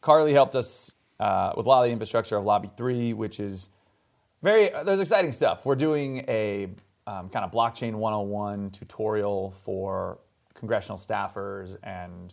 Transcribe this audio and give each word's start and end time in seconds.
Carly 0.00 0.32
helped 0.32 0.54
us 0.54 0.92
uh, 1.20 1.52
with 1.56 1.66
a 1.66 1.68
lot 1.68 1.82
of 1.82 1.86
the 1.86 1.92
infrastructure 1.92 2.36
of 2.36 2.44
Lobby 2.44 2.70
3, 2.76 3.12
which 3.12 3.40
is 3.40 3.70
very, 4.42 4.70
there's 4.84 5.00
exciting 5.00 5.32
stuff. 5.32 5.66
We're 5.66 5.74
doing 5.74 6.24
a 6.28 6.68
um, 7.06 7.28
kind 7.28 7.44
of 7.44 7.50
blockchain 7.50 7.94
101 7.94 8.70
tutorial 8.70 9.50
for 9.50 10.18
congressional 10.54 10.98
staffers 10.98 11.76
and 11.82 12.32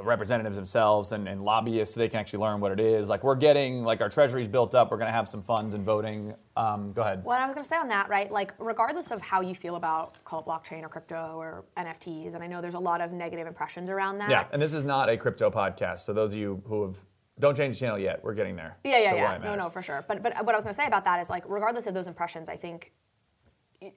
representatives 0.00 0.56
themselves 0.56 1.12
and, 1.12 1.28
and, 1.28 1.44
lobbyists 1.44 1.94
so 1.94 2.00
they 2.00 2.08
can 2.08 2.18
actually 2.18 2.40
learn 2.40 2.58
what 2.60 2.72
it 2.72 2.80
is. 2.80 3.08
Like 3.08 3.22
we're 3.22 3.34
getting 3.36 3.84
like 3.84 4.00
our 4.00 4.08
treasury's 4.08 4.48
built 4.48 4.74
up. 4.74 4.90
We're 4.90 4.96
going 4.96 5.08
to 5.08 5.12
have 5.12 5.28
some 5.28 5.42
funds 5.42 5.74
and 5.74 5.84
voting. 5.84 6.34
Um, 6.56 6.92
go 6.92 7.02
ahead. 7.02 7.22
What 7.22 7.40
I 7.40 7.46
was 7.46 7.54
going 7.54 7.64
to 7.64 7.68
say 7.68 7.76
on 7.76 7.88
that, 7.88 8.08
right? 8.08 8.30
Like 8.30 8.54
regardless 8.58 9.10
of 9.10 9.20
how 9.20 9.40
you 9.40 9.54
feel 9.54 9.76
about 9.76 10.22
call 10.24 10.40
it 10.40 10.46
blockchain 10.46 10.82
or 10.82 10.88
crypto 10.88 11.34
or 11.36 11.64
NFTs, 11.76 12.34
and 12.34 12.42
I 12.42 12.46
know 12.46 12.60
there's 12.60 12.74
a 12.74 12.78
lot 12.78 13.00
of 13.00 13.12
negative 13.12 13.46
impressions 13.46 13.88
around 13.88 14.18
that. 14.18 14.30
Yeah, 14.30 14.46
and 14.52 14.60
this 14.60 14.74
is 14.74 14.84
not 14.84 15.08
a 15.08 15.16
crypto 15.16 15.50
podcast. 15.50 16.00
So 16.00 16.12
those 16.12 16.32
of 16.32 16.38
you 16.38 16.62
who 16.66 16.82
have 16.86 16.96
don't 17.38 17.56
change 17.56 17.76
the 17.76 17.80
channel 17.80 17.98
yet. 17.98 18.22
We're 18.22 18.34
getting 18.34 18.56
there. 18.56 18.78
Yeah, 18.84 18.98
yeah, 18.98 19.14
yeah. 19.14 19.38
No, 19.38 19.56
no, 19.56 19.68
for 19.68 19.82
sure. 19.82 20.04
But 20.06 20.22
but 20.22 20.34
what 20.44 20.54
I 20.54 20.58
was 20.58 20.64
going 20.64 20.74
to 20.74 20.80
say 20.80 20.86
about 20.86 21.04
that 21.04 21.20
is 21.20 21.28
like 21.28 21.44
regardless 21.48 21.86
of 21.86 21.94
those 21.94 22.06
impressions, 22.06 22.48
I 22.48 22.56
think 22.56 22.92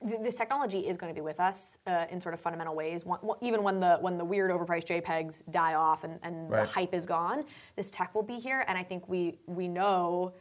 this 0.01 0.35
technology 0.35 0.79
is 0.79 0.97
going 0.97 1.13
to 1.13 1.15
be 1.15 1.23
with 1.23 1.39
us 1.39 1.77
uh, 1.87 2.05
in 2.09 2.19
sort 2.19 2.33
of 2.33 2.39
fundamental 2.39 2.75
ways. 2.75 3.03
even 3.41 3.63
when 3.63 3.79
the 3.79 3.97
when 4.01 4.17
the 4.17 4.25
weird 4.25 4.51
overpriced 4.51 4.87
JPEGs 4.87 5.43
die 5.51 5.75
off 5.75 6.03
and, 6.03 6.19
and 6.23 6.49
right. 6.49 6.65
the 6.65 6.71
hype 6.71 6.93
is 6.93 7.05
gone, 7.05 7.45
this 7.75 7.91
tech 7.91 8.13
will 8.13 8.23
be 8.23 8.37
here. 8.37 8.65
And 8.67 8.77
I 8.77 8.83
think 8.83 9.07
we 9.07 9.39
we 9.45 9.67
know 9.67 10.33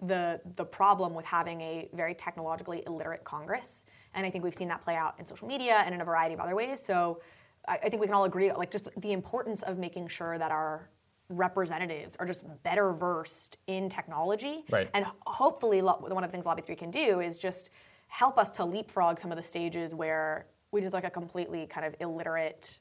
the 0.00 0.40
the 0.56 0.64
problem 0.64 1.14
with 1.14 1.24
having 1.24 1.60
a 1.60 1.88
very 1.94 2.14
technologically 2.14 2.82
illiterate 2.86 3.24
Congress. 3.24 3.84
And 4.14 4.26
I 4.26 4.30
think 4.30 4.44
we've 4.44 4.54
seen 4.54 4.68
that 4.68 4.82
play 4.82 4.96
out 4.96 5.14
in 5.18 5.26
social 5.26 5.46
media 5.46 5.82
and 5.84 5.94
in 5.94 6.00
a 6.00 6.04
variety 6.04 6.34
of 6.34 6.40
other 6.40 6.54
ways. 6.54 6.82
So 6.84 7.20
I, 7.68 7.78
I 7.84 7.88
think 7.88 8.00
we 8.00 8.06
can 8.06 8.14
all 8.14 8.24
agree, 8.24 8.52
like 8.52 8.70
just 8.70 8.88
the 8.96 9.12
importance 9.12 9.62
of 9.62 9.78
making 9.78 10.08
sure 10.08 10.38
that 10.38 10.50
our 10.50 10.88
representatives 11.28 12.16
are 12.16 12.26
just 12.26 12.44
better 12.62 12.92
versed 12.92 13.58
in 13.66 13.88
technology. 13.88 14.64
Right. 14.70 14.88
And 14.94 15.06
hopefully, 15.26 15.82
one 15.82 16.24
of 16.24 16.30
the 16.30 16.32
things 16.32 16.46
Lobby 16.46 16.62
3 16.62 16.76
can 16.76 16.90
do 16.90 17.20
is 17.20 17.38
just 17.38 17.70
help 18.08 18.38
us 18.38 18.50
to 18.50 18.64
leapfrog 18.64 19.18
some 19.18 19.30
of 19.30 19.36
the 19.36 19.42
stages 19.42 19.94
where 19.94 20.46
we 20.70 20.80
just 20.80 20.92
like 20.92 21.04
a 21.04 21.10
completely 21.10 21.66
kind 21.66 21.86
of 21.86 21.94
illiterate 22.00 22.78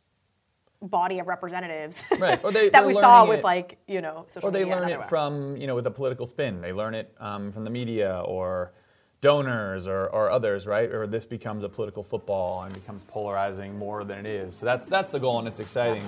body 0.81 1.19
of 1.19 1.27
representatives 1.27 2.03
right. 2.19 2.41
they, 2.53 2.69
that 2.73 2.85
we 2.85 2.93
saw 2.93 3.25
with 3.25 3.43
like 3.43 3.77
you 3.87 4.01
know 4.01 4.25
social 4.27 4.49
or 4.49 4.51
they 4.51 4.65
learn 4.65 4.89
it 4.89 5.03
from 5.05 5.55
you 5.57 5.67
know 5.67 5.75
with 5.75 5.87
a 5.87 5.91
political 5.91 6.25
spin. 6.25 6.61
They 6.61 6.73
learn 6.73 6.93
it 6.95 7.13
um, 7.19 7.51
from 7.51 7.63
the 7.63 7.69
media 7.69 8.21
or 8.25 8.73
donors 9.21 9.87
or, 9.87 10.07
or 10.07 10.29
others 10.29 10.67
right? 10.67 10.91
Or 10.91 11.07
this 11.07 11.25
becomes 11.25 11.63
a 11.63 11.69
political 11.69 12.03
football 12.03 12.63
and 12.63 12.73
becomes 12.73 13.03
polarizing 13.05 13.77
more 13.77 14.03
than 14.03 14.19
it 14.19 14.25
is. 14.25 14.57
So 14.57 14.65
that's 14.65 14.87
that's 14.87 15.11
the 15.11 15.19
goal 15.19 15.39
and 15.39 15.47
it's 15.47 15.59
exciting 15.59 16.05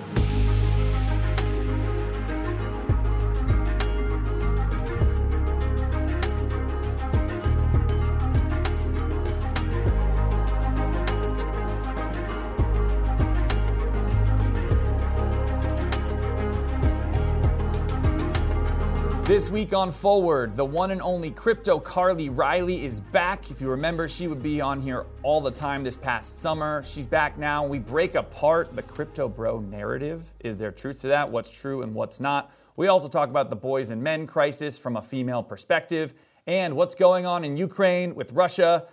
Week 19.50 19.72
on 19.72 19.90
Forward, 19.90 20.56
the 20.56 20.64
one 20.64 20.90
and 20.90 21.00
only 21.00 21.30
crypto 21.30 21.78
Carly 21.78 22.28
Reilly 22.28 22.84
is 22.84 23.00
back. 23.00 23.50
If 23.50 23.60
you 23.60 23.70
remember, 23.70 24.08
she 24.08 24.26
would 24.26 24.42
be 24.42 24.60
on 24.60 24.80
here 24.80 25.06
all 25.22 25.40
the 25.40 25.50
time 25.50 25.82
this 25.82 25.96
past 25.96 26.40
summer. 26.40 26.82
She's 26.84 27.06
back 27.06 27.38
now. 27.38 27.66
We 27.66 27.78
break 27.78 28.14
apart 28.14 28.74
the 28.76 28.82
crypto 28.82 29.28
bro 29.28 29.60
narrative. 29.60 30.22
Is 30.40 30.56
there 30.56 30.70
truth 30.70 31.00
to 31.02 31.08
that? 31.08 31.30
What's 31.30 31.50
true 31.50 31.82
and 31.82 31.94
what's 31.94 32.20
not? 32.20 32.52
We 32.76 32.88
also 32.88 33.08
talk 33.08 33.30
about 33.30 33.48
the 33.48 33.56
boys 33.56 33.90
and 33.90 34.02
men 34.02 34.26
crisis 34.26 34.76
from 34.76 34.96
a 34.96 35.02
female 35.02 35.42
perspective 35.42 36.14
and 36.46 36.76
what's 36.76 36.94
going 36.94 37.24
on 37.24 37.44
in 37.44 37.56
Ukraine 37.56 38.14
with 38.14 38.32
Russia. 38.32 38.86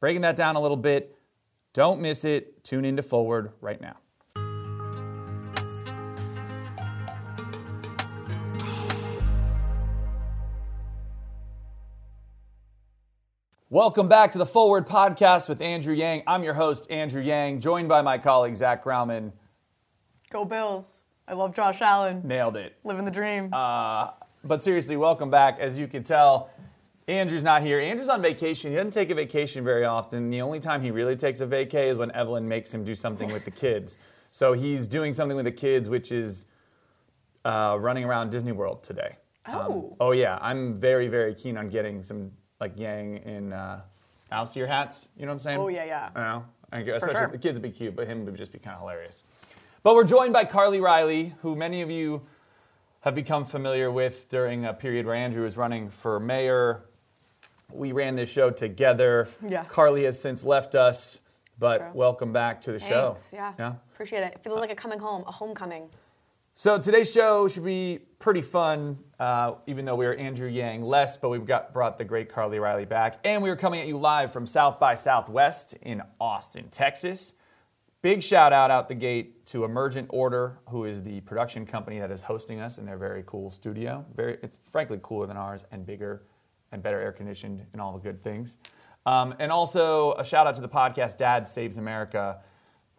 Breaking 0.00 0.22
that 0.22 0.36
down 0.36 0.56
a 0.56 0.60
little 0.60 0.76
bit. 0.76 1.16
Don't 1.72 2.00
miss 2.00 2.24
it. 2.24 2.64
Tune 2.64 2.84
into 2.84 3.02
Forward 3.02 3.52
right 3.60 3.80
now. 3.80 3.96
Welcome 13.72 14.08
back 14.08 14.32
to 14.32 14.38
the 14.38 14.46
Forward 14.46 14.88
Podcast 14.88 15.48
with 15.48 15.62
Andrew 15.62 15.94
Yang. 15.94 16.24
I'm 16.26 16.42
your 16.42 16.54
host, 16.54 16.90
Andrew 16.90 17.22
Yang, 17.22 17.60
joined 17.60 17.88
by 17.88 18.02
my 18.02 18.18
colleague, 18.18 18.56
Zach 18.56 18.82
Graumann. 18.82 19.30
Go 20.28 20.44
Bills. 20.44 21.02
I 21.28 21.34
love 21.34 21.54
Josh 21.54 21.80
Allen. 21.80 22.20
Nailed 22.24 22.56
it. 22.56 22.74
Living 22.82 23.04
the 23.04 23.12
dream. 23.12 23.48
Uh, 23.52 24.08
but 24.42 24.60
seriously, 24.60 24.96
welcome 24.96 25.30
back. 25.30 25.60
As 25.60 25.78
you 25.78 25.86
can 25.86 26.02
tell, 26.02 26.50
Andrew's 27.06 27.44
not 27.44 27.62
here. 27.62 27.78
Andrew's 27.78 28.08
on 28.08 28.20
vacation. 28.20 28.72
He 28.72 28.76
doesn't 28.76 28.90
take 28.90 29.08
a 29.10 29.14
vacation 29.14 29.62
very 29.62 29.84
often. 29.84 30.30
The 30.30 30.42
only 30.42 30.58
time 30.58 30.82
he 30.82 30.90
really 30.90 31.14
takes 31.14 31.40
a 31.40 31.46
vacay 31.46 31.86
is 31.86 31.96
when 31.96 32.10
Evelyn 32.10 32.48
makes 32.48 32.74
him 32.74 32.82
do 32.82 32.96
something 32.96 33.32
with 33.32 33.44
the 33.44 33.52
kids. 33.52 33.96
So 34.32 34.52
he's 34.52 34.88
doing 34.88 35.14
something 35.14 35.36
with 35.36 35.46
the 35.46 35.52
kids, 35.52 35.88
which 35.88 36.10
is 36.10 36.46
uh, 37.44 37.76
running 37.78 38.02
around 38.02 38.30
Disney 38.30 38.50
World 38.50 38.82
today. 38.82 39.14
Oh. 39.46 39.60
Um, 39.60 39.94
oh, 40.00 40.10
yeah. 40.10 40.40
I'm 40.42 40.80
very, 40.80 41.06
very 41.06 41.36
keen 41.36 41.56
on 41.56 41.68
getting 41.68 42.02
some 42.02 42.32
like 42.60 42.78
Yang 42.78 43.16
in 43.24 43.52
uh, 43.52 43.80
Mouseer 44.30 44.66
hats. 44.66 45.08
You 45.16 45.22
know 45.22 45.28
what 45.28 45.34
I'm 45.34 45.38
saying? 45.40 45.58
Oh 45.58 45.68
yeah, 45.68 45.84
yeah. 45.84 46.10
I 46.14 46.20
know. 46.20 46.44
I 46.72 46.82
guess, 46.82 46.96
especially 46.98 47.20
sure. 47.20 47.28
the 47.28 47.38
kids 47.38 47.54
would 47.54 47.62
be 47.62 47.70
cute, 47.70 47.96
but 47.96 48.06
him 48.06 48.24
would 48.26 48.36
just 48.36 48.52
be 48.52 48.58
kind 48.58 48.74
of 48.74 48.80
hilarious. 48.82 49.24
But 49.82 49.94
we're 49.94 50.04
joined 50.04 50.32
by 50.32 50.44
Carly 50.44 50.80
Reilly, 50.80 51.34
who 51.42 51.56
many 51.56 51.82
of 51.82 51.90
you 51.90 52.22
have 53.00 53.14
become 53.14 53.44
familiar 53.44 53.90
with 53.90 54.28
during 54.28 54.64
a 54.66 54.74
period 54.74 55.06
where 55.06 55.14
Andrew 55.14 55.42
was 55.42 55.56
running 55.56 55.88
for 55.88 56.20
mayor. 56.20 56.82
We 57.72 57.92
ran 57.92 58.14
this 58.14 58.30
show 58.30 58.50
together. 58.50 59.28
Yeah. 59.46 59.64
Carly 59.64 60.04
has 60.04 60.20
since 60.20 60.44
left 60.44 60.74
us, 60.74 61.20
but 61.58 61.78
True. 61.78 61.90
welcome 61.94 62.32
back 62.32 62.60
to 62.62 62.72
the 62.72 62.78
Thanks, 62.78 62.92
show. 62.92 63.16
Yeah. 63.32 63.54
yeah. 63.58 63.72
Appreciate 63.94 64.22
it. 64.22 64.34
It 64.34 64.44
feels 64.44 64.60
like 64.60 64.70
a 64.70 64.76
coming 64.76 64.98
home, 64.98 65.24
a 65.26 65.32
homecoming. 65.32 65.88
So 66.60 66.76
today's 66.76 67.10
show 67.10 67.48
should 67.48 67.64
be 67.64 68.00
pretty 68.18 68.42
fun, 68.42 68.98
uh, 69.18 69.54
even 69.66 69.86
though 69.86 69.94
we 69.94 70.04
are 70.04 70.12
Andrew 70.12 70.46
Yang 70.46 70.82
less, 70.82 71.16
but 71.16 71.30
we've 71.30 71.46
got 71.46 71.72
brought 71.72 71.96
the 71.96 72.04
great 72.04 72.28
Carly 72.28 72.58
Reilly 72.58 72.84
back, 72.84 73.18
and 73.24 73.42
we 73.42 73.48
are 73.48 73.56
coming 73.56 73.80
at 73.80 73.86
you 73.86 73.96
live 73.96 74.30
from 74.30 74.44
South 74.44 74.78
by 74.78 74.94
Southwest 74.94 75.72
in 75.80 76.02
Austin, 76.20 76.68
Texas. 76.70 77.32
Big 78.02 78.22
shout 78.22 78.52
out 78.52 78.70
out 78.70 78.88
the 78.88 78.94
gate 78.94 79.46
to 79.46 79.64
Emergent 79.64 80.08
Order, 80.10 80.58
who 80.68 80.84
is 80.84 81.02
the 81.02 81.22
production 81.22 81.64
company 81.64 81.98
that 81.98 82.10
is 82.10 82.20
hosting 82.20 82.60
us 82.60 82.76
in 82.76 82.84
their 82.84 82.98
very 82.98 83.22
cool 83.24 83.50
studio. 83.50 84.04
Very, 84.14 84.36
it's 84.42 84.58
frankly 84.62 85.00
cooler 85.02 85.26
than 85.26 85.38
ours 85.38 85.64
and 85.72 85.86
bigger 85.86 86.24
and 86.72 86.82
better 86.82 87.00
air 87.00 87.12
conditioned 87.12 87.64
and 87.72 87.80
all 87.80 87.94
the 87.94 88.00
good 88.00 88.22
things. 88.22 88.58
Um, 89.06 89.34
and 89.38 89.50
also 89.50 90.12
a 90.12 90.24
shout 90.26 90.46
out 90.46 90.56
to 90.56 90.60
the 90.60 90.68
podcast 90.68 91.16
Dad 91.16 91.48
Saves 91.48 91.78
America 91.78 92.42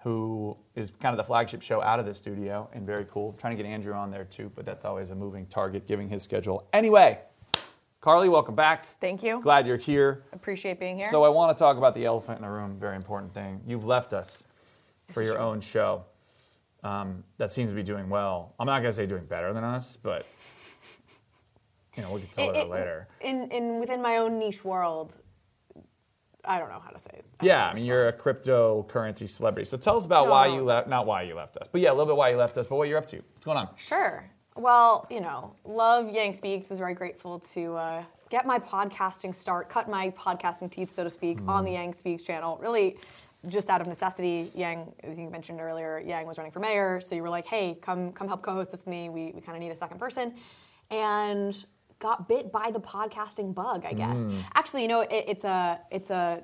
who 0.04 0.58
is 0.76 0.92
kind 1.00 1.14
of 1.14 1.18
the 1.18 1.24
flagship 1.24 1.62
show 1.62 1.82
out 1.82 2.00
of 2.00 2.06
the 2.06 2.14
studio 2.14 2.70
and 2.74 2.86
very 2.86 3.06
cool. 3.06 3.32
I'm 3.32 3.38
trying 3.38 3.56
to 3.56 3.64
get 3.64 3.70
Andrew 3.70 3.94
on 3.94 4.10
there 4.10 4.26
too, 4.26 4.52
but 4.56 4.66
that's 4.66 4.84
always 4.84 5.12
a 5.12 5.16
moving 5.16 5.46
target 5.46 5.88
given 5.88 6.10
his 6.10 6.24
schedule. 6.24 6.68
Anyway, 6.74 7.20
Carly, 8.00 8.28
welcome 8.28 8.56
back. 8.56 9.00
Thank 9.00 9.22
you. 9.22 9.42
Glad 9.42 9.68
you're 9.68 9.78
here. 9.78 10.24
Appreciate 10.34 10.80
being 10.80 10.98
here. 10.98 11.10
So 11.12 11.24
I 11.24 11.30
want 11.30 11.56
to 11.56 11.60
talk 11.60 11.78
about 11.78 11.94
the 11.94 12.06
elephant 12.06 12.40
in 12.40 12.44
the 12.44 12.50
room, 12.50 12.80
very 12.80 12.96
important 12.96 13.34
thing. 13.34 13.62
You've 13.68 13.86
left 13.86 14.12
us 14.12 14.44
for 15.06 15.22
your 15.22 15.36
true. 15.36 15.44
own 15.44 15.62
show. 15.62 16.06
Um, 16.84 17.24
that 17.38 17.52
seems 17.52 17.70
to 17.70 17.76
be 17.76 17.84
doing 17.84 18.10
well. 18.10 18.56
I'm 18.60 18.66
not 18.66 18.82
going 18.82 18.92
to 18.92 18.94
say 18.94 19.06
doing 19.06 19.26
better 19.26 19.54
than 19.54 19.64
us, 19.64 19.98
but 20.02 20.26
you 21.96 22.02
know, 22.02 22.12
we 22.12 22.22
can 22.22 22.30
tell 22.30 22.50
it, 22.50 22.54
that 22.54 22.70
later. 22.70 23.08
In, 23.20 23.52
in 23.52 23.80
within 23.80 24.02
my 24.02 24.18
own 24.18 24.40
niche 24.40 24.66
world, 24.66 25.18
I 26.46 26.60
don't 26.60 26.70
know 26.70 26.82
how 26.84 26.92
to 26.92 27.00
say 27.00 27.12
it. 27.14 27.26
I 27.40 27.46
yeah, 27.46 27.68
I 27.68 27.74
mean, 27.74 27.86
you're 27.86 28.08
a 28.08 28.14
cryptocurrency 28.14 29.30
celebrity. 29.30 29.68
So 29.68 29.78
tell 29.78 29.98
us 29.98 30.06
about 30.06 30.26
no. 30.26 30.32
why 30.32 30.48
you 30.48 30.62
left, 30.62 30.88
not 30.88 31.06
why 31.06 31.24
you 31.24 31.36
left 31.36 31.58
us, 31.58 31.68
but 31.72 31.82
yeah, 31.82 31.90
a 31.90 31.94
little 31.94 32.08
bit 32.08 32.16
why 32.16 32.30
you 32.30 32.38
left 32.38 32.58
us, 32.58 32.68
but 32.68 32.76
what 32.76 32.88
you're 32.88 32.98
up 32.98 33.06
to. 33.08 33.18
What's 33.18 33.46
going 33.46 33.58
on? 33.58 33.70
Sure. 33.78 34.30
Well, 34.56 35.08
you 35.10 35.22
know, 35.22 35.56
love 35.64 36.10
Yang 36.12 36.34
Speaks. 36.34 36.70
Was 36.70 36.80
very 36.80 36.94
grateful 36.94 37.40
to 37.54 37.76
uh, 37.76 38.04
get 38.30 38.46
my 38.46 38.60
podcasting 38.60 39.36
start, 39.36 39.70
cut 39.70 39.90
my 39.90 40.10
podcasting 40.12 40.70
teeth, 40.70 40.92
so 40.92 41.04
to 41.04 41.10
speak, 41.10 41.40
mm. 41.40 41.48
on 41.48 41.64
the 41.64 41.72
Yang 41.72 41.96
Speaks 41.96 42.24
channel. 42.24 42.58
Really, 42.62 42.98
just 43.48 43.70
out 43.70 43.80
of 43.80 43.88
necessity. 43.88 44.50
Yang, 44.54 44.94
as 45.04 45.18
you 45.18 45.30
mentioned 45.30 45.62
earlier, 45.62 46.00
Yang 46.06 46.28
was 46.28 46.38
running 46.38 46.52
for 46.52 46.60
mayor, 46.60 47.00
so 47.00 47.16
you 47.16 47.22
were 47.22 47.30
like, 47.30 47.46
"Hey, 47.46 47.78
come 47.82 48.12
come 48.12 48.28
help 48.28 48.42
co-host 48.42 48.72
this 48.72 48.82
with 48.82 48.88
me. 48.88 49.10
We 49.10 49.32
we 49.34 49.42
kind 49.42 49.56
of 49.56 49.62
need 49.62 49.72
a 49.72 49.76
second 49.76 50.00
person," 50.00 50.34
and 50.90 51.66
got 52.02 52.28
bit 52.28 52.52
by 52.52 52.72
the 52.72 52.80
podcasting 52.80 53.54
bug, 53.54 53.86
I 53.86 53.94
guess. 53.94 54.18
Mm. 54.18 54.44
Actually, 54.56 54.82
you 54.82 54.88
know, 54.90 55.02
it, 55.02 55.26
it's 55.28 55.44
a 55.44 55.80
it's 55.90 56.10
a 56.10 56.44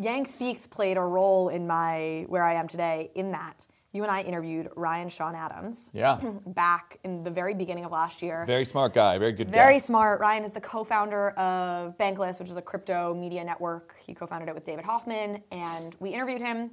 Yang 0.00 0.26
Speaks 0.26 0.66
played 0.66 0.96
a 0.96 1.00
role 1.00 1.48
in 1.48 1.66
my 1.66 2.24
where 2.28 2.42
I 2.42 2.54
am 2.54 2.66
today 2.66 3.10
in 3.14 3.30
that 3.32 3.66
you 3.96 4.02
and 4.02 4.12
I 4.12 4.20
interviewed 4.20 4.68
Ryan 4.76 5.08
Sean 5.08 5.34
Adams. 5.34 5.90
Yeah. 5.92 6.20
back 6.46 6.98
in 7.02 7.24
the 7.24 7.30
very 7.30 7.54
beginning 7.54 7.84
of 7.84 7.90
last 7.90 8.22
year. 8.22 8.44
Very 8.46 8.64
smart 8.64 8.92
guy, 8.92 9.18
very 9.18 9.32
good 9.32 9.48
very 9.48 9.74
guy. 9.74 9.78
smart. 9.78 10.20
Ryan 10.20 10.44
is 10.44 10.52
the 10.52 10.60
co-founder 10.60 11.30
of 11.30 11.96
Bankless, 11.98 12.38
which 12.38 12.50
is 12.50 12.56
a 12.56 12.62
crypto 12.62 13.14
media 13.14 13.42
network. 13.42 13.96
He 14.06 14.14
co-founded 14.14 14.48
it 14.48 14.54
with 14.54 14.66
David 14.66 14.84
Hoffman, 14.84 15.42
and 15.50 15.96
we 15.98 16.10
interviewed 16.10 16.42
him. 16.42 16.70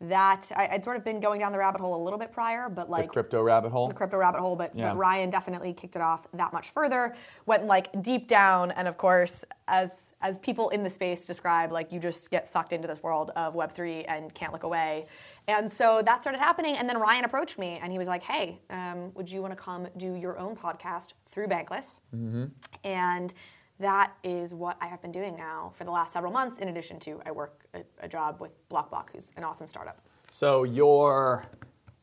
That 0.00 0.50
I, 0.54 0.68
I'd 0.72 0.84
sort 0.84 0.96
of 0.98 1.04
been 1.04 1.20
going 1.20 1.40
down 1.40 1.52
the 1.52 1.58
rabbit 1.58 1.80
hole 1.80 2.00
a 2.00 2.02
little 2.04 2.18
bit 2.18 2.30
prior, 2.30 2.68
but 2.68 2.90
like 2.90 3.04
The 3.06 3.12
crypto 3.12 3.42
rabbit 3.42 3.70
hole. 3.72 3.88
the 3.88 3.94
crypto 3.94 4.18
rabbit 4.18 4.40
hole, 4.40 4.54
but, 4.54 4.76
Yeah. 4.76 4.90
but 4.90 4.98
Ryan 4.98 5.30
definitely 5.30 5.72
kicked 5.72 5.96
it 5.96 6.02
off 6.02 6.26
that 6.34 6.52
much 6.52 6.70
further. 6.70 7.14
Went 7.46 7.64
like 7.64 8.02
deep 8.02 8.28
down, 8.28 8.70
and 8.72 8.86
of 8.88 8.96
course, 8.98 9.44
as 9.68 9.90
as 10.22 10.38
people 10.38 10.70
in 10.70 10.82
the 10.82 10.88
space 10.90 11.26
describe, 11.26 11.70
like 11.70 11.92
you 11.92 12.00
just 12.00 12.30
get 12.30 12.46
sucked 12.46 12.72
into 12.72 12.88
this 12.88 13.02
world 13.02 13.30
of 13.36 13.54
Web 13.54 13.72
three 13.72 14.02
and 14.04 14.34
can't 14.34 14.52
look 14.52 14.62
away. 14.62 15.06
And 15.46 15.70
so 15.70 16.02
that 16.04 16.22
started 16.22 16.38
happening, 16.38 16.76
and 16.76 16.88
then 16.88 16.98
Ryan 16.98 17.24
approached 17.24 17.58
me, 17.58 17.78
and 17.82 17.92
he 17.92 17.98
was 17.98 18.08
like, 18.08 18.22
"Hey, 18.22 18.58
um, 18.70 19.12
would 19.14 19.30
you 19.30 19.40
want 19.42 19.52
to 19.52 19.56
come 19.62 19.86
do 19.96 20.14
your 20.14 20.38
own 20.38 20.56
podcast 20.56 21.12
through 21.30 21.48
Bankless?" 21.48 22.00
Mm-hmm. 22.14 22.44
And 22.84 23.32
that 23.78 24.12
is 24.24 24.54
what 24.54 24.76
I 24.80 24.86
have 24.86 25.02
been 25.02 25.12
doing 25.12 25.36
now 25.36 25.72
for 25.76 25.84
the 25.84 25.90
last 25.90 26.12
several 26.12 26.32
months. 26.32 26.58
In 26.58 26.68
addition 26.68 26.98
to, 27.00 27.20
I 27.26 27.30
work 27.30 27.64
a, 27.74 27.82
a 28.00 28.08
job 28.08 28.40
with 28.40 28.52
BlockBlock, 28.68 29.10
who's 29.12 29.32
an 29.36 29.44
awesome 29.44 29.66
startup. 29.66 30.00
So 30.30 30.64
your, 30.64 31.44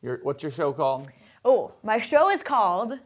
your 0.02 0.20
what's 0.22 0.42
your 0.42 0.52
show 0.52 0.72
called? 0.72 1.08
Oh, 1.44 1.72
my 1.82 1.98
show 1.98 2.30
is 2.30 2.42
called. 2.42 2.98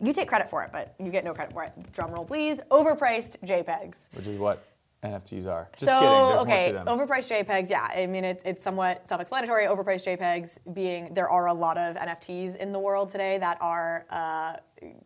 You 0.00 0.12
take 0.12 0.28
credit 0.28 0.50
for 0.50 0.62
it, 0.64 0.70
but 0.72 0.94
you 0.98 1.10
get 1.10 1.24
no 1.24 1.32
credit 1.32 1.52
for 1.52 1.64
it. 1.64 1.72
Drum 1.92 2.10
roll, 2.10 2.24
please. 2.24 2.60
Overpriced 2.70 3.36
JPEGs. 3.44 4.08
Which 4.14 4.26
is 4.26 4.38
what 4.38 4.66
NFTs 5.02 5.46
are. 5.46 5.68
Just 5.76 5.90
so 5.90 5.98
kidding. 5.98 6.54
Okay, 6.54 6.72
more 6.72 6.84
to 6.84 6.84
them. 6.84 6.86
overpriced 6.86 7.46
JPEGs. 7.46 7.68
Yeah, 7.68 7.82
I 7.82 8.06
mean 8.06 8.24
it, 8.24 8.40
it's 8.44 8.62
somewhat 8.62 9.06
self-explanatory. 9.08 9.66
Overpriced 9.66 10.04
JPEGs 10.04 10.74
being 10.74 11.12
there 11.12 11.28
are 11.28 11.48
a 11.48 11.54
lot 11.54 11.76
of 11.76 11.96
NFTs 11.96 12.56
in 12.56 12.72
the 12.72 12.78
world 12.78 13.10
today 13.10 13.36
that 13.38 13.58
are 13.60 14.06
uh, 14.10 14.56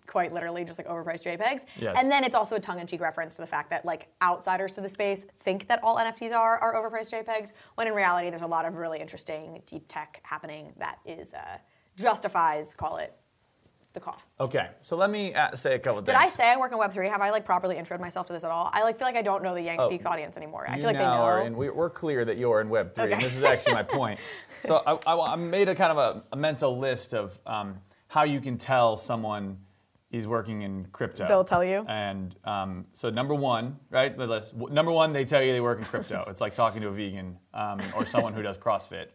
quite 0.07 0.35
literally 0.35 0.65
just 0.65 0.79
like 0.79 0.87
overpriced 0.87 1.23
JPEGs. 1.23 1.61
Yes. 1.81 1.97
And 1.99 2.11
then 2.13 2.25
it's 2.25 2.35
also 2.35 2.57
a 2.57 2.61
tongue-in-cheek 2.61 3.01
reference 3.01 3.37
to 3.37 3.41
the 3.41 3.47
fact 3.47 3.71
that 3.71 3.87
like 3.87 4.09
outsiders 4.23 4.75
to 4.75 4.83
the 4.83 4.89
space 4.89 5.25
think 5.41 5.67
that 5.69 5.81
all 5.83 5.97
NFTs 5.97 6.33
are 6.33 6.59
are 6.59 6.75
overpriced 6.75 7.11
JPEGs, 7.11 7.55
when 7.77 7.87
in 7.87 7.95
reality 7.95 8.29
there's 8.29 8.43
a 8.43 8.47
lot 8.47 8.67
of 8.67 8.75
really 8.75 9.01
interesting 9.01 9.63
deep 9.67 9.87
tech 9.89 10.21
happening 10.25 10.75
that 10.79 10.99
is 11.07 11.33
uh, 11.33 11.57
justifies 11.97 12.75
call 12.75 12.99
it 12.99 13.15
the 13.97 14.01
costs. 14.01 14.35
Okay, 14.39 14.69
so 14.83 14.97
let 14.97 15.11
me 15.11 15.35
uh, 15.35 15.57
say 15.57 15.75
a 15.75 15.79
couple 15.81 15.97
things. 16.03 16.07
Did. 16.07 16.15
I 16.15 16.29
say 16.29 16.49
I 16.53 16.57
work 16.57 16.71
in 16.71 16.79
Web3? 16.79 17.11
Have 17.11 17.21
I 17.21 17.31
like 17.31 17.45
properly 17.45 17.75
introed 17.75 17.99
myself 18.01 18.29
to 18.29 18.33
this 18.33 18.45
at 18.45 18.51
all? 18.53 18.71
I 18.73 18.85
like 18.85 18.97
feel 18.99 19.09
like 19.09 19.17
I 19.17 19.23
don't 19.23 19.43
know 19.43 19.55
the 19.55 19.63
Yang 19.63 19.81
Oh. 19.81 19.89
Speaks 19.89 20.07
audience 20.07 20.37
anymore. 20.37 20.67
I 20.69 20.77
feel 20.77 20.85
like 20.85 20.97
they 20.97 21.03
now 21.03 21.17
know. 21.17 21.23
are 21.25 21.41
in, 21.47 21.57
we, 21.57 21.69
we're 21.71 21.91
clear 21.91 22.25
that 22.25 22.37
you're 22.39 22.61
in 22.61 22.69
Web3, 22.69 23.15
and 23.15 23.23
this 23.23 23.35
is 23.37 23.43
actually 23.43 23.75
my 23.75 23.83
point. 23.83 24.21
So 24.63 24.83
I, 24.87 24.95
I, 25.15 25.33
I 25.33 25.37
made 25.37 25.69
a 25.69 25.75
kind 25.75 25.93
of 25.93 25.99
a, 25.99 26.25
a 26.33 26.37
mental 26.37 26.79
list 26.79 27.15
of 27.15 27.39
um, 27.47 27.77
how 28.09 28.25
you 28.25 28.41
can 28.41 28.57
tell 28.57 28.97
someone 28.97 29.59
is 30.11 30.27
working 30.27 30.63
in 30.63 30.87
crypto. 30.93 31.29
They'll 31.29 31.45
tell 31.45 31.63
you? 31.63 31.85
And 31.87 32.35
um, 32.43 32.87
so 32.95 33.11
number 33.11 33.35
one, 33.35 33.77
right? 33.91 34.17
But 34.17 34.29
let's, 34.31 34.51
w- 34.53 34.73
number 34.75 34.91
one, 34.91 35.13
they 35.13 35.25
tell 35.27 35.43
you 35.43 35.53
they 35.53 35.61
work 35.61 35.79
in 35.79 35.85
crypto. 35.85 36.25
it's 36.29 36.41
like 36.41 36.55
talking 36.55 36.81
to 36.83 36.89
a 36.89 36.91
vegan 36.91 37.37
um, 37.53 37.81
or 37.97 38.07
someone 38.07 38.33
who 38.33 38.43
does 38.43 38.57
CrossFit. 38.57 39.09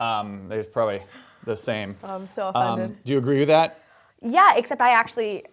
Um, 0.00 0.48
there's 0.48 0.66
probably 0.66 1.00
the 1.44 1.56
same. 1.56 1.94
I'm 2.02 2.26
so 2.26 2.48
Um, 2.48 2.54
offended. 2.80 3.04
do 3.04 3.12
you 3.12 3.18
agree 3.18 3.38
with 3.38 3.48
that? 3.48 3.82
Yeah, 4.20 4.56
except 4.56 4.80
I 4.80 4.92
actually, 4.92 5.44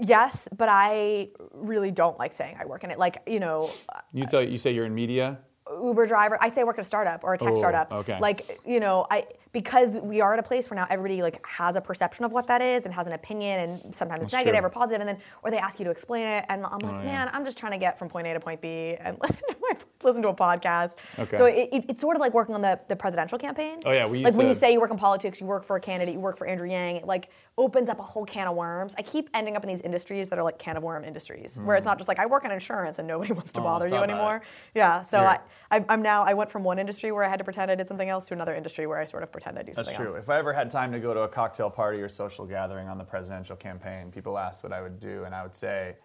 yes, 0.00 0.48
but 0.56 0.68
I 0.70 1.28
really 1.52 1.90
don't 1.90 2.18
like 2.18 2.32
saying 2.32 2.56
I 2.58 2.64
work 2.64 2.82
in 2.84 2.90
it. 2.90 2.98
Like, 2.98 3.22
you 3.26 3.38
know, 3.40 3.68
You 4.12 4.24
tell 4.24 4.42
you 4.42 4.56
say 4.56 4.72
you're 4.72 4.86
in 4.86 4.94
media. 4.94 5.38
Uber 5.70 6.06
driver. 6.06 6.38
I 6.40 6.48
say 6.48 6.60
I 6.60 6.64
work 6.64 6.78
at 6.78 6.82
a 6.82 6.84
startup 6.84 7.24
or 7.24 7.34
a 7.34 7.38
tech 7.38 7.50
Oh, 7.52 7.54
startup. 7.54 7.90
okay. 7.92 8.18
Like 8.20 8.60
you 8.66 8.80
know, 8.80 9.06
I 9.10 9.24
because 9.54 9.94
we 10.02 10.20
are 10.20 10.34
at 10.34 10.40
a 10.40 10.42
place 10.42 10.68
where 10.68 10.74
now 10.74 10.86
everybody 10.90 11.22
like 11.22 11.44
has 11.46 11.76
a 11.76 11.80
perception 11.80 12.24
of 12.24 12.32
what 12.32 12.48
that 12.48 12.60
is 12.60 12.84
and 12.84 12.92
has 12.92 13.06
an 13.06 13.12
opinion, 13.14 13.60
and 13.60 13.94
sometimes 13.94 14.22
it's 14.22 14.32
That's 14.32 14.44
negative 14.44 14.60
true. 14.60 14.66
or 14.66 14.70
positive, 14.70 15.00
and 15.00 15.08
then 15.08 15.18
or 15.42 15.50
they 15.52 15.58
ask 15.58 15.78
you 15.78 15.84
to 15.84 15.92
explain 15.92 16.26
it, 16.26 16.44
and 16.48 16.66
I'm 16.66 16.80
oh, 16.82 16.86
like, 16.86 16.94
Oh, 16.94 16.98
yeah. 16.98 17.04
man, 17.04 17.30
I'm 17.32 17.44
just 17.44 17.56
trying 17.56 17.72
to 17.72 17.78
get 17.78 17.98
from 17.98 18.08
point 18.08 18.26
A 18.26 18.34
to 18.34 18.40
point 18.40 18.60
B 18.60 18.96
and 19.00 19.16
listen 19.22 19.48
to 19.48 19.56
my 19.62 19.74
listen 20.02 20.22
to 20.22 20.28
a 20.28 20.34
podcast. 20.34 20.96
Okay. 21.18 21.36
So 21.36 21.46
it, 21.46 21.68
it, 21.72 21.84
it's 21.88 22.00
sort 22.00 22.16
of 22.16 22.20
like 22.20 22.34
working 22.34 22.54
on 22.54 22.60
the, 22.60 22.78
the 22.88 22.96
presidential 22.96 23.38
campaign. 23.38 23.80
Oh, 23.86 23.92
yeah, 23.92 24.06
we 24.06 24.18
like 24.18 24.32
used 24.32 24.38
when 24.38 24.48
you 24.48 24.54
say 24.54 24.72
you 24.72 24.80
work 24.80 24.90
in 24.90 24.98
politics, 24.98 25.40
you 25.40 25.46
work 25.46 25.64
for 25.64 25.76
a 25.76 25.80
candidate, 25.80 26.14
you 26.14 26.20
work 26.20 26.36
for 26.36 26.46
Andrew 26.46 26.68
Yang. 26.68 26.96
It 26.96 27.06
like 27.06 27.30
opens 27.56 27.88
up 27.88 28.00
a 28.00 28.02
whole 28.02 28.24
can 28.24 28.48
of 28.48 28.56
worms. 28.56 28.94
I 28.98 29.02
keep 29.02 29.30
ending 29.34 29.56
up 29.56 29.62
in 29.62 29.68
these 29.68 29.80
industries 29.80 30.28
that 30.28 30.38
are 30.38 30.42
like 30.42 30.58
can 30.58 30.76
of 30.76 30.82
worm 30.82 31.04
industries, 31.04 31.60
where 31.62 31.76
it's 31.76 31.84
hmm. 31.84 31.90
not 31.90 31.98
just 31.98 32.08
like 32.08 32.18
I 32.18 32.26
work 32.26 32.44
in 32.44 32.50
insurance 32.50 32.98
and 32.98 33.06
nobody 33.06 33.32
wants 33.38 33.52
to 33.52 33.60
Oh, 33.60 33.64
bother 33.64 33.88
you 33.88 33.94
anymore. 33.94 34.36
it. 34.36 34.42
Yeah, 34.74 35.02
so 35.02 35.18
You're- 35.18 35.28
I, 35.28 35.38
I, 35.74 35.84
I'm 35.88 36.02
now. 36.02 36.22
I 36.22 36.34
went 36.34 36.50
from 36.50 36.62
one 36.62 36.78
industry 36.78 37.10
where 37.10 37.24
I 37.24 37.28
had 37.28 37.38
to 37.38 37.44
pretend 37.44 37.70
I 37.70 37.74
did 37.74 37.88
something 37.88 38.08
else 38.08 38.26
to 38.28 38.34
another 38.34 38.54
industry 38.54 38.86
where 38.86 38.98
I 38.98 39.04
sort 39.04 39.22
of 39.22 39.32
pretend 39.32 39.58
I 39.58 39.62
do 39.62 39.74
something 39.74 39.92
else. 39.92 39.98
That's 39.98 40.10
true. 40.10 40.16
else. 40.16 40.24
If 40.24 40.30
I 40.30 40.38
ever 40.38 40.52
had 40.52 40.70
time 40.70 40.92
to 40.92 41.00
go 41.00 41.12
to 41.12 41.20
a 41.20 41.28
cocktail 41.28 41.68
party 41.68 42.00
or 42.00 42.08
social 42.08 42.46
gathering 42.46 42.88
on 42.88 42.96
the 42.96 43.04
presidential 43.04 43.56
campaign, 43.56 44.12
people 44.12 44.38
asked 44.38 44.62
what 44.62 44.72
I 44.72 44.80
would 44.82 45.00
do, 45.00 45.24
and 45.24 45.34
I 45.34 45.42
would 45.42 45.54
say, 45.54 45.96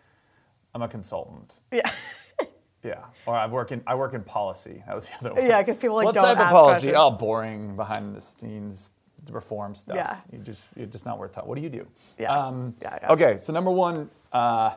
"I'm 0.74 0.82
a 0.82 0.88
consultant." 0.88 1.60
Yeah, 1.72 1.92
Yeah, 2.84 3.04
or 3.26 3.36
I 3.36 3.46
work 3.48 3.72
in 3.72 3.84
I 3.86 3.96
work 3.96 4.14
in 4.14 4.24
policy. 4.24 4.84
That 4.88 4.96
was 4.96 5.08
the 5.08 5.16
other 5.20 5.34
one. 5.34 5.46
Yeah, 5.46 5.62
because 5.62 5.78
people, 5.78 5.98
like, 5.98 6.06
what 6.06 6.16
don't 6.16 6.24
type 6.24 6.40
of 6.40 6.50
policy? 6.50 6.92
questions. 6.92 6.96
Oh, 6.98 7.12
boring, 7.12 7.76
behind 7.76 8.16
the 8.16 8.22
scenes 8.22 8.92
reform 9.30 9.76
stuff. 9.76 9.98
Yeah. 9.98 10.18
you 10.32 10.40
just 10.40 10.68
you're 10.76 10.88
just 10.88 11.06
not 11.06 11.20
worth. 11.20 11.34
Talking. 11.34 11.50
What 11.50 11.56
do 11.58 11.62
you 11.62 11.70
do? 11.70 11.86
Yeah. 12.18 12.36
Um, 12.36 12.76
Yeah, 12.82 12.98
yeah. 13.02 13.12
Okay, 13.12 13.38
so 13.42 13.52
number 13.52 13.70
one, 13.70 14.10
uh, 14.32 14.76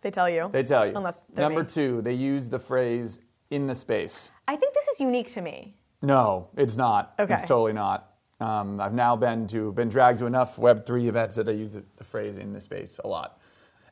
they 0.00 0.10
tell 0.10 0.28
you. 0.28 0.48
they 0.52 0.62
tell 0.62 0.86
you. 0.86 0.96
Unless 0.96 1.24
number 1.36 1.62
me. 1.62 1.68
two, 1.68 2.00
they 2.02 2.14
use 2.14 2.48
the 2.48 2.58
phrase 2.58 3.20
"in 3.50 3.66
the 3.66 3.74
space." 3.74 4.30
I 4.46 4.56
think 4.56 4.74
this 4.74 4.88
is 4.88 5.00
unique 5.00 5.28
to 5.32 5.40
me. 5.40 5.76
No, 6.02 6.48
it's 6.56 6.76
not. 6.76 7.14
Okay. 7.18 7.34
It's 7.34 7.48
totally 7.48 7.72
not. 7.72 8.10
Um, 8.40 8.80
I've 8.80 8.92
now 8.92 9.16
been 9.16 9.46
to 9.48 9.72
been 9.72 9.88
dragged 9.88 10.18
to 10.18 10.26
enough 10.26 10.58
Web 10.58 10.84
three 10.84 11.08
events 11.08 11.36
that 11.36 11.44
they 11.44 11.54
use 11.54 11.72
the, 11.72 11.84
the 11.96 12.04
phrase 12.04 12.36
"in 12.36 12.52
the 12.52 12.60
space" 12.60 12.98
a 13.02 13.08
lot, 13.08 13.38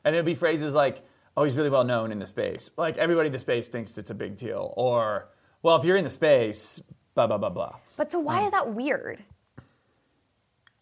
and 0.03 0.15
it'll 0.15 0.25
be 0.25 0.35
phrases 0.35 0.75
like, 0.75 1.01
"Oh, 1.35 1.43
he's 1.43 1.55
really 1.55 1.69
well 1.69 1.83
known 1.83 2.11
in 2.11 2.19
the 2.19 2.27
space." 2.27 2.69
Like 2.77 2.97
everybody 2.97 3.27
in 3.27 3.33
the 3.33 3.39
space 3.39 3.67
thinks 3.67 3.97
it's 3.97 4.11
a 4.11 4.15
big 4.15 4.35
deal, 4.35 4.73
or, 4.75 5.29
"Well, 5.61 5.75
if 5.77 5.85
you're 5.85 5.97
in 5.97 6.03
the 6.03 6.09
space, 6.09 6.81
blah 7.15 7.25
blah 7.27 7.37
blah 7.37 7.49
blah." 7.49 7.75
But 7.97 8.11
so 8.11 8.19
why 8.19 8.45
is 8.45 8.51
that 8.51 8.73
weird? 8.73 9.23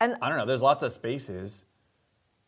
And 0.01 0.15
I 0.19 0.29
don't 0.29 0.39
know. 0.39 0.47
There's 0.47 0.63
lots 0.63 0.81
of 0.81 0.91
spaces, 0.91 1.65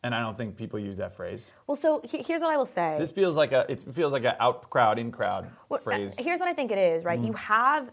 and 0.04 0.14
I 0.14 0.20
don't 0.20 0.36
think 0.36 0.56
people 0.56 0.78
use 0.78 0.98
that 0.98 1.12
phrase. 1.16 1.50
well, 1.66 1.76
so 1.76 2.00
he- 2.04 2.22
here's 2.22 2.42
what 2.42 2.52
I 2.52 2.56
will 2.56 2.66
say. 2.66 2.96
This 2.98 3.10
feels 3.10 3.36
like 3.36 3.52
a 3.52 3.64
it 3.68 3.80
feels 3.92 4.12
like 4.12 4.24
a 4.24 4.40
out 4.40 4.70
crowd 4.70 4.98
in 4.98 5.10
crowd 5.10 5.50
Well, 5.68 5.80
uh, 5.80 5.82
phrase. 5.82 6.16
Here's 6.18 6.38
what 6.38 6.48
I 6.48 6.52
think 6.52 6.70
it 6.70 6.78
is, 6.78 7.04
right? 7.04 7.18
You 7.18 7.32
have, 7.32 7.90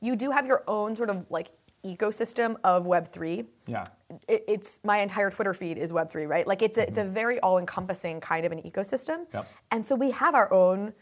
you 0.00 0.16
do 0.16 0.30
have 0.32 0.44
your 0.44 0.64
own 0.66 0.94
sort 0.96 1.08
of 1.08 1.30
like 1.30 1.52
ecosystem 1.86 2.56
of 2.64 2.86
Web 2.86 3.08
three. 3.08 3.44
yeah. 3.66 3.84
It, 4.28 4.44
it's 4.46 4.80
my 4.84 4.98
entire 4.98 5.30
Twitter 5.30 5.54
feed 5.54 5.78
is 5.78 5.90
Web 5.92 6.10
three, 6.10 6.26
right? 6.26 6.46
Like 6.46 6.60
it's 6.60 6.76
a, 6.76 6.86
it's 6.86 6.98
a 6.98 7.04
very 7.04 7.40
all 7.40 7.58
encompassing 7.58 8.20
kind 8.20 8.44
of 8.44 8.52
an 8.52 8.60
ecosystem. 8.62 9.24
Yep. 9.32 9.48
And 9.70 9.86
so 9.86 9.94
we 9.94 10.10
have 10.10 10.34
our 10.34 10.52
own 10.52 10.92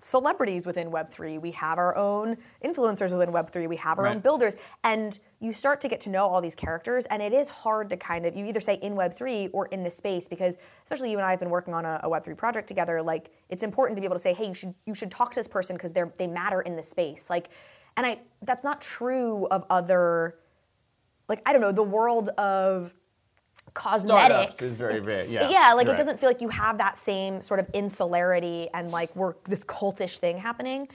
celebrities 0.00 0.64
within 0.64 0.90
Web 0.90 1.08
three. 1.08 1.38
We 1.38 1.50
have 1.52 1.78
our 1.78 1.96
own 1.96 2.36
influencers 2.64 3.10
within 3.10 3.32
Web 3.32 3.50
three. 3.50 3.66
We 3.66 3.76
have 3.76 3.98
our 3.98 4.06
own 4.06 4.20
builders, 4.20 4.54
and 4.84 5.18
you 5.40 5.52
start 5.52 5.80
to 5.80 5.88
get 5.88 6.00
to 6.02 6.10
know 6.10 6.26
all 6.26 6.40
these 6.40 6.54
characters, 6.54 7.04
and 7.06 7.20
it 7.20 7.32
is 7.32 7.48
hard 7.48 7.90
to 7.90 7.96
kind 7.96 8.24
of 8.24 8.36
you 8.36 8.44
either 8.44 8.60
say 8.60 8.74
in 8.74 8.94
Web 8.94 9.12
three 9.12 9.48
or 9.48 9.66
in 9.66 9.82
this 9.82 9.96
space 9.96 10.28
because 10.28 10.56
especially 10.84 11.10
you 11.10 11.18
and 11.18 11.26
I 11.26 11.30
have 11.30 11.40
been 11.40 11.50
working 11.50 11.74
on 11.74 11.84
a, 11.84 12.00
a 12.04 12.08
Web 12.08 12.24
three 12.24 12.34
project 12.34 12.68
together. 12.68 13.02
Like 13.02 13.30
it's 13.48 13.62
important 13.62 13.96
to 13.96 14.00
be 14.00 14.06
able 14.06 14.16
to 14.16 14.20
say, 14.20 14.34
hey, 14.34 14.46
you 14.48 14.54
should 14.54 14.74
you 14.86 14.94
should 14.94 15.10
talk 15.10 15.32
to 15.32 15.40
this 15.40 15.48
person 15.48 15.76
because 15.76 15.92
they're 15.92 16.12
they 16.18 16.26
matter 16.26 16.60
in 16.60 16.76
this 16.76 16.88
space. 16.88 17.28
Like, 17.28 17.50
and 17.96 18.06
I 18.06 18.20
that's 18.42 18.64
not 18.64 18.80
true 18.80 19.46
of 19.50 19.64
other 19.68 20.36
like 21.28 21.42
I 21.44 21.52
don't 21.52 21.60
know 21.60 21.72
the 21.72 21.82
world 21.82 22.28
of 22.30 22.94
cosmetics 23.74 24.56
Startups 24.56 24.62
is 24.62 24.76
very 24.76 25.00
very 25.00 25.32
yeah. 25.32 25.48
yeah 25.50 25.72
like 25.74 25.86
it 25.86 25.90
right. 25.90 25.96
doesn't 25.96 26.18
feel 26.18 26.28
like 26.28 26.40
you 26.40 26.48
have 26.48 26.78
that 26.78 26.98
same 26.98 27.40
sort 27.42 27.60
of 27.60 27.68
insularity 27.74 28.68
and 28.74 28.90
like 28.90 29.14
we're 29.14 29.34
this 29.44 29.64
cultish 29.64 30.18
thing 30.18 30.38
happening 30.38 30.88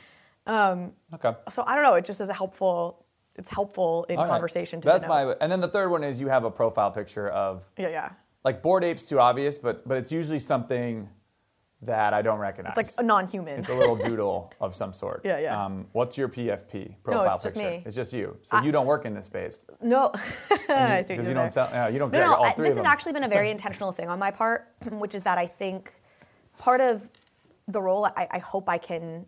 um, 0.45 0.91
Okay. 1.13 1.33
so 1.49 1.63
I 1.65 1.73
don't 1.75 1.83
know 1.83 1.93
it 1.93 2.05
just 2.05 2.19
is 2.19 2.29
a 2.29 2.33
helpful 2.33 3.05
it's 3.35 3.49
helpful 3.49 4.05
in 4.09 4.17
All 4.17 4.25
right. 4.25 4.29
conversation 4.31 4.79
to 4.81 4.85
That's 4.85 5.07
my. 5.07 5.33
And 5.41 5.51
then 5.51 5.59
the 5.59 5.67
third 5.67 5.89
one 5.89 6.03
is 6.03 6.21
you 6.21 6.27
have 6.27 6.43
a 6.43 6.51
profile 6.51 6.91
picture 6.91 7.29
of 7.29 7.71
yeah 7.77 7.89
yeah 7.89 8.09
like 8.43 8.61
board 8.61 8.83
apes 8.83 9.03
too 9.05 9.19
obvious, 9.19 9.57
but 9.57 9.87
but 9.87 9.97
it's 9.97 10.11
usually 10.11 10.39
something 10.39 11.09
that 11.85 12.13
I 12.13 12.21
don't 12.21 12.39
recognize. 12.39 12.77
it's 12.77 12.97
like 12.97 13.03
a 13.03 13.07
non-human 13.07 13.59
It's 13.59 13.69
a 13.69 13.73
little 13.75 13.95
doodle 14.07 14.51
of 14.59 14.75
some 14.75 14.93
sort. 14.93 15.21
Yeah, 15.23 15.39
yeah. 15.39 15.63
Um, 15.65 15.87
what's 15.91 16.17
your 16.17 16.29
PFP 16.29 16.95
profile 17.03 17.23
no, 17.25 17.33
it's 17.33 17.43
just 17.43 17.55
picture? 17.55 17.69
me. 17.71 17.83
It's 17.85 17.95
just 17.95 18.13
you. 18.13 18.37
So 18.41 18.61
you 18.61 18.71
don't 18.71 18.85
work 18.85 19.05
in 19.05 19.13
this 19.13 19.25
space 19.25 19.65
no 19.81 20.11
I 20.69 21.03
because 21.07 21.07
you're 21.09 21.27
you 21.29 21.33
don't. 21.33 21.55
Yeah, 21.55 21.87
you 21.89 21.99
don't 21.99 22.11
No, 22.11 22.19
get 22.19 22.25
no, 22.27 22.35
all 22.35 22.45
I- 22.45 22.53
this 22.55 22.75
has 22.77 22.85
actually 22.85 23.13
been 23.13 23.23
a 23.23 23.29
very 23.29 23.49
intentional 23.49 23.91
thing 23.91 24.09
on 24.09 24.19
my 24.19 24.31
part, 24.31 24.67
which 24.91 25.15
is 25.15 25.23
that 25.23 25.37
I 25.37 25.45
think 25.47 25.93
part 26.57 26.81
of 26.81 27.09
the 27.67 27.81
role 27.81 28.05
I, 28.05 28.27
I 28.31 28.39
hope 28.39 28.67
I 28.69 28.77
can 28.77 29.25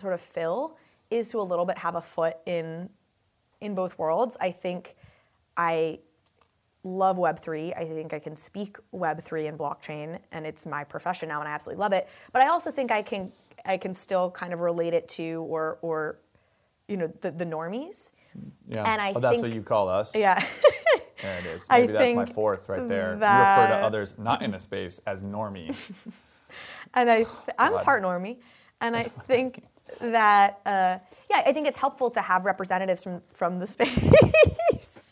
sort 0.00 0.12
of 0.14 0.20
fill 0.20 0.76
is 1.10 1.28
to 1.30 1.40
a 1.40 1.42
little 1.42 1.64
bit 1.66 1.78
have 1.78 1.94
a 1.94 2.00
foot 2.02 2.36
in 2.46 2.88
in 3.60 3.74
both 3.74 3.98
worlds. 3.98 4.36
I 4.40 4.50
think 4.50 4.96
I 5.56 6.00
love 6.84 7.16
Web3. 7.16 7.76
I 7.76 7.84
think 7.84 8.12
I 8.12 8.18
can 8.18 8.36
speak 8.36 8.76
Web3 8.94 9.48
and 9.48 9.58
blockchain, 9.58 10.18
and 10.32 10.46
it's 10.46 10.66
my 10.66 10.84
profession 10.84 11.28
now, 11.28 11.40
and 11.40 11.48
I 11.48 11.52
absolutely 11.52 11.80
love 11.80 11.92
it. 11.92 12.08
But 12.32 12.42
I 12.42 12.48
also 12.48 12.70
think 12.70 12.90
I 12.90 13.02
can 13.02 13.32
I 13.64 13.76
can 13.76 13.94
still 13.94 14.30
kind 14.30 14.52
of 14.52 14.60
relate 14.60 14.94
it 14.94 15.08
to 15.10 15.44
or 15.48 15.78
or 15.82 16.18
you 16.88 16.96
know 16.96 17.12
the, 17.20 17.30
the 17.30 17.46
normies. 17.46 18.10
yeah. 18.68 18.90
and 18.90 19.00
I 19.00 19.12
oh, 19.14 19.20
that's 19.20 19.34
think- 19.34 19.42
what 19.42 19.54
you 19.54 19.62
call 19.62 19.88
us. 19.88 20.14
Yeah. 20.14 20.44
There 21.22 21.38
it 21.38 21.46
is. 21.46 21.66
I 21.70 21.80
Maybe 21.80 21.92
that's 21.92 22.16
my 22.16 22.26
fourth 22.26 22.68
right 22.68 22.86
there. 22.88 23.14
You 23.14 23.20
refer 23.20 23.68
to 23.68 23.76
others 23.84 24.14
not 24.18 24.42
in 24.42 24.50
the 24.50 24.58
space 24.58 25.00
as 25.06 25.22
normie. 25.22 25.76
And 26.94 27.10
I, 27.10 27.24
I'm 27.58 27.72
God. 27.72 27.84
part 27.84 28.02
normie, 28.02 28.36
and 28.80 28.94
I 28.94 29.04
think 29.04 29.64
that 30.00 30.60
uh, 30.66 30.98
yeah, 31.30 31.42
I 31.46 31.52
think 31.52 31.66
it's 31.66 31.78
helpful 31.78 32.10
to 32.10 32.20
have 32.20 32.44
representatives 32.44 33.02
from 33.02 33.22
from 33.32 33.58
the 33.58 33.66
space. 33.66 35.11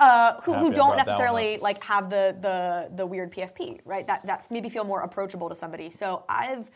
Uh, 0.00 0.40
who, 0.42 0.54
who 0.54 0.70
don't 0.70 0.74
brought 0.74 0.76
that 0.76 0.86
one 0.88 0.96
necessarily 1.06 1.58
like 1.58 1.82
have 1.82 2.08
the, 2.08 2.36
the 2.40 2.90
the 2.94 3.04
weird 3.06 3.32
PFP, 3.32 3.80
right? 3.84 4.06
That 4.06 4.24
that 4.26 4.50
maybe 4.50 4.68
feel 4.68 4.84
more 4.84 5.00
approachable 5.00 5.48
to 5.48 5.54
somebody. 5.56 5.90
So 5.90 6.24
I've 6.28 6.70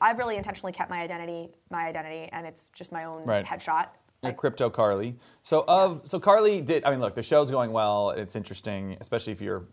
I've 0.00 0.18
really 0.18 0.36
intentionally 0.36 0.72
kept 0.72 0.90
my 0.90 1.00
identity 1.00 1.48
my 1.70 1.86
identity, 1.86 2.28
and 2.32 2.46
it's 2.46 2.70
just 2.70 2.90
my 2.92 3.04
own 3.04 3.24
Right. 3.24 3.44
headshot. 3.44 3.88
You're 4.22 4.32
Crypto 4.32 4.68
Carly. 4.70 5.16
So 5.42 5.64
of 5.68 6.02
so 6.08 6.18
Carly 6.18 6.60
did. 6.60 6.84
I 6.84 6.90
mean, 6.90 7.00
look, 7.00 7.14
the 7.14 7.22
show's 7.22 7.50
going 7.50 7.70
well. 7.70 8.10
It's 8.10 8.34
interesting, 8.34 8.96
especially 9.00 9.32
if 9.32 9.40
you're 9.40 9.64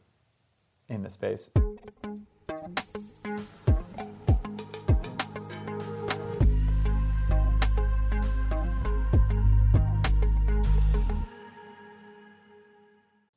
in 0.90 1.02
the 1.02 1.10
space. 1.10 1.50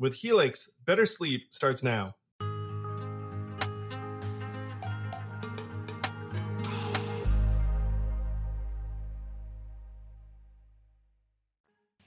With 0.00 0.14
Helix, 0.14 0.70
better 0.86 1.04
sleep 1.04 1.48
starts 1.50 1.82
now. 1.82 2.14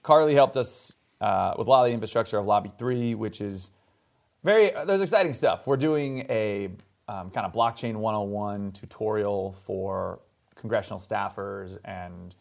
Carly 0.02 0.34
helped 0.34 0.58
us 0.58 0.92
uh, 1.22 1.54
with 1.56 1.68
a 1.68 1.70
lot 1.70 1.84
of 1.84 1.90
the 1.90 1.94
infrastructure 1.94 2.40
of 2.40 2.48
Lobby 2.48 2.72
3, 2.80 3.14
which 3.14 3.40
is 3.40 3.70
very, 4.44 4.72
there's 4.88 5.02
exciting 5.02 5.34
stuff. 5.34 5.68
We're 5.68 5.78
doing 5.78 6.26
a 6.32 6.72
um, 7.08 7.30
kind 7.30 7.46
of 7.46 7.54
blockchain 7.54 7.98
101 7.98 8.72
tutorial 8.72 9.52
for 9.52 10.20
congressional 10.56 10.98
staffers 10.98 11.78
and 11.86 12.34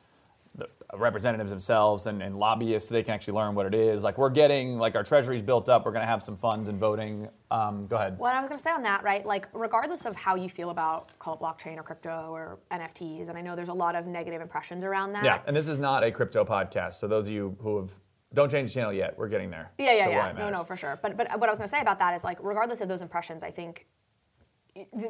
the 0.55 0.69
representatives 0.95 1.51
themselves 1.51 2.07
and, 2.07 2.23
and 2.23 2.37
lobbyists 2.39 2.89
so 2.89 2.95
they 2.95 3.03
can 3.03 3.15
actually 3.15 3.35
learn 3.35 3.55
what 3.55 3.67
it 3.67 3.75
is. 3.75 4.05
Like 4.05 4.19
we're 4.19 4.31
getting, 4.31 4.79
like 4.79 4.95
our 4.95 5.03
treasury's 5.03 5.43
built 5.43 5.69
up, 5.69 5.85
we're 5.87 5.93
gonna 5.93 6.05
have 6.07 6.23
some 6.23 6.37
funds 6.37 6.69
and 6.69 6.79
voting. 6.79 7.29
Um, 7.51 7.87
go 7.87 7.97
ahead. 7.97 8.19
What 8.19 8.35
I 8.35 8.41
was 8.41 8.49
going 8.49 8.59
to 8.59 8.63
say 8.63 8.71
on 8.71 8.83
that, 8.85 9.03
right? 9.03 9.27
Like, 9.27 9.47
regardless 9.53 10.07
of 10.07 10.17
how 10.17 10.37
you 10.37 10.49
feel 10.49 10.71
about 10.71 11.19
call 11.19 11.35
it 11.35 11.41
blockchain 11.41 11.77
or 11.77 11.83
crypto 11.83 12.31
or 12.31 12.59
NFTs, 12.71 13.29
and 13.29 13.37
I 13.37 13.43
know 13.43 13.55
there's 13.55 13.69
a 13.69 13.75
lot 13.75 13.95
of 13.95 14.07
negative 14.07 14.41
impressions 14.41 14.85
around 14.85 15.13
that. 15.13 15.25
Yeah, 15.25 15.41
and 15.47 15.55
this 15.55 15.69
is 15.69 15.79
not 15.79 16.03
a 16.03 16.11
crypto 16.11 16.45
podcast. 16.45 16.95
So 16.95 17.09
those 17.09 17.27
of 17.27 17.33
you 17.35 17.57
who 17.61 17.77
have, 17.77 17.91
don't 18.33 18.51
change 18.51 18.71
the 18.71 18.75
channel 18.75 18.93
yet, 18.93 19.19
we're 19.19 19.29
getting 19.29 19.51
there. 19.51 19.71
Yeah, 19.79 19.93
yeah, 19.93 20.09
yeah. 20.09 20.33
No, 20.33 20.49
no, 20.49 20.65
for 20.65 20.77
sure. 20.77 20.99
But 21.03 21.19
but 21.19 21.29
what 21.39 21.49
I 21.49 21.53
was 21.53 21.59
going 21.59 21.69
to 21.69 21.77
say 21.77 21.83
about 21.83 21.99
that 21.99 22.15
is 22.17 22.25
like, 22.25 22.39
regardless 22.43 22.81
of 22.81 22.89
those 22.89 23.03
impressions, 23.03 23.43
I 23.43 23.51
think 23.51 23.75
th- 23.77 23.87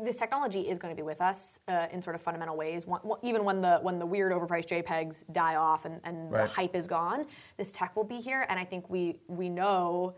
this 0.05 0.17
technology 0.17 0.63
is 0.63 0.79
going 0.79 0.95
to 0.95 0.97
be 0.97 1.05
with 1.05 1.21
us 1.21 1.61
uh, 1.69 1.87
in 1.93 2.03
sort 2.03 2.17
of 2.17 2.23
fundamental 2.23 2.57
ways. 2.57 2.87
One, 2.87 3.01
even 3.23 3.45
when 3.45 3.61
the 3.61 3.79
when 3.81 3.99
the 3.99 4.07
weird 4.07 4.33
overpriced 4.33 4.69
JPEGs 4.69 5.25
die 5.33 5.55
off 5.55 5.85
and, 5.85 6.01
and 6.05 6.33
Right. 6.33 6.47
the 6.47 6.53
hype 6.53 6.75
is 6.75 6.87
gone, 6.87 7.27
this 7.57 7.71
tech 7.71 7.95
will 7.95 8.05
be 8.05 8.19
here. 8.21 8.45
And 8.49 8.59
I 8.59 8.65
think 8.65 8.91
we 8.91 9.21
we 9.29 9.49
know 9.49 10.17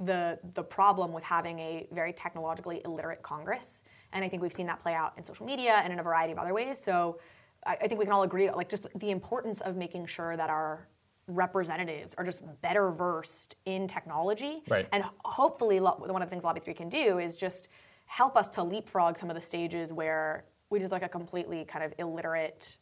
the 0.00 0.38
the 0.54 0.62
problem 0.62 1.12
with 1.12 1.24
having 1.24 1.58
a 1.58 1.86
very 1.92 2.12
technologically 2.12 2.80
illiterate 2.84 3.22
Congress. 3.22 3.82
And 4.12 4.24
I 4.24 4.28
think 4.28 4.42
we've 4.42 4.52
seen 4.52 4.66
that 4.68 4.80
play 4.80 4.94
out 4.94 5.12
in 5.18 5.24
social 5.24 5.44
media 5.44 5.80
and 5.84 5.92
in 5.92 5.98
a 5.98 6.02
variety 6.02 6.32
of 6.32 6.38
other 6.38 6.54
ways. 6.54 6.82
So 6.82 7.18
I, 7.66 7.76
I 7.82 7.88
think 7.88 7.98
we 7.98 8.06
can 8.06 8.14
all 8.14 8.22
agree, 8.22 8.50
like 8.50 8.70
just 8.70 8.86
the 8.98 9.10
importance 9.10 9.60
of 9.60 9.76
making 9.76 10.06
sure 10.06 10.34
that 10.36 10.48
our 10.48 10.88
representatives 11.26 12.14
are 12.16 12.24
just 12.24 12.40
better 12.62 12.90
versed 12.90 13.56
in 13.66 13.86
technology. 13.86 14.62
Right. 14.66 14.88
And 14.92 15.04
hopefully, 15.26 15.78
one 15.78 16.22
of 16.22 16.28
the 16.28 16.30
things 16.30 16.42
Lobby 16.44 16.60
3 16.60 16.72
can 16.72 16.88
do 16.88 17.18
is 17.18 17.36
just 17.36 17.68
help 18.08 18.36
us 18.36 18.48
to 18.48 18.62
leapfrog 18.62 19.16
some 19.18 19.30
of 19.30 19.34
the 19.36 19.40
stages 19.42 19.92
where 19.92 20.44
we 20.70 20.78
just 20.80 20.90
like 20.92 21.02
a 21.02 21.08
completely 21.08 21.64
kind 21.64 21.84
of 21.84 21.92
illiterate 21.98 22.76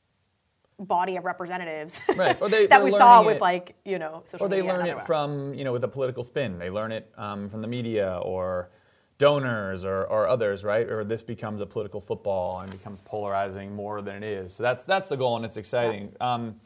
body 0.78 1.16
of 1.16 1.24
representatives 1.24 2.00
Right. 2.14 2.40
Or 2.40 2.48
they- 2.54 2.66
that 2.68 2.82
we 2.84 2.90
saw 2.90 3.24
with 3.24 3.36
it- 3.36 3.40
like, 3.42 3.74
you 3.84 3.98
know, 3.98 4.22
social 4.24 4.46
Or 4.46 4.48
they 4.48 4.62
learn 4.62 4.86
it 4.86 4.96
way. 4.96 5.02
from, 5.04 5.52
you 5.54 5.64
know, 5.64 5.72
with 5.72 5.84
a 5.84 5.88
political 5.88 6.22
spin. 6.22 6.58
They 6.58 6.70
learn 6.70 6.92
it 6.92 7.10
um, 7.16 7.48
from 7.48 7.60
the 7.62 7.68
media 7.68 8.18
or 8.22 8.70
donors 9.18 9.84
or, 9.84 10.04
or 10.04 10.26
others, 10.28 10.62
right? 10.64 10.86
Or 10.88 11.02
this 11.02 11.22
becomes 11.22 11.60
a 11.60 11.66
political 11.66 12.00
football 12.00 12.60
and 12.60 12.70
becomes 12.70 13.00
polarizing 13.00 13.74
more 13.74 14.02
than 14.02 14.16
it 14.16 14.24
is. 14.24 14.54
So 14.54 14.62
that's 14.62 14.84
that's 14.84 15.08
the 15.08 15.16
goal, 15.16 15.36
and 15.36 15.44
it's 15.44 15.56
exciting. 15.56 16.12
Um, 16.20 16.56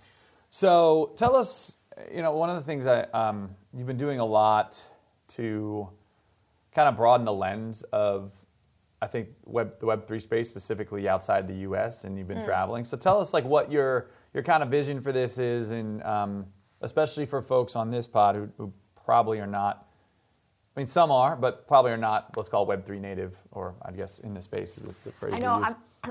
so 0.50 1.12
tell 1.16 1.36
us, 1.36 1.76
you 2.12 2.22
know, 2.22 2.32
one 2.32 2.50
of 2.50 2.56
the 2.56 2.62
things 2.62 2.88
I 2.88 3.02
um, 3.14 3.50
you've 3.72 3.86
been 3.86 3.96
doing 3.98 4.18
a 4.18 4.24
lot 4.26 4.82
to 5.28 5.88
kind 6.74 6.88
of 6.88 6.96
broaden 6.96 7.24
the 7.24 7.32
lens 7.32 7.84
of 7.92 8.32
I 9.02 9.06
think 9.06 9.28
web 9.44 9.78
the 9.80 9.86
Web 9.86 10.06
three 10.06 10.20
space 10.20 10.48
specifically 10.48 11.08
outside 11.08 11.46
the 11.46 11.54
U.S. 11.68 12.04
and 12.04 12.18
you've 12.18 12.26
Mm. 12.26 12.34
been 12.36 12.44
traveling. 12.44 12.84
So 12.84 12.96
tell 12.96 13.20
us 13.20 13.32
like 13.32 13.44
what 13.44 13.70
your 13.72 14.10
your 14.34 14.42
kind 14.42 14.62
of 14.62 14.68
vision 14.68 15.00
for 15.00 15.10
this 15.12 15.38
is, 15.38 15.70
and 15.70 16.02
um, 16.04 16.46
especially 16.82 17.26
for 17.26 17.40
folks 17.42 17.74
on 17.76 17.90
this 17.90 18.06
pod 18.06 18.34
who, 18.36 18.48
who 18.58 18.72
probably 19.04 19.40
are 19.40 19.46
not. 19.46 19.86
I 20.76 20.80
mean, 20.80 20.86
some 20.86 21.10
are, 21.10 21.34
but 21.34 21.66
probably 21.66 21.90
are 21.90 21.96
not. 21.96 22.36
Let's 22.36 22.48
call 22.48 22.64
Web 22.66 22.84
three 22.84 23.00
native, 23.00 23.34
or 23.50 23.74
I 23.82 23.90
guess 23.92 24.18
in 24.20 24.34
the 24.34 24.42
space 24.42 24.76
is 24.78 24.84
the, 24.84 24.94
the 25.04 25.12
phrase. 25.12 25.34
I 25.34 25.38
know. 25.38 25.64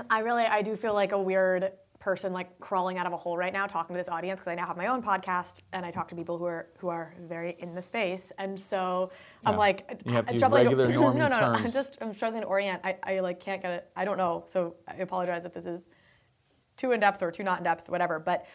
I 0.08 0.20
really, 0.20 0.44
I 0.44 0.62
do 0.62 0.76
feel 0.76 0.94
like 0.94 1.12
a 1.12 1.20
weird 1.20 1.72
person, 2.00 2.32
like 2.32 2.58
crawling 2.58 2.98
out 2.98 3.06
of 3.06 3.12
a 3.12 3.16
hole 3.16 3.36
right 3.36 3.52
now, 3.52 3.66
talking 3.66 3.94
to 3.94 4.00
this 4.00 4.08
audience 4.08 4.40
because 4.40 4.50
I 4.50 4.54
now 4.56 4.66
have 4.66 4.76
my 4.76 4.88
own 4.88 5.02
podcast 5.02 5.60
and 5.72 5.86
I 5.86 5.90
talk 5.90 6.08
to 6.08 6.16
people 6.16 6.38
who 6.38 6.46
are 6.46 6.66
who 6.78 6.88
are 6.88 7.14
very 7.20 7.54
in 7.58 7.74
the 7.74 7.82
space, 7.82 8.32
and 8.38 8.58
so 8.58 9.12
I'm 9.44 9.56
like, 9.56 10.02
You 10.04 10.12
have 10.12 10.26
to 10.26 10.36
struggling 10.38 10.64
regular 10.64 10.88
no, 10.92 11.02
normie 11.02 11.16
no, 11.16 11.28
no, 11.28 11.36
I'm 11.36 11.70
just, 11.70 11.98
I'm 12.00 12.14
struggling 12.14 12.42
to 12.42 12.48
orient. 12.48 12.80
I, 12.82 12.96
I 13.02 13.20
like 13.20 13.38
can't 13.38 13.62
get 13.62 13.70
it. 13.70 13.90
I 13.94 14.04
don't 14.04 14.16
know. 14.16 14.44
So 14.48 14.74
I 14.88 14.94
apologize 14.96 15.44
if 15.44 15.52
this 15.52 15.66
is 15.66 15.86
too 16.76 16.92
in 16.92 17.00
depth 17.00 17.22
or 17.22 17.30
too 17.30 17.44
not 17.44 17.58
in 17.58 17.64
depth, 17.64 17.88
whatever. 17.88 18.18
But 18.18 18.46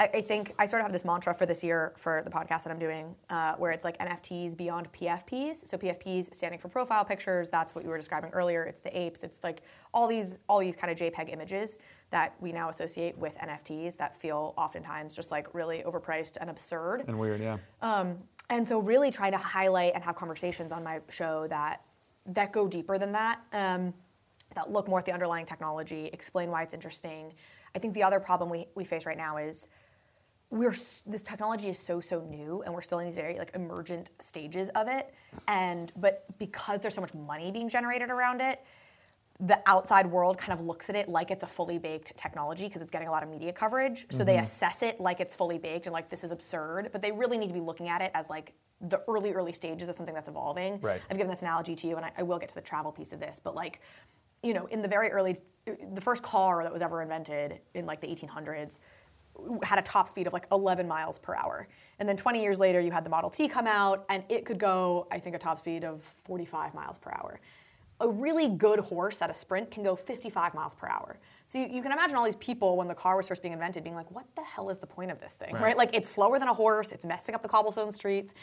I, 0.00 0.10
I 0.14 0.20
think 0.20 0.54
I 0.58 0.66
sort 0.66 0.80
of 0.80 0.86
have 0.86 0.92
this 0.92 1.04
mantra 1.04 1.32
for 1.34 1.46
this 1.46 1.62
year 1.62 1.92
for 1.96 2.22
the 2.24 2.30
podcast 2.30 2.64
that 2.64 2.70
I'm 2.70 2.78
doing, 2.78 3.14
uh, 3.30 3.54
where 3.54 3.70
it's 3.70 3.84
like 3.84 3.96
NFTs 3.98 4.56
beyond 4.56 4.92
PFPs. 4.92 5.66
So 5.66 5.76
PFPs 5.78 6.34
standing 6.34 6.58
for 6.58 6.68
profile 6.68 7.04
pictures. 7.04 7.48
That's 7.48 7.74
what 7.74 7.84
you 7.84 7.90
were 7.90 7.96
describing 7.96 8.30
earlier. 8.30 8.64
It's 8.64 8.80
the 8.80 8.96
apes. 8.98 9.22
It's 9.22 9.38
like 9.44 9.62
all 9.92 10.08
these 10.08 10.38
all 10.48 10.58
these 10.58 10.76
kind 10.76 10.90
of 10.90 10.98
JPEG 10.98 11.32
images 11.32 11.78
that 12.10 12.34
we 12.40 12.52
now 12.52 12.68
associate 12.68 13.16
with 13.18 13.36
NFTs 13.38 13.96
that 13.96 14.16
feel 14.16 14.54
oftentimes 14.56 15.14
just 15.14 15.30
like 15.30 15.54
really 15.54 15.82
overpriced 15.86 16.36
and 16.40 16.50
absurd. 16.50 17.04
and 17.06 17.18
weird, 17.18 17.40
yeah. 17.40 17.58
And 18.50 18.66
so, 18.66 18.78
really 18.78 19.10
trying 19.10 19.32
to 19.32 19.38
highlight 19.38 19.94
and 19.94 20.04
have 20.04 20.16
conversations 20.16 20.70
on 20.70 20.84
my 20.84 21.00
show 21.08 21.46
that 21.48 21.80
that 22.26 22.52
go 22.52 22.68
deeper 22.68 22.98
than 22.98 23.12
that, 23.12 23.40
um, 23.52 23.94
that 24.54 24.70
look 24.70 24.88
more 24.88 24.98
at 24.98 25.04
the 25.04 25.12
underlying 25.12 25.46
technology, 25.46 26.10
explain 26.12 26.50
why 26.50 26.62
it's 26.62 26.74
interesting. 26.74 27.32
I 27.74 27.78
think 27.78 27.94
the 27.94 28.02
other 28.02 28.20
problem 28.20 28.50
we, 28.50 28.66
we 28.74 28.84
face 28.84 29.04
right 29.04 29.16
now 29.16 29.36
is 29.36 29.68
we're 30.50 30.70
this 30.70 31.22
technology 31.22 31.68
is 31.68 31.78
so 31.78 32.00
so 32.00 32.20
new, 32.20 32.62
and 32.62 32.72
we're 32.72 32.82
still 32.82 32.98
in 33.00 33.06
these 33.06 33.16
very 33.16 33.36
like 33.36 33.50
emergent 33.54 34.10
stages 34.20 34.68
of 34.74 34.86
it. 34.88 35.12
And 35.48 35.92
but 35.96 36.24
because 36.38 36.80
there's 36.80 36.94
so 36.94 37.00
much 37.00 37.14
money 37.14 37.50
being 37.50 37.68
generated 37.68 38.10
around 38.10 38.40
it, 38.40 38.60
the 39.40 39.58
outside 39.66 40.06
world 40.06 40.38
kind 40.38 40.52
of 40.58 40.64
looks 40.64 40.88
at 40.88 40.94
it 40.96 41.08
like 41.08 41.30
it's 41.32 41.42
a 41.42 41.46
fully 41.46 41.76
baked 41.78 42.16
technology 42.16 42.66
because 42.66 42.82
it's 42.82 42.90
getting 42.90 43.08
a 43.08 43.10
lot 43.10 43.22
of 43.24 43.28
media 43.28 43.52
coverage. 43.52 44.06
So 44.10 44.18
Mm-hmm. 44.18 44.26
they 44.26 44.38
assess 44.38 44.82
it 44.82 45.00
like 45.00 45.18
it's 45.18 45.34
fully 45.34 45.58
baked 45.58 45.86
and 45.86 45.92
like 45.92 46.08
this 46.08 46.22
is 46.22 46.30
absurd, 46.30 46.90
but 46.92 47.02
they 47.02 47.10
really 47.10 47.36
need 47.36 47.48
to 47.48 47.54
be 47.54 47.60
looking 47.60 47.88
at 47.88 48.00
it 48.00 48.12
as 48.14 48.30
like 48.30 48.52
the 48.80 49.02
early, 49.08 49.32
early 49.32 49.52
stages 49.52 49.88
of 49.88 49.96
something 49.96 50.14
that's 50.14 50.28
evolving. 50.28 50.78
Right. 50.80 51.00
I've 51.10 51.16
given 51.16 51.30
this 51.30 51.42
analogy 51.42 51.74
to 51.74 51.86
you, 51.88 51.96
and 51.96 52.04
I, 52.06 52.12
I 52.18 52.22
will 52.22 52.38
get 52.38 52.48
to 52.50 52.54
the 52.54 52.60
travel 52.60 52.92
piece 52.92 53.12
of 53.12 53.18
this, 53.18 53.40
but 53.42 53.54
like, 53.56 53.80
you 54.42 54.52
know, 54.52 54.66
in 54.66 54.82
the 54.82 54.88
very 54.88 55.10
early, 55.10 55.36
the 55.94 56.00
first 56.00 56.22
car 56.22 56.62
that 56.62 56.72
was 56.72 56.82
ever 56.82 57.02
invented 57.02 57.60
in 57.74 57.86
like 57.86 58.00
the 58.02 58.06
1800s 58.06 58.78
had 59.62 59.78
a 59.78 59.82
top 59.82 60.08
speed 60.08 60.26
of 60.26 60.32
like 60.32 60.46
11 60.52 60.86
miles 60.86 61.18
per 61.18 61.34
hour. 61.34 61.68
And 61.98 62.08
then 62.08 62.16
20 62.16 62.42
years 62.42 62.58
later, 62.58 62.80
you 62.80 62.90
had 62.90 63.04
the 63.04 63.10
Model 63.10 63.30
T 63.30 63.48
come 63.48 63.66
out, 63.66 64.04
and 64.08 64.24
it 64.28 64.44
could 64.44 64.58
go, 64.58 65.06
I 65.10 65.18
think, 65.18 65.36
a 65.36 65.38
top 65.38 65.58
speed 65.58 65.84
of 65.84 66.02
45 66.24 66.74
miles 66.74 66.98
per 66.98 67.10
hour. 67.10 67.40
A 68.00 68.08
really 68.08 68.48
good 68.48 68.80
horse 68.80 69.22
at 69.22 69.30
a 69.30 69.34
sprint 69.34 69.70
can 69.70 69.84
go 69.84 69.94
55 69.94 70.54
miles 70.54 70.74
per 70.74 70.88
hour. 70.88 71.16
So 71.46 71.58
you, 71.58 71.68
you 71.70 71.82
can 71.82 71.92
imagine 71.92 72.16
all 72.16 72.24
these 72.24 72.34
people 72.36 72.76
when 72.76 72.88
the 72.88 72.94
car 72.94 73.16
was 73.16 73.28
first 73.28 73.42
being 73.42 73.54
invented 73.54 73.84
being 73.84 73.94
like, 73.94 74.10
what 74.10 74.26
the 74.34 74.42
hell 74.42 74.68
is 74.70 74.78
the 74.78 74.86
point 74.86 75.10
of 75.12 75.20
this 75.20 75.34
thing, 75.34 75.54
right? 75.54 75.76
Like, 75.76 75.94
it's 75.94 76.08
slower 76.08 76.38
than 76.38 76.48
a 76.48 76.54
horse, 76.54 76.90
it's 76.90 77.04
messing 77.04 77.34
up 77.34 77.42
the 77.42 77.48
cobblestone 77.48 77.92
streets. 77.92 78.34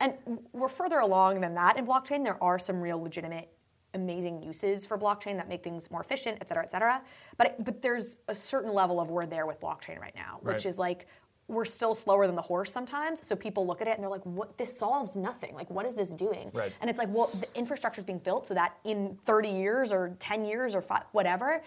And 0.00 0.14
we're 0.52 0.68
further 0.68 0.98
along 0.98 1.40
than 1.40 1.54
that 1.54 1.76
in 1.76 1.86
blockchain. 1.86 2.24
There 2.24 2.42
are 2.42 2.58
some 2.58 2.80
real 2.80 3.00
legitimate 3.00 3.48
amazing 3.94 4.42
uses 4.42 4.84
for 4.84 4.98
blockchain 4.98 5.36
that 5.36 5.48
make 5.48 5.62
things 5.62 5.90
more 5.90 6.00
efficient, 6.00 6.38
et 6.40 6.48
cetera, 6.48 6.62
et 6.62 6.70
cetera. 6.70 7.02
But 7.36 7.64
but 7.64 7.82
there's 7.82 8.18
a 8.28 8.34
certain 8.34 8.72
level 8.72 9.00
of 9.00 9.10
we're 9.10 9.26
there 9.26 9.46
with 9.46 9.60
blockchain 9.60 9.98
right 10.00 10.14
now, 10.14 10.38
which 10.42 10.66
is 10.66 10.78
like 10.78 11.06
we're 11.46 11.64
still 11.66 11.94
slower 11.94 12.26
than 12.26 12.36
the 12.36 12.42
horse 12.42 12.72
sometimes. 12.72 13.26
So 13.26 13.36
people 13.36 13.66
look 13.66 13.82
at 13.82 13.88
it 13.88 13.94
and 13.94 14.02
they're 14.02 14.10
like, 14.10 14.24
"What? 14.24 14.56
This 14.56 14.76
solves 14.76 15.14
nothing. 15.14 15.54
Like, 15.54 15.70
what 15.70 15.86
is 15.86 15.94
this 15.94 16.10
doing?" 16.10 16.50
Right. 16.54 16.72
And 16.80 16.88
it's 16.88 16.98
like, 16.98 17.08
well, 17.10 17.26
the 17.26 17.46
infrastructure 17.54 18.00
is 18.00 18.04
being 18.04 18.18
built 18.18 18.48
so 18.48 18.54
that 18.54 18.78
in 18.84 19.18
30 19.24 19.50
years 19.50 19.92
or 19.92 20.16
10 20.20 20.44
years 20.44 20.74
or 20.74 20.80
five, 20.80 21.02
whatever, 21.12 21.62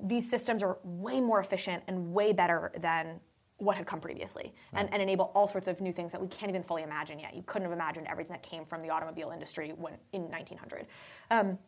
these 0.00 0.28
systems 0.28 0.62
are 0.62 0.78
way 0.84 1.20
more 1.20 1.40
efficient 1.40 1.82
and 1.88 2.12
way 2.12 2.32
better 2.32 2.70
than 2.78 3.20
what 3.62 3.76
had 3.76 3.86
come 3.86 4.00
previously 4.00 4.52
and, 4.72 4.92
and 4.92 5.00
enable 5.00 5.30
all 5.34 5.46
sorts 5.46 5.68
of 5.68 5.80
new 5.80 5.92
things 5.92 6.10
that 6.12 6.20
we 6.20 6.26
can't 6.28 6.50
even 6.50 6.62
fully 6.62 6.82
imagine 6.82 7.18
yet. 7.18 7.34
You 7.34 7.42
couldn't 7.46 7.68
have 7.68 7.72
imagined 7.72 8.06
everything 8.08 8.32
that 8.32 8.42
came 8.42 8.64
from 8.64 8.82
the 8.82 8.90
automobile 8.90 9.30
industry 9.30 9.72
when 9.76 9.94
in 10.12 10.22
1900. 10.22 10.86
Um, 11.30 11.58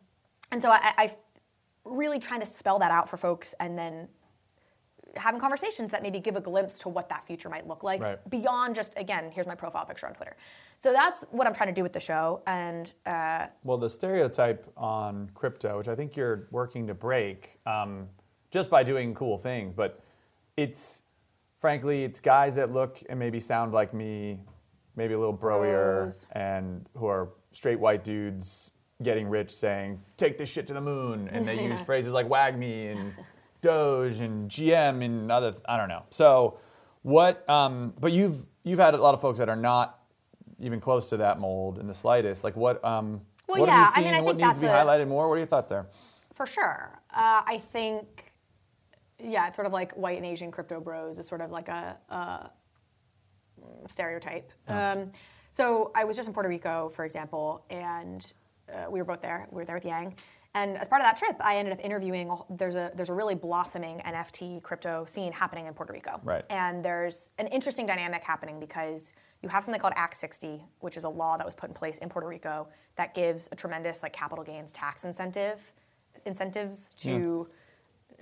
and 0.51 0.61
so 0.61 0.69
I, 0.69 0.93
I 0.97 1.15
really 1.85 2.19
trying 2.19 2.41
to 2.41 2.45
spell 2.45 2.79
that 2.79 2.91
out 2.91 3.09
for 3.09 3.17
folks 3.17 3.55
and 3.59 3.77
then 3.77 4.07
having 5.15 5.39
conversations 5.39 5.91
that 5.91 6.03
maybe 6.03 6.19
give 6.19 6.35
a 6.35 6.41
glimpse 6.41 6.77
to 6.79 6.89
what 6.89 7.07
that 7.07 7.25
future 7.25 7.47
might 7.47 7.65
look 7.65 7.83
like 7.83 8.01
Right. 8.01 8.29
beyond 8.29 8.75
just 8.75 8.91
again 8.97 9.31
here's 9.31 9.47
my 9.47 9.55
profile 9.55 9.85
picture 9.85 10.07
on 10.07 10.13
twitter 10.13 10.35
so 10.77 10.91
that's 10.91 11.21
what 11.31 11.47
i'm 11.47 11.53
trying 11.53 11.69
to 11.69 11.73
do 11.73 11.83
with 11.83 11.93
the 11.93 12.01
show 12.01 12.41
and 12.47 12.91
uh, 13.05 13.45
Well, 13.63 13.77
the 13.77 13.89
stereotype 13.89 14.69
on 14.75 15.29
crypto, 15.33 15.77
which 15.77 15.87
I 15.87 15.95
think 15.95 16.17
you're 16.17 16.47
working 16.51 16.85
to 16.87 16.93
break, 16.93 17.59
um, 17.65 18.09
just 18.51 18.69
by 18.69 18.83
doing 18.83 19.13
cool 19.13 19.37
things, 19.37 19.73
but 19.73 20.01
it's 20.57 21.01
frankly, 21.57 22.03
it's 22.03 22.19
guys 22.19 22.55
that 22.55 22.71
look 22.71 23.01
and 23.09 23.19
maybe 23.19 23.39
sound 23.39 23.73
like 23.73 23.93
me, 23.93 24.43
maybe 24.95 25.13
a 25.13 25.19
little 25.19 25.37
broier, 25.37 26.03
Bros. 26.03 26.27
and 26.31 26.85
who 26.97 27.07
are 27.07 27.29
straight 27.51 27.79
white 27.79 28.03
dudes 28.03 28.71
getting 29.03 29.27
rich, 29.27 29.51
saying 29.51 30.01
"take 30.17 30.37
this 30.37 30.49
shit 30.49 30.67
to 30.67 30.73
the 30.73 30.81
moon," 30.81 31.27
and 31.29 31.47
they 31.47 31.61
use 31.63 31.79
phrases 31.85 32.13
like 32.13 32.27
"WAGMI" 32.27 32.91
and 32.95 33.13
"doge" 33.61 34.19
and 34.19 34.49
"GM" 34.49 35.03
and 35.03 35.31
other. 35.31 35.53
I 35.67 35.77
don't 35.77 35.89
know. 35.89 36.03
So, 36.09 36.59
what? 37.01 37.47
Um, 37.49 37.93
but 37.99 38.11
you've 38.11 38.45
you've 38.63 38.79
had 38.79 38.93
a 38.93 38.97
lot 38.97 39.13
of 39.13 39.21
folks 39.21 39.39
that 39.39 39.49
are 39.49 39.55
not 39.55 39.99
even 40.59 40.79
close 40.79 41.09
to 41.09 41.17
that 41.17 41.39
mold 41.39 41.77
in 41.79 41.87
the 41.87 41.93
slightest. 41.93 42.43
Like 42.43 42.55
what? 42.55 42.83
Um, 42.85 43.21
Well, 43.47 43.59
what 43.61 43.67
yeah, 43.67 43.75
have 43.75 43.85
I 43.85 43.89
you 43.89 43.93
seen 43.95 44.03
mean, 44.05 44.13
I 44.13 44.17
and 44.17 44.25
what 44.25 44.37
needs 44.37 44.53
to 44.55 44.59
be 44.61 44.67
a- 44.67 44.71
highlighted 44.71 45.07
more? 45.07 45.27
What 45.27 45.35
are 45.35 45.37
your 45.39 45.47
thoughts 45.47 45.67
there? 45.67 45.87
For 46.33 46.45
sure. 46.45 46.99
Uh, 47.13 47.43
I 47.45 47.61
think, 47.71 48.24
yeah, 49.25 49.47
it's 49.47 49.55
sort 49.55 49.65
of 49.65 49.73
like 49.73 49.93
white 49.93 50.17
and 50.17 50.25
Asian 50.25 50.51
crypto 50.51 50.79
bros 50.79 51.19
is 51.19 51.27
sort 51.27 51.41
of 51.41 51.51
like 51.51 51.67
a, 51.67 51.97
a 52.09 52.49
stereotype. 53.87 54.51
Um, 54.67 55.11
so 55.51 55.91
I 55.95 56.03
was 56.03 56.17
just 56.17 56.27
in 56.27 56.33
Puerto 56.33 56.49
Rico, 56.49 56.89
for 56.93 57.05
example, 57.05 57.63
and 57.69 58.31
uh, 58.71 58.89
we 58.89 58.99
were 58.99 59.05
both 59.05 59.21
there. 59.21 59.47
We 59.51 59.61
were 59.61 59.65
there 59.65 59.75
with 59.75 59.85
Yang. 59.85 60.15
And 60.53 60.77
as 60.77 60.87
part 60.87 61.01
of 61.01 61.05
that 61.05 61.17
trip, 61.17 61.35
I 61.41 61.57
ended 61.57 61.73
up 61.73 61.83
interviewing. 61.83 62.33
There's 62.49 62.75
a 62.75 62.91
there's 62.95 63.09
a 63.09 63.13
really 63.13 63.35
blossoming 63.35 63.99
NFT 63.99 64.63
crypto 64.63 65.05
scene 65.05 65.33
happening 65.33 65.67
in 65.67 65.73
Puerto 65.73 65.91
Rico. 65.91 66.21
Right. 66.23 66.45
And 66.49 66.83
there's 66.83 67.29
an 67.37 67.47
interesting 67.47 67.85
dynamic 67.85 68.23
happening 68.23 68.59
because 68.59 69.11
you 69.41 69.49
have 69.49 69.65
something 69.65 69.81
called 69.81 69.93
Act 69.97 70.15
60, 70.15 70.63
which 70.79 70.95
is 70.95 71.03
a 71.03 71.09
law 71.09 71.35
that 71.35 71.45
was 71.45 71.55
put 71.55 71.69
in 71.69 71.75
place 71.75 71.97
in 71.97 72.07
Puerto 72.07 72.27
Rico 72.27 72.67
that 72.95 73.13
gives 73.13 73.49
a 73.51 73.55
tremendous 73.55 74.01
like 74.01 74.13
capital 74.13 74.45
gains 74.45 74.71
tax 74.71 75.03
incentive 75.03 75.59
incentives 76.25 76.89
to 76.97 77.47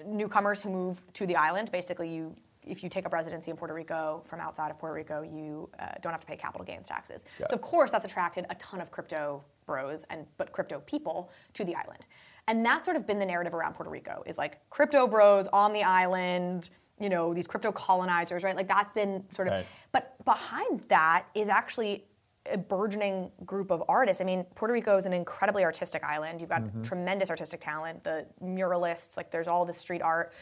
newcomers 0.05 0.61
who 0.61 0.69
move 0.69 1.01
to 1.13 1.25
the 1.25 1.35
island. 1.35 1.71
Basically, 1.71 2.13
you 2.13 2.35
if 2.65 2.81
you 2.81 2.87
take 2.89 3.05
up 3.05 3.11
residency 3.11 3.51
in 3.51 3.57
Puerto 3.57 3.73
Rico 3.73 4.21
from 4.25 4.39
outside 4.39 4.71
of 4.71 4.79
Puerto 4.79 4.95
Rico, 4.95 5.21
you 5.21 5.69
uh, 5.79 5.87
don't 6.01 6.13
have 6.13 6.21
to 6.21 6.27
pay 6.27 6.37
capital 6.37 6.65
gains 6.65 6.87
taxes. 6.87 7.25
Got 7.37 7.49
so 7.49 7.55
of 7.55 7.61
course 7.61 7.91
that's 7.91 8.05
attracted 8.05 8.45
a 8.49 8.55
ton 8.55 8.79
of 8.79 8.89
crypto 8.89 9.43
bros 9.65 10.05
and 10.09 10.25
but 10.37 10.51
crypto 10.51 10.79
people 10.85 11.29
to 11.55 11.65
the 11.65 11.75
island. 11.75 12.05
And 12.47 12.65
that's 12.65 12.85
sort 12.85 12.97
of 12.97 13.05
been 13.05 13.19
the 13.19 13.25
narrative 13.25 13.53
around 13.53 13.73
Puerto 13.73 13.89
Rico 13.89 14.23
is 14.25 14.37
like 14.37 14.59
crypto 14.69 15.07
bros 15.07 15.47
on 15.51 15.73
the 15.73 15.83
island, 15.83 16.69
you 16.99 17.09
know, 17.09 17.33
these 17.33 17.47
crypto 17.47 17.71
colonizers, 17.71 18.43
right? 18.43 18.55
Like 18.55 18.67
that's 18.67 18.93
been 18.93 19.23
sort 19.35 19.47
of 19.49 19.53
Right. 19.53 19.65
but 19.91 20.23
behind 20.25 20.81
that 20.89 21.25
is 21.35 21.49
actually 21.49 22.05
a 22.51 22.57
burgeoning 22.57 23.31
group 23.45 23.71
of 23.71 23.83
artists. 23.87 24.21
I 24.21 24.25
mean, 24.25 24.43
Puerto 24.55 24.73
Rico 24.73 24.97
is 24.97 25.05
an 25.05 25.13
incredibly 25.13 25.63
artistic 25.63 26.03
island. 26.03 26.41
You've 26.41 26.49
got 26.49 26.83
tremendous 26.83 27.29
artistic 27.29 27.61
talent, 27.61 28.03
the 28.03 28.25
muralists, 28.43 29.15
like 29.15 29.31
there's 29.31 29.47
all 29.47 29.65
this 29.65 29.77
street 29.77 30.01
art. 30.01 30.33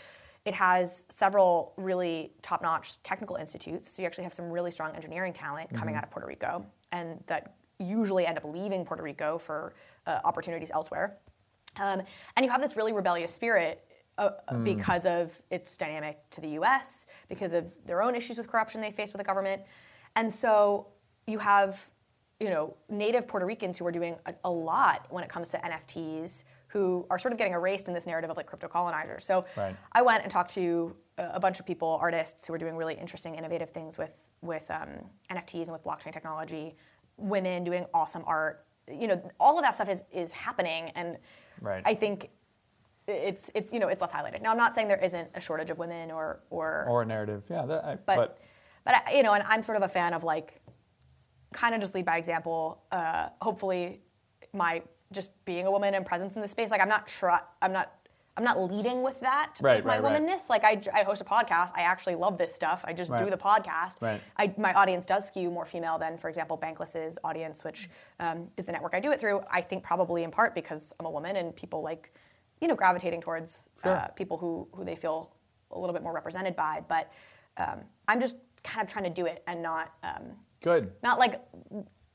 It 0.43 0.55
has 0.55 1.05
several 1.09 1.73
really 1.77 2.33
top-notch 2.41 3.03
technical 3.03 3.35
institutes. 3.35 3.95
So 3.95 4.01
you 4.01 4.07
actually 4.07 4.23
have 4.23 4.33
some 4.33 4.49
really 4.49 4.71
strong 4.71 4.95
engineering 4.95 5.33
talent 5.33 5.71
coming 5.73 5.95
out 5.95 6.03
of 6.03 6.09
Puerto 6.09 6.27
Rico, 6.27 6.65
and 6.91 7.23
that 7.27 7.53
usually 7.77 8.25
end 8.25 8.37
up 8.37 8.45
leaving 8.45 8.83
Puerto 8.83 9.03
Rico 9.03 9.37
for 9.37 9.73
uh, 10.07 10.19
opportunities 10.23 10.71
elsewhere. 10.71 11.17
Um, 11.77 12.01
and 12.35 12.43
you 12.43 12.49
have 12.49 12.61
this 12.61 12.75
really 12.75 12.93
rebellious 12.93 13.31
spirit 13.33 13.85
uh, 14.17 14.31
because 14.63 15.05
of 15.05 15.31
its 15.49 15.77
dynamic 15.77 16.17
to 16.31 16.41
the 16.41 16.49
US, 16.49 17.05
because 17.29 17.53
of 17.53 17.71
their 17.85 18.01
own 18.01 18.15
issues 18.15 18.37
with 18.37 18.47
corruption 18.47 18.81
they 18.81 18.91
face 18.91 19.13
with 19.13 19.19
the 19.19 19.23
government. 19.23 19.61
And 20.15 20.31
so 20.31 20.87
you 21.27 21.39
have, 21.39 21.89
you 22.39 22.49
know, 22.49 22.75
native 22.89 23.27
Puerto 23.27 23.45
Ricans 23.45 23.77
who 23.77 23.85
are 23.85 23.91
doing 23.91 24.15
a, 24.25 24.33
a 24.43 24.49
lot 24.49 25.07
when 25.09 25.23
it 25.23 25.29
comes 25.29 25.49
to 25.49 25.57
NFTs 25.57 26.43
who 26.67 27.05
are 27.09 27.19
sort 27.19 27.33
of 27.33 27.37
getting 27.37 27.53
erased 27.53 27.87
in 27.87 27.93
this 27.93 28.05
narrative 28.05 28.29
of 28.29 28.37
like 28.37 28.47
crypto 28.47 28.67
colonizers. 28.67 29.25
So 29.25 29.45
Right. 29.57 29.75
I 29.91 30.01
went 30.01 30.23
and 30.23 30.31
talked 30.31 30.53
to 30.53 30.95
a 31.17 31.39
bunch 31.39 31.59
of 31.59 31.65
people, 31.65 31.99
artists 32.01 32.47
who 32.47 32.53
are 32.53 32.57
doing 32.57 32.75
really 32.75 32.95
interesting, 32.95 33.35
innovative 33.35 33.69
things 33.71 33.97
with 33.97 34.15
with 34.41 34.71
um, 34.71 34.89
NFTs 35.29 35.63
and 35.63 35.73
with 35.73 35.83
blockchain 35.83 36.11
technology. 36.11 36.75
Women 37.17 37.63
doing 37.63 37.85
awesome 37.93 38.23
art. 38.25 38.65
You 38.91 39.07
know, 39.07 39.31
all 39.39 39.57
of 39.57 39.63
that 39.63 39.75
stuff 39.75 39.89
is 39.89 40.05
is 40.11 40.31
happening, 40.33 40.91
and 40.95 41.17
Right. 41.59 41.83
I 41.85 41.93
think 41.93 42.29
it's 43.07 43.51
it's 43.53 43.71
you 43.73 43.79
know 43.79 43.89
it's 43.89 44.01
less 44.01 44.11
highlighted. 44.11 44.41
Now 44.41 44.51
I'm 44.51 44.57
not 44.57 44.73
saying 44.73 44.87
there 44.87 45.03
isn't 45.03 45.29
a 45.35 45.41
shortage 45.41 45.69
of 45.69 45.77
women 45.77 46.09
or 46.09 46.39
or, 46.49 46.85
Or 46.89 47.01
a 47.01 47.05
narrative? 47.05 47.43
Yeah, 47.49 47.65
that, 47.65 47.85
I, 47.85 47.95
but 47.95 48.39
but, 48.83 48.95
I, 49.05 49.13
you 49.13 49.21
know, 49.21 49.33
and 49.33 49.43
I'm 49.43 49.61
sort 49.61 49.77
of 49.77 49.83
a 49.83 49.89
fan 49.89 50.13
of 50.13 50.23
like 50.23 50.60
kind 51.53 51.75
of 51.75 51.81
just 51.81 51.93
lead 51.95 52.05
by 52.05 52.17
example. 52.17 52.81
Uh, 52.91 53.29
hopefully, 53.41 54.01
my 54.53 54.81
just 55.11 55.29
being 55.45 55.65
a 55.67 55.71
woman 55.71 55.93
and 55.93 56.05
presence 56.05 56.35
in 56.35 56.41
the 56.41 56.47
space. 56.47 56.69
Like 56.71 56.81
I'm 56.81 56.89
not 56.89 57.07
try, 57.07 57.41
I'm 57.61 57.73
not 57.73 57.91
I'm 58.37 58.45
not 58.45 58.71
leading 58.71 59.03
with 59.03 59.19
that 59.19 59.55
Right, 59.61 59.75
with 59.77 59.85
my 59.85 59.99
right, 59.99 60.03
right. 60.13 60.21
womanness. 60.21 60.49
Like 60.49 60.63
I, 60.63 60.81
I 60.93 61.03
host 61.03 61.19
a 61.21 61.25
podcast. 61.25 61.71
I 61.75 61.81
actually 61.81 62.15
love 62.15 62.37
this 62.37 62.55
stuff. 62.55 62.81
I 62.87 62.93
just 62.93 63.11
do 63.17 63.29
the 63.29 63.35
podcast. 63.37 63.99
Right. 64.01 64.21
I, 64.37 64.53
my 64.57 64.73
audience 64.73 65.05
does 65.05 65.27
skew 65.27 65.51
more 65.51 65.65
female 65.65 65.99
than, 65.99 66.17
for 66.17 66.29
example, 66.29 66.55
Bankless's 66.55 67.17
audience, 67.25 67.65
which 67.65 67.89
um, 68.21 68.47
is 68.55 68.65
the 68.65 68.71
network 68.71 68.93
I 68.95 69.01
do 69.01 69.11
it 69.11 69.19
through. 69.19 69.41
I 69.51 69.59
think 69.59 69.83
probably 69.83 70.23
in 70.23 70.31
part 70.31 70.55
because 70.55 70.93
I'm 70.97 71.05
a 71.05 71.11
woman 71.11 71.35
and 71.35 71.53
people 71.53 71.81
like, 71.81 72.13
you 72.61 72.69
know, 72.69 72.75
gravitating 72.75 73.19
towards 73.19 73.67
Sure. 73.83 73.97
uh, 73.97 74.07
people 74.15 74.37
who 74.37 74.65
who 74.73 74.85
they 74.85 74.95
feel 74.95 75.33
a 75.71 75.77
little 75.77 75.93
bit 75.93 76.01
more 76.01 76.13
represented 76.13 76.55
by. 76.55 76.83
But 76.87 77.11
um, 77.57 77.81
I'm 78.07 78.21
just 78.21 78.37
kind 78.63 78.81
of 78.87 78.91
trying 78.91 79.03
to 79.05 79.09
do 79.09 79.25
it 79.25 79.43
and 79.45 79.61
not 79.61 79.91
um, 80.03 80.23
good. 80.61 80.91
not 81.03 81.19
like 81.19 81.41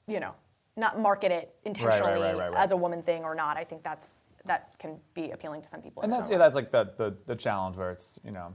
you 0.07 0.21
know 0.21 0.35
not 0.77 0.99
market 0.99 1.33
it 1.33 1.55
intentionally 1.65 2.21
right, 2.21 2.37
right, 2.37 2.53
right. 2.53 2.63
as 2.63 2.71
a 2.71 2.77
woman 2.77 3.03
thing 3.03 3.25
or 3.25 3.35
not. 3.35 3.57
I 3.57 3.65
think 3.65 3.83
that's 3.83 4.21
that 4.45 4.79
can 4.79 4.99
be 5.15 5.31
appealing 5.31 5.63
to 5.63 5.69
some 5.69 5.83
people. 5.83 6.03
And 6.03 6.13
that's 6.13 6.31
yeah, 6.31 6.39
that's 6.39 6.55
like 6.55 6.71
the, 6.71 6.93
the 6.97 7.17
the 7.27 7.37
challenge 7.37 7.77
where 7.77 7.91
it's 7.91 8.19
you 8.25 8.31
know, 8.31 8.55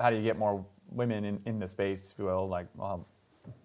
how 0.00 0.10
do 0.10 0.16
you 0.16 0.22
get 0.22 0.38
more 0.38 0.64
women 0.90 1.24
in, 1.24 1.40
in 1.46 1.58
the 1.58 1.66
space, 1.66 2.12
if 2.12 2.18
you 2.18 2.26
will? 2.26 2.48
Like, 2.48 2.66
well, 2.74 3.06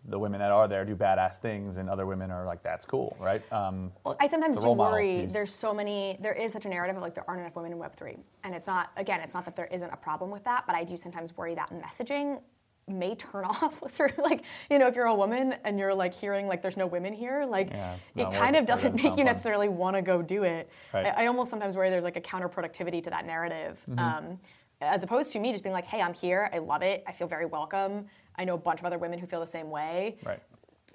the 0.06 0.18
women 0.18 0.40
that 0.40 0.52
are 0.52 0.68
there 0.68 0.86
do 0.86 0.96
badass 0.96 1.38
things, 1.38 1.78
and 1.78 1.90
other 1.90 2.06
women 2.06 2.32
are 2.32 2.46
like, 2.46 2.64
that's 2.64 2.86
cool, 2.86 3.16
right? 3.20 3.42
Um, 3.54 3.92
Well, 4.04 4.18
I 4.20 4.28
sometimes 4.28 4.60
do 4.60 4.72
worry. 4.72 5.28
There's 5.28 5.54
so 5.54 5.74
many. 5.74 6.18
There 6.20 6.34
is 6.34 6.52
such 6.52 6.66
a 6.66 6.70
narrative 6.70 6.96
of 6.96 7.02
like 7.02 7.14
there 7.14 7.26
aren't 7.28 7.42
enough 7.42 7.56
women 7.56 7.72
in 7.72 7.78
Web 7.78 7.96
three, 7.96 8.18
and 8.44 8.56
it's 8.56 8.68
not. 8.68 8.92
Again, 8.98 9.22
it's 9.22 9.34
not 9.34 9.46
that 9.46 9.56
there 9.56 9.68
isn't 9.68 9.90
a 9.92 9.98
problem 9.98 10.32
with 10.32 10.44
that, 10.46 10.66
but 10.66 10.76
I 10.76 10.84
do 10.84 10.98
sometimes 10.98 11.36
worry 11.38 11.56
that 11.56 11.72
messaging 11.72 12.42
may 12.88 13.16
turn 13.16 13.44
off 13.46 13.82
sort 13.92 14.12
of 14.18 14.20
like 14.20 14.44
you 14.70 14.80
know 14.80 14.88
if 14.88 14.96
you're 14.96 15.06
a 15.06 15.14
woman 15.16 15.56
and 15.64 15.78
you're 15.78 15.94
like 15.94 16.14
hearing 16.14 16.48
like 16.48 16.62
there's 16.62 16.78
no 16.78 16.88
women 16.88 17.14
here 17.14 17.46
like 17.46 17.70
Yeah, 17.72 17.96
it 18.16 18.32
kind 18.34 18.56
of 18.56 18.66
doesn't 18.66 18.96
make 18.96 19.04
you 19.04 19.12
fun. 19.18 19.26
necessarily 19.26 19.68
want 19.70 19.96
to 19.96 20.02
go 20.02 20.22
do 20.22 20.44
it 20.44 20.70
Right. 20.94 21.06
I, 21.08 21.24
I 21.24 21.28
almost 21.28 21.50
sometimes 21.50 21.76
worry 21.76 21.90
there's 21.90 22.04
like 22.04 22.16
a 22.18 22.22
counterproductivity 22.22 23.04
to 23.04 23.10
that 23.10 23.26
narrative 23.26 23.78
um, 23.98 24.40
as 24.82 25.04
opposed 25.04 25.32
to 25.34 25.40
me 25.40 25.52
just 25.52 25.64
being 25.64 25.74
like 25.74 25.86
hey 25.86 26.02
i'm 26.02 26.14
here 26.14 26.50
i 26.54 26.60
love 26.60 26.82
it 26.82 27.04
i 27.08 27.12
feel 27.12 27.28
very 27.28 27.46
welcome 27.46 28.06
i 28.38 28.46
know 28.46 28.54
a 28.56 28.58
bunch 28.58 28.80
of 28.80 28.86
other 28.86 28.98
women 28.98 29.20
who 29.20 29.28
feel 29.28 29.40
the 29.42 29.48
same 29.48 29.70
way 29.70 30.16
Right. 30.24 30.40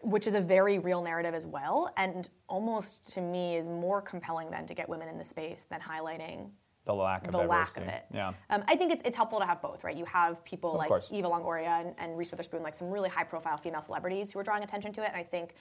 which 0.00 0.26
is 0.26 0.35
a 0.35 0.40
very 0.40 0.78
real 0.78 1.02
narrative 1.02 1.35
as 1.35 1.44
well 1.46 1.92
and 1.98 2.28
almost 2.48 3.12
to 3.14 3.20
me 3.20 3.57
is 3.57 3.66
more 3.66 4.00
compelling 4.00 4.50
than 4.50 4.66
to 4.66 4.74
get 4.74 4.88
women 4.88 5.09
in 5.09 5.18
the 5.18 5.24
space 5.24 5.66
than 5.68 5.81
highlighting 5.81 6.50
The 6.85 6.95
lack 6.95 7.27
of 7.27 7.33
the 7.33 7.38
lack 7.38 7.77
of 7.77 7.85
it. 7.85 8.05
Yeah. 8.12 8.33
Um, 8.51 8.64
I 8.66 8.75
think 8.75 8.92
it's, 8.92 9.03
it's 9.05 9.16
helpful 9.16 9.38
to 9.38 9.47
have 9.47 9.62
both, 9.62 9.85
right? 9.85 9.97
You 9.97 10.05
have 10.07 10.45
people 10.45 10.75
like 10.77 10.88
course. 10.88 11.11
Eva 11.12 11.29
Longoria 11.29 11.81
and, 11.81 11.95
and 11.97 12.18
Reese 12.18 12.33
Witherspoon, 12.33 12.62
like 12.62 12.75
some 12.75 12.90
really 12.90 13.09
high 13.09 13.23
profile 13.23 13.57
female 13.57 13.81
celebrities 13.81 14.33
who 14.33 14.40
are 14.40 14.42
drawing 14.42 14.64
attention 14.64 14.92
to 14.95 15.03
it. 15.03 15.09
And 15.09 15.16
I 15.16 15.23
think 15.23 15.55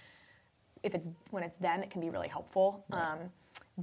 if 0.81 0.95
it's 0.95 1.07
when 1.29 1.43
it's 1.43 1.57
them, 1.57 1.83
it 1.83 1.91
can 1.91 2.01
be 2.01 2.09
really 2.09 2.27
helpful. 2.27 2.85
Um, 2.91 3.19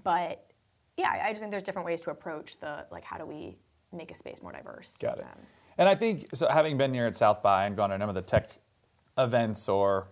but 0.03 0.51
yeah, 0.97 1.11
I 1.11 1.29
I 1.29 1.31
just 1.31 1.41
think 1.41 1.53
there's 1.53 1.63
different 1.63 1.87
ways 1.87 2.01
to 2.03 2.11
approach 2.11 2.59
the 2.59 2.87
like 2.91 3.05
how 3.05 3.19
do 3.19 3.25
we 3.25 3.57
make 3.93 4.11
a 4.11 4.15
space 4.15 4.43
more 4.43 4.51
diverse. 4.51 4.97
Got 4.97 5.19
it. 5.19 5.25
Um, 5.25 5.39
And 5.79 5.89
I 5.89 5.95
think 5.95 6.27
so. 6.35 6.49
Having 6.49 6.77
been 6.77 6.93
here 6.93 7.07
at 7.07 7.15
South 7.15 7.41
by 7.41 7.67
and 7.67 7.77
gone 7.77 7.91
to 7.91 7.95
a 7.95 7.99
number 7.99 8.11
of 8.11 8.17
the 8.17 8.29
tech 8.29 8.51
events 9.17 9.69
or 9.69 10.09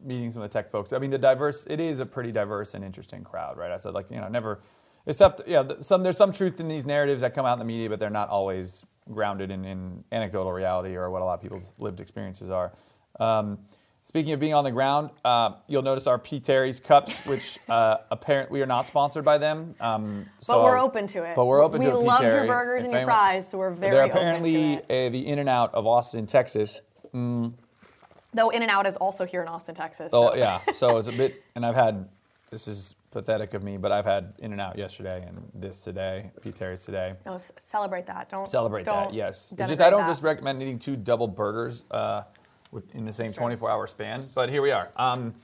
meeting 0.00 0.30
some 0.30 0.42
of 0.42 0.50
the 0.50 0.52
tech 0.52 0.70
folks, 0.70 0.92
I 0.92 0.98
mean, 0.98 1.10
the 1.10 1.18
diverse. 1.18 1.66
It 1.68 1.80
is 1.80 1.98
a 1.98 2.06
pretty 2.06 2.30
diverse 2.30 2.74
and 2.74 2.84
interesting 2.84 3.24
crowd, 3.24 3.58
right? 3.58 3.72
I 3.72 3.78
said, 3.78 3.92
like, 3.92 4.08
you 4.08 4.20
know, 4.20 4.28
never. 4.28 4.60
It's 5.06 5.18
tough. 5.18 5.36
To, 5.36 5.44
yeah, 5.46 5.64
some 5.80 6.02
there's 6.02 6.16
some 6.16 6.32
truth 6.32 6.60
in 6.60 6.68
these 6.68 6.86
narratives 6.86 7.20
that 7.20 7.34
come 7.34 7.44
out 7.46 7.54
in 7.54 7.58
the 7.58 7.64
media, 7.64 7.88
but 7.90 8.00
they're 8.00 8.10
not 8.10 8.28
always 8.30 8.86
grounded 9.12 9.50
in, 9.50 9.64
in 9.64 10.02
anecdotal 10.12 10.52
reality 10.52 10.96
or 10.96 11.10
what 11.10 11.20
a 11.20 11.24
lot 11.24 11.34
of 11.34 11.42
people's 11.42 11.72
lived 11.78 12.00
experiences 12.00 12.48
are. 12.48 12.72
Um, 13.20 13.58
speaking 14.04 14.32
of 14.32 14.40
being 14.40 14.54
on 14.54 14.64
the 14.64 14.70
ground, 14.70 15.10
uh, 15.24 15.52
you'll 15.68 15.82
notice 15.82 16.06
our 16.06 16.18
P. 16.18 16.40
Terry's 16.40 16.80
cups, 16.80 17.18
which 17.26 17.58
uh, 17.68 17.98
apparently 18.10 18.58
we 18.58 18.62
are 18.62 18.66
not 18.66 18.86
sponsored 18.86 19.24
by 19.26 19.36
them. 19.36 19.74
Um, 19.78 20.24
but 20.48 20.62
we're 20.62 20.78
open 20.78 21.06
to 21.08 21.22
it. 21.24 21.36
But 21.36 21.44
we're 21.44 21.62
open 21.62 21.80
we 21.80 21.86
to 21.86 21.96
it. 21.96 22.00
P. 22.00 22.06
loved 22.06 22.24
your 22.24 22.46
burgers 22.46 22.80
If 22.80 22.86
and 22.86 22.94
your 22.94 23.04
fries, 23.04 23.48
so 23.50 23.58
we're 23.58 23.70
very 23.72 23.92
They're 23.92 24.04
open 24.04 24.14
to 24.14 24.20
apparently 24.20 24.72
it. 24.74 24.84
uh, 25.08 25.10
the 25.10 25.26
In 25.26 25.38
and 25.38 25.48
Out 25.50 25.74
of 25.74 25.86
Austin, 25.86 26.24
Texas. 26.24 26.80
Though 27.12 28.50
In 28.50 28.62
and 28.62 28.70
Out 28.70 28.86
is 28.86 28.96
also 28.96 29.26
here 29.26 29.42
in 29.42 29.48
Austin, 29.48 29.74
Texas. 29.74 30.10
So 30.10 30.30
so- 30.30 30.36
yeah, 30.36 30.60
so 30.72 30.96
it's 30.96 31.08
a 31.08 31.12
bit, 31.12 31.42
and 31.54 31.64
I've 31.66 31.76
had. 31.76 32.08
This 32.50 32.68
is 32.68 32.94
pathetic 33.14 33.54
of 33.54 33.62
me, 33.62 33.78
but 33.78 33.92
I've 33.92 34.04
had 34.04 34.34
In 34.38 34.52
and 34.52 34.60
Out 34.60 34.76
yesterday 34.76 35.24
and 35.26 35.48
this 35.54 35.78
today, 35.80 36.32
P. 36.42 36.50
Terry's 36.52 36.84
today. 36.84 37.14
No, 37.24 37.38
c- 37.38 37.52
celebrate 37.58 38.06
that. 38.06 38.28
Don't 38.28 38.46
Celebrate 38.46 38.84
don't 38.84 39.06
that, 39.10 39.14
yes. 39.14 39.52
It's 39.56 39.68
just 39.68 39.80
I 39.80 39.88
don't 39.88 40.02
that. 40.02 40.08
just 40.08 40.22
recommend 40.22 40.60
eating 40.60 40.78
two 40.78 40.96
double 40.96 41.28
burgers 41.28 41.84
uh, 41.90 42.24
with, 42.72 42.94
in 42.94 43.06
the 43.06 43.12
same 43.12 43.30
24-hour 43.30 43.86
span, 43.86 44.26
but 44.34 44.50
here 44.50 44.60
we 44.60 44.72
are. 44.72 44.90
Um, 44.96 45.34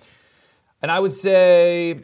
and 0.83 0.91
I 0.91 0.99
would 0.99 1.13
say, 1.13 2.01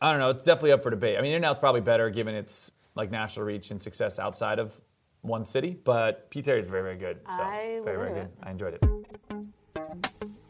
I 0.00 0.10
don't 0.12 0.20
know, 0.20 0.30
it's 0.30 0.44
definitely 0.44 0.72
up 0.72 0.82
for 0.82 0.90
debate. 0.90 1.18
I 1.18 1.20
mean, 1.20 1.32
In 1.32 1.36
and 1.36 1.44
Out's 1.44 1.58
probably 1.58 1.80
better 1.82 2.08
given 2.08 2.34
its 2.34 2.70
like 2.94 3.10
national 3.10 3.44
reach 3.46 3.70
and 3.72 3.82
success 3.82 4.18
outside 4.18 4.58
of 4.60 4.80
one 5.22 5.44
city, 5.44 5.76
but 5.84 6.30
P. 6.30 6.42
Terry's 6.42 6.66
very, 6.66 6.82
very 6.82 6.96
good. 6.96 7.18
So 7.26 7.42
I 7.42 7.80
very, 7.84 7.96
very 7.96 8.12
good. 8.14 8.22
it. 8.22 8.34
I 8.42 8.50
enjoyed 8.52 8.74
it. 8.74 10.49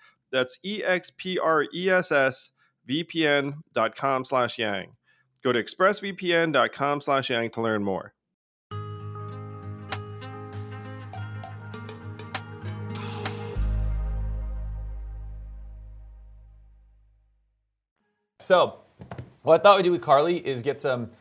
That's 0.31 0.59
E 0.63 0.77
E-X-P-R-E-S-S 0.77 2.51
vpn.com 2.89 4.25
slash 4.25 4.57
yang. 4.57 4.95
Go 5.43 5.51
to 5.51 5.63
expressvpn.com 5.63 7.01
slash 7.01 7.29
yang 7.29 7.49
to 7.51 7.61
learn 7.61 7.83
more. 7.83 8.13
So, 18.39 18.79
what 19.43 19.59
I 19.59 19.63
thought 19.63 19.77
we'd 19.77 19.83
do 19.83 19.91
with 19.91 20.01
Carly 20.01 20.45
is 20.45 20.61
get 20.61 20.79
some. 20.79 21.11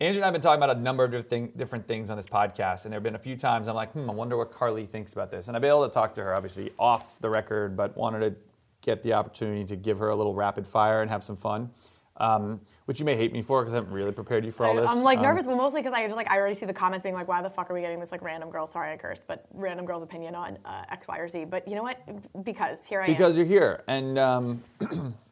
Andrew 0.00 0.18
and 0.20 0.24
I 0.24 0.28
have 0.28 0.32
been 0.32 0.40
talking 0.40 0.62
about 0.62 0.74
a 0.74 0.80
number 0.80 1.04
of 1.04 1.10
different, 1.10 1.28
thing, 1.28 1.52
different 1.56 1.86
things 1.86 2.08
on 2.08 2.16
this 2.16 2.26
podcast, 2.26 2.84
and 2.84 2.92
there 2.92 2.96
have 2.96 3.02
been 3.02 3.16
a 3.16 3.18
few 3.18 3.36
times 3.36 3.68
I'm 3.68 3.74
like, 3.74 3.92
hmm, 3.92 4.08
I 4.08 4.14
wonder 4.14 4.34
what 4.34 4.50
Carly 4.50 4.86
thinks 4.86 5.12
about 5.12 5.30
this. 5.30 5.46
And 5.48 5.56
I've 5.56 5.60
been 5.60 5.70
able 5.70 5.86
to 5.86 5.92
talk 5.92 6.14
to 6.14 6.22
her, 6.22 6.34
obviously, 6.34 6.70
off 6.78 7.20
the 7.20 7.28
record, 7.28 7.76
but 7.76 7.94
wanted 7.98 8.20
to 8.20 8.34
get 8.80 9.02
the 9.02 9.12
opportunity 9.12 9.62
to 9.66 9.76
give 9.76 9.98
her 9.98 10.08
a 10.08 10.16
little 10.16 10.32
rapid 10.34 10.66
fire 10.66 11.02
and 11.02 11.10
have 11.10 11.22
some 11.22 11.36
fun, 11.36 11.68
um, 12.16 12.62
which 12.86 12.98
you 12.98 13.04
may 13.04 13.14
hate 13.14 13.30
me 13.30 13.42
for 13.42 13.60
because 13.60 13.74
I 13.74 13.76
haven't 13.76 13.92
really 13.92 14.10
prepared 14.10 14.42
you 14.46 14.52
for 14.52 14.64
all 14.64 14.78
I- 14.78 14.80
this. 14.80 14.90
I'm 14.90 15.02
like 15.02 15.18
Um, 15.18 15.24
nervous, 15.24 15.44
but 15.44 15.56
mostly 15.58 15.82
because 15.82 15.92
I 15.92 16.02
just 16.02 16.16
like 16.16 16.30
I 16.30 16.38
already 16.38 16.54
see 16.54 16.64
the 16.64 16.72
comments 16.72 17.02
being 17.02 17.14
like, 17.14 17.28
"Why 17.28 17.42
the 17.42 17.50
fuck 17.50 17.70
are 17.70 17.74
we 17.74 17.82
getting 17.82 18.00
this 18.00 18.10
like 18.10 18.22
random 18.22 18.48
girl?" 18.48 18.66
Sorry, 18.66 18.90
I 18.94 18.96
cursed, 18.96 19.22
but 19.26 19.44
random 19.52 19.84
girl's 19.84 20.02
opinion 20.02 20.34
on 20.34 20.56
uh, 20.64 20.84
X, 20.90 21.08
Y, 21.08 21.18
or 21.18 21.28
Z. 21.28 21.44
But 21.44 21.68
you 21.68 21.74
know 21.74 21.82
what? 21.82 21.98
Because 22.42 22.86
here 22.86 23.02
I 23.02 23.04
am. 23.04 23.10
because 23.12 23.36
you're 23.36 23.44
here, 23.44 23.84
and 23.86 24.18
um, 24.18 24.64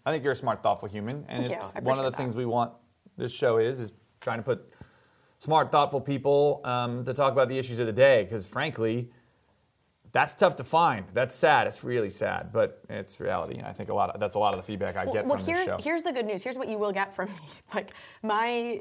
I 0.04 0.10
think 0.10 0.24
you're 0.24 0.34
a 0.34 0.36
smart, 0.36 0.62
thoughtful 0.62 0.90
human, 0.90 1.24
and 1.30 1.46
Thank 1.46 1.56
it's 1.58 1.74
one 1.76 1.96
of 1.98 2.04
the 2.04 2.08
appreciate 2.08 2.16
things 2.16 2.36
we 2.36 2.44
want. 2.44 2.72
This 3.16 3.32
show 3.32 3.56
is 3.56 3.80
is 3.80 3.92
trying 4.20 4.38
to 4.38 4.44
put 4.44 4.72
smart, 5.38 5.70
thoughtful 5.70 6.00
people 6.00 6.60
um, 6.64 7.04
to 7.04 7.14
talk 7.14 7.32
about 7.32 7.48
the 7.48 7.58
issues 7.58 7.78
of 7.78 7.86
the 7.86 7.92
day. 7.92 8.24
Because 8.24 8.46
frankly, 8.46 9.10
that's 10.12 10.34
tough 10.34 10.56
to 10.56 10.64
find. 10.64 11.06
That's 11.12 11.34
sad. 11.34 11.66
It's 11.66 11.84
really 11.84 12.10
sad, 12.10 12.52
but 12.52 12.82
it's 12.88 13.20
reality. 13.20 13.58
And 13.58 13.66
I 13.66 13.72
think 13.72 13.88
a 13.88 13.94
lot. 13.94 14.10
Of, 14.10 14.20
that's 14.20 14.34
a 14.34 14.38
lot 14.38 14.54
of 14.54 14.60
the 14.60 14.66
feedback 14.66 14.96
I 14.96 15.04
get 15.04 15.26
well, 15.26 15.36
from 15.36 15.46
here's 15.46 15.58
this 15.58 15.68
show. 15.68 15.78
here's 15.78 16.02
the 16.02 16.12
good 16.12 16.26
news. 16.26 16.42
Here's 16.42 16.56
what 16.56 16.68
you 16.68 16.78
will 16.78 16.92
get 16.92 17.14
from 17.14 17.28
me. 17.28 17.40
Like 17.74 17.92
my 18.22 18.80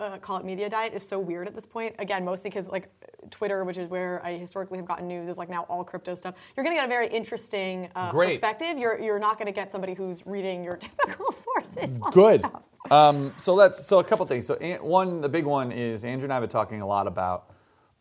uh, 0.00 0.18
call 0.18 0.38
it 0.38 0.44
media 0.44 0.68
diet 0.68 0.94
is 0.94 1.06
so 1.06 1.18
weird 1.18 1.46
at 1.46 1.54
this 1.54 1.66
point. 1.66 1.94
Again, 1.98 2.24
mostly 2.24 2.50
because 2.50 2.66
like 2.68 2.88
Twitter, 3.30 3.64
which 3.64 3.78
is 3.78 3.88
where 3.90 4.24
I 4.24 4.36
historically 4.36 4.78
have 4.78 4.86
gotten 4.86 5.06
news, 5.06 5.28
is 5.28 5.36
like 5.36 5.48
now 5.50 5.62
all 5.68 5.84
crypto 5.84 6.14
stuff. 6.14 6.34
You're 6.56 6.64
gonna 6.64 6.76
get 6.76 6.86
a 6.86 6.88
very 6.88 7.08
interesting 7.08 7.88
uh, 7.94 8.10
perspective. 8.10 8.78
You're 8.78 8.98
you're 8.98 9.18
not 9.18 9.38
gonna 9.38 9.52
get 9.52 9.70
somebody 9.70 9.94
who's 9.94 10.26
reading 10.26 10.64
your 10.64 10.76
typical 10.78 11.32
sources. 11.32 11.98
Good. 12.12 12.40
stuff. 12.40 12.62
Um, 12.90 13.30
so 13.38 13.54
let's. 13.54 13.86
So 13.86 13.98
a 13.98 14.04
couple 14.04 14.24
things. 14.26 14.46
So 14.46 14.56
one, 14.80 15.20
the 15.20 15.28
big 15.28 15.44
one 15.44 15.70
is 15.70 16.04
Andrew 16.04 16.24
and 16.24 16.32
I 16.32 16.36
have 16.36 16.42
been 16.42 16.50
talking 16.50 16.80
a 16.80 16.86
lot 16.86 17.06
about 17.06 17.50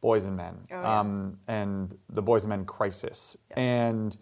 boys 0.02 0.24
and 0.24 0.38
men, 0.38 0.56
Oh, 0.72 0.76
yeah. 0.82 1.00
um, 1.02 1.38
and 1.48 1.94
the 2.10 2.22
boys 2.22 2.44
and 2.46 2.50
men 2.52 2.64
crisis, 2.64 3.36
and 3.52 4.18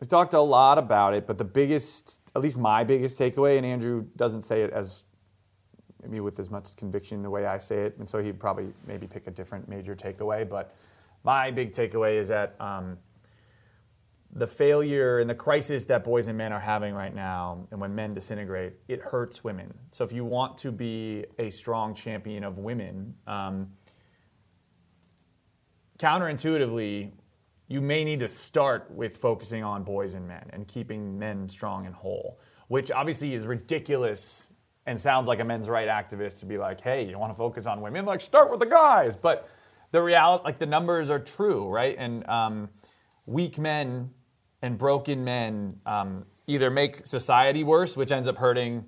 we've 0.00 0.08
talked 0.08 0.32
a 0.34 0.40
lot 0.40 0.78
about 0.78 1.12
it. 1.14 1.26
But 1.26 1.38
the 1.38 1.44
biggest, 1.44 2.20
at 2.34 2.42
least 2.42 2.56
my 2.56 2.84
biggest 2.84 3.18
takeaway, 3.18 3.56
and 3.58 3.66
Andrew 3.66 4.06
doesn't 4.16 4.42
say 4.42 4.62
it 4.62 4.70
as 4.70 5.04
maybe 6.04 6.20
with 6.20 6.38
as 6.38 6.50
much 6.50 6.76
conviction 6.76 7.22
the 7.22 7.30
way 7.30 7.46
I 7.46 7.58
say 7.58 7.82
it, 7.86 7.96
and 7.98 8.08
so 8.08 8.22
he'd 8.22 8.38
probably 8.38 8.72
maybe 8.86 9.06
pick 9.06 9.26
a 9.26 9.30
different 9.30 9.68
major 9.68 9.94
takeaway. 9.94 10.48
But 10.48 10.74
my 11.24 11.50
big 11.50 11.72
takeaway 11.72 12.18
is 12.18 12.28
that 12.28 12.54
um, 12.60 12.98
the 14.36 14.46
failure 14.46 15.20
and 15.20 15.30
the 15.30 15.34
crisis 15.34 15.84
that 15.86 16.02
boys 16.02 16.28
and 16.28 16.36
men 16.36 16.52
are 16.52 16.60
having 16.60 16.92
right 16.94 17.14
now, 17.14 17.66
and 17.70 17.80
when 17.80 17.94
men 17.94 18.14
disintegrate, 18.14 18.74
it 18.88 19.00
hurts 19.00 19.44
women. 19.44 19.72
So 19.92 20.04
if 20.04 20.12
you 20.12 20.24
want 20.24 20.58
to 20.58 20.72
be 20.72 21.24
a 21.38 21.50
strong 21.50 21.94
champion 21.94 22.42
of 22.42 22.58
women, 22.58 23.14
um, 23.26 23.70
counterintuitively, 25.98 27.12
you 27.68 27.80
may 27.80 28.04
need 28.04 28.18
to 28.20 28.28
start 28.28 28.90
with 28.90 29.16
focusing 29.16 29.62
on 29.62 29.84
boys 29.84 30.14
and 30.14 30.26
men 30.26 30.50
and 30.50 30.66
keeping 30.66 31.18
men 31.18 31.48
strong 31.48 31.86
and 31.86 31.94
whole, 31.94 32.40
which 32.68 32.90
obviously 32.90 33.34
is 33.34 33.46
ridiculous 33.46 34.50
and 34.86 35.00
sounds 35.00 35.28
like 35.28 35.40
a 35.40 35.44
men's 35.44 35.68
right 35.68 35.88
activist 35.88 36.40
to 36.40 36.46
be 36.46 36.58
like, 36.58 36.80
hey, 36.80 37.04
you 37.04 37.18
want 37.18 37.32
to 37.32 37.36
focus 37.36 37.66
on 37.66 37.80
women? 37.80 38.04
Like, 38.04 38.20
start 38.20 38.50
with 38.50 38.60
the 38.60 38.66
guys. 38.66 39.16
But 39.16 39.48
the 39.92 40.02
reality, 40.02 40.44
like, 40.44 40.58
the 40.58 40.66
numbers 40.66 41.10
are 41.10 41.18
true, 41.18 41.68
right? 41.68 41.96
And 41.98 42.26
um, 42.28 42.68
weak 43.26 43.58
men 43.58 44.10
and 44.60 44.76
broken 44.76 45.24
men 45.24 45.80
um, 45.86 46.26
either 46.46 46.70
make 46.70 47.06
society 47.06 47.64
worse, 47.64 47.96
which 47.96 48.12
ends 48.12 48.28
up 48.28 48.38
hurting 48.38 48.86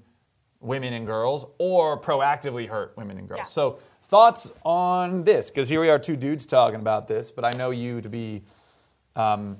women 0.61 0.93
and 0.93 1.07
girls, 1.07 1.47
or 1.59 2.01
proactively 2.01 2.69
hurt 2.69 2.95
women 2.97 3.19
and 3.19 3.29
girls. 3.29 3.41
Yeah. 3.41 3.45
So, 3.45 3.79
thoughts 4.03 4.53
on 4.65 5.25
this? 5.25 5.51
Because 5.51 5.69
here 5.69 5.81
we 5.81 5.89
are, 5.89 5.99
two 5.99 6.17
dudes 6.17 6.47
talking 6.47 6.81
about 6.81 7.09
this, 7.09 7.31
but 7.31 7.45
I 7.45 7.53
know 7.53 7.71
you 7.71 8.01
to 8.01 8.09
be 8.09 8.43
um, 9.15 9.59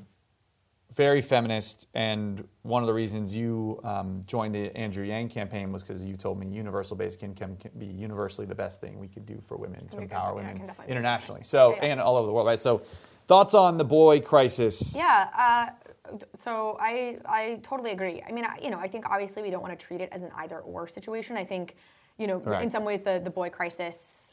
very 0.97 1.21
feminist, 1.21 1.87
and 1.93 2.43
one 2.63 2.83
of 2.83 2.87
the 2.87 2.95
reasons 2.95 3.35
you 3.35 3.79
um, 3.85 4.23
joined 4.27 4.55
the 4.55 4.75
Andrew 4.75 5.05
Yang 5.05 5.29
campaign 5.29 5.71
was 5.71 5.83
because 5.83 6.03
you 6.03 6.17
told 6.17 6.41
me 6.41 6.47
universal 6.47 6.97
basic 6.97 7.23
income 7.23 7.57
can 7.57 7.71
be 7.79 7.85
universally 7.87 8.47
the 8.47 8.55
best 8.55 8.81
thing 8.81 8.99
we 8.99 9.07
could 9.07 9.27
do 9.27 9.39
for 9.47 9.59
women 9.59 9.87
to 9.89 9.99
empower 9.99 10.41
Yeah, 10.41 10.53
women 10.55 10.73
internationally. 10.89 11.43
So 11.45 11.71
Yeah, 11.71 11.77
yeah. 11.77 11.93
and 11.93 12.01
all 12.01 12.17
over 12.17 12.27
the 12.27 12.33
world, 12.33 12.47
right? 12.47 12.59
So, 12.59 12.83
thoughts 13.27 13.53
on 13.53 13.77
the 13.77 13.85
boy 13.85 14.21
crisis? 14.21 14.95
Yeah. 14.97 15.29
Uh, 15.39 16.17
so 16.35 16.79
I 16.81 17.19
I 17.27 17.61
totally 17.63 17.91
agree. 17.91 18.23
I 18.27 18.33
mean, 18.33 18.47
I, 18.47 18.59
you 18.63 18.71
know, 18.71 18.79
I 18.79 18.89
think 18.89 19.05
obviously 19.11 19.43
we 19.43 19.51
don't 19.51 19.63
want 19.63 19.79
to 19.79 19.87
treat 19.87 20.01
it 20.01 20.09
as 20.13 20.23
an 20.23 20.31
either 20.37 20.61
or 20.61 20.87
situation. 20.89 21.37
I 21.37 21.45
think, 21.45 21.77
you 22.17 22.27
know, 22.27 22.41
Correct. 22.41 22.63
in 22.65 22.71
some 22.71 22.85
ways 22.85 23.03
the 23.03 23.21
the 23.23 23.31
boy 23.31 23.51
crisis. 23.51 24.26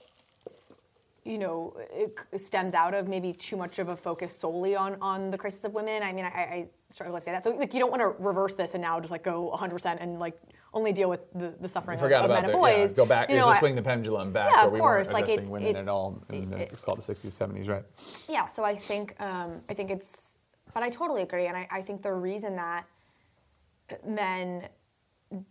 You 1.26 1.38
know, 1.38 1.74
it 1.94 2.20
stems 2.42 2.74
out 2.74 2.94
of 2.94 3.08
maybe 3.08 3.32
too 3.32 3.56
much 3.56 3.80
of 3.80 3.88
a 3.88 3.96
focus 3.96 4.36
solely 4.36 4.76
on 4.76 4.98
on 5.02 5.32
the 5.32 5.38
crisis 5.38 5.64
of 5.64 5.74
women. 5.74 6.04
I 6.04 6.12
mean, 6.12 6.26
I, 6.26 6.28
I 6.28 6.66
struggle 6.90 7.16
to 7.16 7.22
say 7.22 7.32
that. 7.32 7.46
So, 7.46 7.52
like, 7.52 7.74
you 7.74 7.80
don't 7.80 7.92
want 7.92 8.02
to 8.02 8.22
reverse 8.22 8.56
this 8.56 8.74
and 8.74 8.82
now 8.82 9.00
just 9.00 9.10
like 9.12 9.24
go 9.24 9.50
100% 9.58 9.98
and 10.02 10.20
like 10.20 10.38
only 10.74 10.92
deal 10.92 11.10
with 11.10 11.22
the, 11.34 11.54
the 11.62 11.70
suffering 11.70 11.98
of, 11.98 12.04
of 12.12 12.30
men 12.30 12.44
and 12.44 12.52
boys. 12.54 12.90
yeah, 12.92 12.96
go 12.96 13.06
back. 13.06 13.30
You 13.30 13.38
know, 13.38 13.44
just 13.48 13.56
I- 13.58 13.60
swing 13.60 13.76
the 13.76 13.82
pendulum 13.82 14.34
back 14.34 14.52
Yeah, 14.52 14.58
where 14.58 14.68
of 14.68 14.74
we 14.74 14.80
course, 14.80 15.08
weren't 15.08 15.14
like, 15.14 15.24
addressing 15.24 15.44
it's- 15.44 15.52
women 15.52 15.68
it's- 15.70 15.84
at 15.84 15.88
all. 15.90 16.22
In 16.30 16.50
the, 16.50 16.58
it- 16.58 16.72
it's 16.74 16.84
called 16.84 17.00
the 17.00 17.14
60s, 17.14 17.32
70s, 17.32 17.70
right? 17.70 17.84
Yeah, 18.28 18.48
so 18.48 18.66
I 18.66 18.76
think 18.76 19.16
um, 19.22 19.62
I 19.70 19.74
think 19.74 19.92
it's, 19.92 20.40
but 20.74 20.84
I 20.84 20.90
totally 20.90 21.22
agree, 21.22 21.48
and 21.48 21.56
I, 21.56 21.68
I 21.72 21.82
think 21.82 22.02
the 22.02 22.12
reason 22.14 22.56
that 22.58 22.86
men 24.06 24.68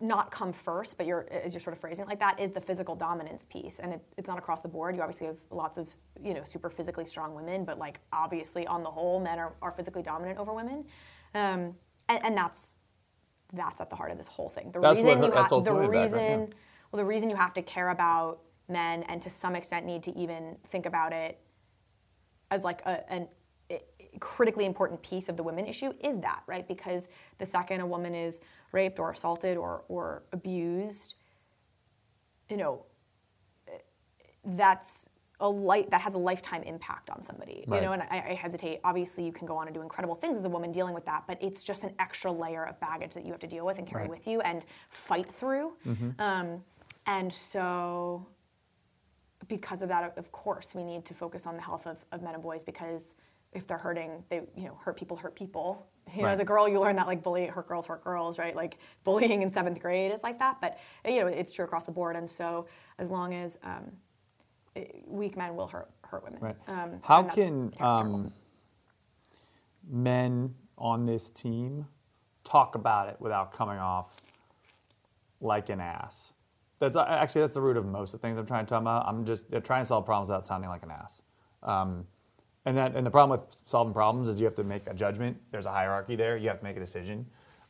not 0.01 0.31
come 0.31 0.53
first, 0.53 0.97
but 0.97 1.07
you're 1.07 1.27
as 1.31 1.53
you're 1.55 1.61
sort 1.61 1.75
of 1.75 1.81
phrasing 1.81 2.05
it 2.05 2.09
like 2.09 2.21
that, 2.21 2.39
is 2.39 2.51
the 2.51 2.61
physical 2.61 2.95
dominance 2.95 3.45
piece, 3.45 3.79
and 3.79 3.95
it, 3.95 4.05
it's 4.17 4.29
not 4.29 4.39
across 4.39 4.61
the 4.61 4.69
board. 4.69 4.95
You 4.97 5.03
obviously 5.03 5.27
have 5.27 5.39
lots 5.51 5.79
of 5.79 5.89
you 6.23 6.35
know 6.35 6.45
super 6.45 6.71
physically 6.71 7.05
strong 7.05 7.35
women, 7.35 7.65
but 7.65 7.79
like 7.79 8.01
obviously 8.13 8.67
on 8.67 8.83
the 8.83 8.91
whole, 8.91 9.21
men 9.21 9.39
are, 9.39 9.55
are 9.63 9.73
physically 9.73 10.03
dominant 10.03 10.39
over 10.39 10.53
women, 10.53 10.85
um, 11.35 11.75
and, 12.09 12.25
and 12.25 12.37
that's 12.37 12.75
that's 13.53 13.81
at 13.81 13.91
the 13.91 13.97
heart 13.97 14.11
of 14.11 14.17
this 14.17 14.29
whole 14.29 14.49
thing. 14.49 14.71
The 14.73 14.81
That's 14.81 14.97
reason 14.97 15.19
her- 15.19 15.27
you 15.27 15.33
have 15.33 15.51
the 15.51 15.71
back, 15.73 15.89
right? 15.89 16.03
reason 16.03 16.19
Yeah. 16.21 16.47
well 16.91 16.99
the 16.99 17.05
reason 17.05 17.29
you 17.31 17.37
have 17.37 17.53
to 17.55 17.63
care 17.63 17.91
about 17.91 18.41
men 18.69 19.03
and 19.05 19.21
to 19.23 19.31
some 19.31 19.55
extent 19.57 19.85
need 19.85 20.03
to 20.05 20.17
even 20.17 20.57
think 20.71 20.87
about 20.87 21.13
it 21.13 21.39
as 22.51 22.65
like 22.65 22.81
a, 22.87 23.11
an 23.13 23.29
critically 24.21 24.67
important 24.67 25.03
piece 25.03 25.29
of 25.29 25.37
the 25.37 25.43
women 25.43 25.67
issue 25.67 25.93
is 26.03 26.21
that 26.21 26.43
right? 26.47 26.67
Because 26.69 27.09
the 27.39 27.47
second 27.47 27.81
a 27.81 27.87
woman 27.87 28.15
is 28.15 28.41
raped 28.73 28.99
or 28.99 29.11
assaulted 29.11 29.57
or, 29.57 29.85
or 29.89 30.23
abused 30.33 31.15
you 32.51 32.57
know 32.57 32.85
that's 34.45 35.09
a 35.41 35.49
light 35.49 35.91
that 35.91 36.01
has 36.01 36.15
a 36.15 36.19
lifetime 36.19 36.63
impact 36.63 37.11
on 37.11 37.23
somebody 37.23 37.65
Right. 37.67 37.81
you 37.81 37.87
know? 37.87 37.93
And 37.93 38.03
I, 38.03 38.25
I 38.31 38.35
hesitate. 38.35 38.81
Obviously 38.85 39.25
you 39.25 39.33
can 39.33 39.47
go 39.47 39.57
on 39.57 39.67
and 39.67 39.75
do 39.75 39.83
incredible 39.83 40.15
things 40.15 40.37
as 40.37 40.45
a 40.45 40.49
woman 40.49 40.71
dealing 40.73 40.95
with 40.95 41.05
that 41.07 41.25
but 41.27 41.39
it's 41.43 41.65
just 41.65 41.83
an 41.85 41.93
extra 41.99 42.31
layer 42.31 42.65
of 42.65 42.79
baggage 42.81 43.15
that 43.15 43.25
you 43.25 43.31
have 43.33 43.41
to 43.41 43.47
deal 43.47 43.65
with 43.67 43.79
and 43.79 43.87
carry 43.87 44.03
Right. 44.03 44.11
with 44.11 44.27
you 44.27 44.41
and 44.43 44.65
fight 44.91 45.31
through. 45.33 45.73
Um, 46.19 46.63
and 47.07 47.33
so 47.33 48.27
because 49.49 49.83
of 49.83 49.89
that, 49.89 50.17
of 50.17 50.31
course, 50.31 50.71
we 50.75 50.85
need 50.85 51.05
to 51.05 51.15
focus 51.15 51.47
on 51.47 51.57
the 51.57 51.63
health 51.63 51.87
of, 51.87 52.05
of 52.13 52.23
men 52.23 52.35
and 52.35 52.43
boys 52.43 52.63
because 52.63 53.17
if 53.53 53.67
they're 53.67 53.79
hurting, 53.79 54.25
they 54.29 54.43
you 54.57 54.65
know 54.65 54.79
hurt 54.81 54.97
people 54.97 55.17
hurt 55.17 55.35
people. 55.35 55.87
You 56.15 56.23
know, 56.23 56.29
as 56.29 56.41
a 56.41 56.45
girl, 56.45 56.69
you 56.69 56.81
learn 56.81 56.97
that 56.97 57.07
like 57.07 57.23
bullying 57.23 57.51
hurt 57.51 57.69
girls 57.69 57.87
hurt 57.87 58.03
girls, 58.03 58.39
right? 58.39 58.57
Like 58.57 58.79
bullying 59.05 59.43
in 59.43 59.51
seventh 59.51 59.81
grade 59.81 60.13
is 60.13 60.23
like 60.23 60.39
that, 60.41 60.61
but 60.61 60.79
you 61.07 61.21
know 61.21 61.27
it's 61.27 61.53
true 61.53 61.65
across 61.65 61.85
the 61.85 61.93
board. 61.93 62.17
And 62.17 62.29
so 62.29 62.67
as 62.99 63.11
long 63.11 63.35
as 63.35 63.59
um, 63.63 63.93
weak 65.07 65.37
men 65.37 65.55
will 65.55 65.67
hurt 65.67 65.91
hurt 66.03 66.25
women. 66.25 66.41
Right. 66.41 66.57
Um, 66.67 67.01
How 67.03 67.23
can 67.23 67.73
um, 67.81 68.33
men 69.89 70.55
on 70.77 71.07
this 71.07 71.31
team 71.31 71.87
talk 72.45 72.75
about 72.75 73.09
it 73.09 73.17
without 73.21 73.53
coming 73.53 73.79
off 73.79 74.17
like 75.41 75.69
an 75.69 75.81
ass? 75.81 76.33
That's 76.79 76.97
actually 76.97 77.43
that's 77.43 77.55
the 77.55 77.61
root 77.61 77.77
of 77.77 77.87
most 77.87 78.13
of 78.13 78.21
the 78.21 78.27
things 78.27 78.39
I'm 78.39 78.47
trying 78.47 78.67
to 78.67 78.71
talk 78.71 78.81
about. 78.83 79.07
I'm 79.07 79.25
just 79.25 79.47
trying 79.65 79.83
to 79.83 79.87
solve 79.87 80.05
problems 80.05 80.31
without 80.31 80.47
sounding 80.47 80.69
like 80.69 80.83
an 80.83 80.91
ass. 80.91 81.23
Um, 81.63 82.07
and 82.65 82.77
that 82.77 82.95
and 82.95 83.07
the 83.07 83.11
problem 83.11 83.39
with 83.39 83.57
solving 83.65 83.93
problems 83.93 84.29
is 84.29 84.39
you 84.39 84.45
have 84.45 84.55
to 84.57 84.65
make 84.65 84.87
a 84.87 84.95
judgment. 84.95 85.37
There's 85.51 85.67
a 85.67 85.73
hierarchy 85.73 86.17
there. 86.17 86.37
You 86.37 86.49
have 86.49 86.59
to 86.59 86.65
make 86.65 86.77
a 86.77 86.81
decision, 86.81 87.27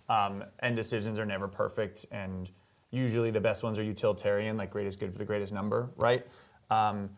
um, 0.08 0.44
and 0.58 0.76
decisions 0.76 1.18
are 1.18 1.26
never 1.26 1.48
perfect. 1.48 2.06
And 2.10 2.50
usually 2.90 3.30
the 3.30 3.40
best 3.40 3.62
ones 3.62 3.78
are 3.78 3.82
utilitarian, 3.82 4.56
like 4.56 4.70
greatest 4.70 5.00
good 5.00 5.12
for 5.12 5.18
the 5.18 5.24
greatest 5.24 5.52
number, 5.52 5.90
right? 5.96 6.26
Um, 6.70 7.10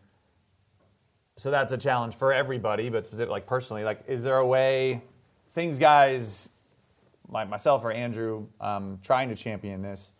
so 1.37 1.51
that's 1.51 1.73
a 1.73 1.77
challenge 1.77 2.15
for 2.15 2.31
everybody, 2.31 2.89
but 2.89 3.05
specific, 3.05 3.29
like 3.29 3.45
personally, 3.45 3.83
like 3.83 4.03
is 4.07 4.23
there 4.23 4.37
a 4.37 4.45
way 4.45 5.03
things 5.49 5.79
guys 5.79 6.49
like 7.29 7.49
myself 7.49 7.83
or 7.83 7.91
Andrew 7.91 8.47
um, 8.61 8.99
trying 9.03 9.29
to 9.29 9.35
champion 9.35 9.81
this 9.81 10.13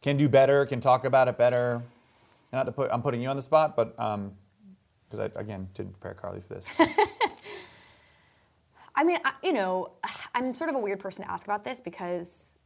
can 0.00 0.16
do 0.16 0.28
better, 0.28 0.64
can 0.66 0.80
talk 0.80 1.04
about 1.04 1.28
it 1.28 1.36
better? 1.36 1.82
Not 2.52 2.64
to 2.64 2.72
put 2.72 2.90
I'm 2.90 3.02
putting 3.02 3.20
you 3.20 3.28
on 3.28 3.36
the 3.36 3.42
spot, 3.42 3.76
but 3.76 3.98
because 5.14 5.30
I 5.36 5.40
again 5.40 5.68
didn't 5.74 5.92
prepare 5.92 6.14
Carly 6.14 6.40
for 6.40 6.54
this. 6.54 6.66
I 8.96 9.02
mean, 9.02 9.18
I, 9.24 9.32
you 9.42 9.52
know, 9.52 9.92
I'm 10.34 10.54
sort 10.54 10.70
of 10.70 10.76
a 10.76 10.78
weird 10.78 11.00
person 11.00 11.24
to 11.24 11.30
ask 11.30 11.46
about 11.46 11.64
this 11.64 11.80
because 11.80 12.58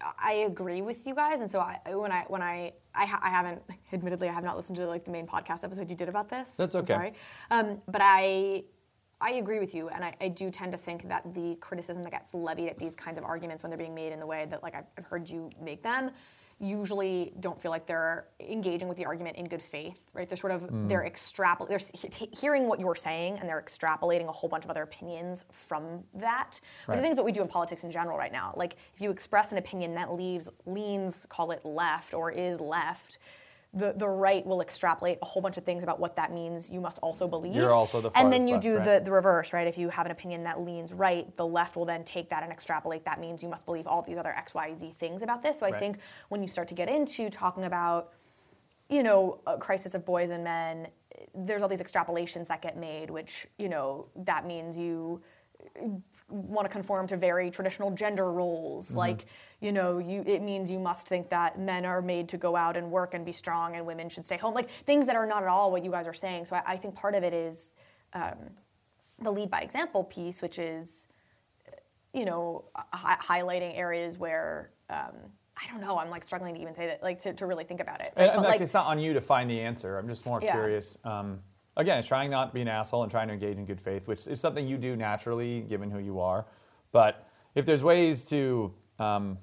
I 0.00 0.44
agree 0.46 0.82
with 0.82 1.06
you 1.06 1.14
guys, 1.14 1.40
and 1.40 1.50
so 1.50 1.58
I 1.58 1.80
when 1.94 2.12
I 2.12 2.24
when 2.28 2.42
I 2.42 2.72
I, 2.94 3.06
ha- 3.06 3.20
I 3.22 3.30
haven't 3.30 3.62
admittedly 3.92 4.28
I 4.28 4.32
have 4.32 4.44
not 4.44 4.56
listened 4.56 4.76
to 4.76 4.86
like 4.86 5.04
the 5.04 5.10
main 5.10 5.26
podcast 5.26 5.64
episode 5.64 5.90
you 5.90 5.96
did 5.96 6.08
about 6.08 6.28
this. 6.28 6.50
That's 6.52 6.74
I'm 6.74 6.82
okay. 6.82 6.94
sorry, 6.94 7.12
um, 7.50 7.82
but 7.86 8.00
I 8.02 8.64
I 9.20 9.32
agree 9.32 9.58
with 9.58 9.74
you, 9.74 9.88
and 9.88 10.04
I, 10.04 10.14
I 10.20 10.28
do 10.28 10.50
tend 10.50 10.72
to 10.72 10.78
think 10.78 11.08
that 11.08 11.34
the 11.34 11.56
criticism 11.60 12.04
that 12.04 12.12
gets 12.12 12.32
levied 12.34 12.68
at 12.68 12.78
these 12.78 12.94
kinds 12.94 13.18
of 13.18 13.24
arguments 13.24 13.64
when 13.64 13.70
they're 13.70 13.78
being 13.78 13.94
made 13.94 14.12
in 14.12 14.20
the 14.20 14.26
way 14.26 14.46
that 14.48 14.62
like 14.62 14.76
I've, 14.76 14.86
I've 14.96 15.06
heard 15.06 15.28
you 15.28 15.50
make 15.60 15.82
them 15.82 16.12
usually 16.60 17.32
don't 17.40 17.60
feel 17.60 17.70
like 17.70 17.86
they're 17.86 18.26
engaging 18.40 18.88
with 18.88 18.96
the 18.96 19.04
argument 19.04 19.36
in 19.36 19.46
good 19.46 19.62
faith, 19.62 20.10
right? 20.12 20.28
They're 20.28 20.36
sort 20.36 20.52
of 20.52 20.62
mm. 20.62 20.88
they're 20.88 21.08
extrapolating, 21.08 21.68
they're 21.68 22.10
he- 22.10 22.30
hearing 22.36 22.66
what 22.66 22.80
you're 22.80 22.96
saying, 22.96 23.38
and 23.38 23.48
they're 23.48 23.62
extrapolating 23.62 24.28
a 24.28 24.32
whole 24.32 24.48
bunch 24.50 24.64
of 24.64 24.70
other 24.70 24.82
opinions 24.82 25.44
from 25.50 26.04
that. 26.14 26.60
Which 26.86 26.88
I 26.88 26.92
Right. 26.92 27.02
think 27.02 27.12
is 27.12 27.16
what 27.16 27.26
we 27.26 27.32
do 27.32 27.42
in 27.42 27.48
politics 27.48 27.84
in 27.84 27.90
general 27.90 28.18
right 28.18 28.32
now. 28.32 28.54
Like 28.56 28.76
if 28.94 29.00
you 29.00 29.10
express 29.10 29.52
an 29.52 29.58
opinion 29.58 29.94
that 29.94 30.12
leaves 30.12 30.48
leans, 30.66 31.26
call 31.28 31.52
it 31.52 31.64
left 31.64 32.12
or 32.14 32.30
is 32.30 32.60
left. 32.60 33.18
The, 33.74 33.92
the 33.94 34.08
right 34.08 34.46
will 34.46 34.62
extrapolate 34.62 35.18
a 35.20 35.26
whole 35.26 35.42
bunch 35.42 35.58
of 35.58 35.64
things 35.64 35.82
about 35.82 36.00
what 36.00 36.16
that 36.16 36.32
means 36.32 36.70
you 36.70 36.80
must 36.80 36.98
also 37.00 37.28
believe. 37.28 37.54
You're 37.54 37.74
also 37.74 38.00
the 38.00 38.10
And 38.14 38.32
then 38.32 38.48
you 38.48 38.54
left, 38.54 38.62
do 38.62 38.76
right? 38.76 38.84
the, 38.84 39.00
the 39.04 39.12
reverse, 39.12 39.52
right? 39.52 39.66
If 39.66 39.76
you 39.76 39.90
have 39.90 40.06
an 40.06 40.12
opinion 40.12 40.42
that 40.44 40.62
leans 40.62 40.94
right, 40.94 41.36
the 41.36 41.46
left 41.46 41.76
will 41.76 41.84
then 41.84 42.02
take 42.02 42.30
that 42.30 42.42
and 42.42 42.50
extrapolate. 42.50 43.04
That 43.04 43.20
means 43.20 43.42
you 43.42 43.48
must 43.48 43.66
believe 43.66 43.86
all 43.86 44.00
these 44.00 44.16
other 44.16 44.32
X, 44.32 44.54
Y, 44.54 44.74
Z 44.74 44.94
things 44.98 45.22
about 45.22 45.42
this. 45.42 45.58
So 45.58 45.66
I 45.66 45.70
Right. 45.70 45.78
think 45.78 45.98
when 46.30 46.40
you 46.40 46.48
start 46.48 46.66
to 46.68 46.74
get 46.74 46.88
into 46.88 47.28
talking 47.28 47.64
about, 47.64 48.14
you 48.88 49.02
know, 49.02 49.40
a 49.46 49.58
crisis 49.58 49.92
of 49.94 50.06
boys 50.06 50.30
and 50.30 50.42
men, 50.42 50.88
there's 51.34 51.62
all 51.62 51.68
these 51.68 51.82
extrapolations 51.82 52.46
that 52.46 52.62
get 52.62 52.78
made, 52.78 53.10
which, 53.10 53.46
you 53.58 53.68
know, 53.68 54.06
that 54.16 54.46
means 54.46 54.78
you 54.78 55.20
want 56.30 56.64
to 56.64 56.68
conform 56.70 57.06
to 57.08 57.16
very 57.16 57.50
traditional 57.50 57.90
gender 57.90 58.32
roles 58.32 58.88
mm-hmm. 58.88 58.98
like 58.98 59.26
you 59.60 59.72
know 59.72 59.98
you 59.98 60.22
it 60.26 60.42
means 60.42 60.70
you 60.70 60.78
must 60.78 61.06
think 61.06 61.30
that 61.30 61.58
men 61.58 61.84
are 61.84 62.00
made 62.00 62.28
to 62.28 62.36
go 62.36 62.56
out 62.56 62.76
and 62.76 62.90
work 62.90 63.14
and 63.14 63.24
be 63.24 63.32
strong 63.32 63.74
and 63.76 63.84
women 63.86 64.08
should 64.08 64.24
stay 64.24 64.36
home 64.36 64.54
like 64.54 64.70
things 64.86 65.06
that 65.06 65.16
are 65.16 65.26
not 65.26 65.42
at 65.42 65.48
all 65.48 65.70
what 65.70 65.84
you 65.84 65.90
guys 65.90 66.06
are 66.06 66.14
saying 66.14 66.46
so 66.46 66.56
i, 66.56 66.62
I 66.66 66.76
think 66.76 66.94
part 66.94 67.14
of 67.14 67.22
it 67.24 67.34
is 67.34 67.72
um, 68.14 68.36
the 69.20 69.30
lead 69.30 69.50
by 69.50 69.60
example 69.60 70.04
piece 70.04 70.40
which 70.40 70.58
is 70.58 71.08
you 72.14 72.24
know 72.24 72.64
hi- 72.92 73.18
highlighting 73.20 73.76
areas 73.76 74.16
where 74.16 74.70
um, 74.90 75.12
I 75.60 75.70
don't 75.70 75.80
know. 75.80 75.98
I'm 75.98 76.08
like 76.08 76.24
struggling 76.24 76.54
to 76.54 76.60
even 76.60 76.74
say 76.74 76.86
that, 76.86 77.02
like 77.02 77.20
to, 77.22 77.32
to 77.34 77.46
really 77.46 77.64
think 77.64 77.80
about 77.80 78.00
it. 78.00 78.12
Like, 78.16 78.30
and 78.32 78.42
like, 78.42 78.60
it's 78.60 78.72
not 78.74 78.86
on 78.86 78.98
you 79.00 79.12
to 79.14 79.20
find 79.20 79.50
the 79.50 79.60
answer. 79.60 79.98
I'm 79.98 80.06
just 80.06 80.24
more 80.24 80.40
Yeah. 80.40 80.52
curious. 80.52 80.96
Um, 81.04 81.40
again, 81.76 81.98
it's 81.98 82.06
trying 82.06 82.30
not 82.30 82.50
to 82.50 82.54
be 82.54 82.60
an 82.60 82.68
asshole 82.68 83.02
and 83.02 83.10
trying 83.10 83.28
to 83.28 83.34
engage 83.34 83.56
in 83.56 83.64
good 83.64 83.80
faith, 83.80 84.06
which 84.06 84.26
is 84.28 84.40
something 84.40 84.66
you 84.68 84.76
do 84.76 84.94
naturally, 84.94 85.62
given 85.62 85.90
who 85.90 85.98
you 85.98 86.20
are. 86.20 86.46
But 86.92 87.26
if 87.54 87.66
there's 87.66 87.82
ways 87.82 88.24
to, 88.26 88.72
um, 89.00 89.36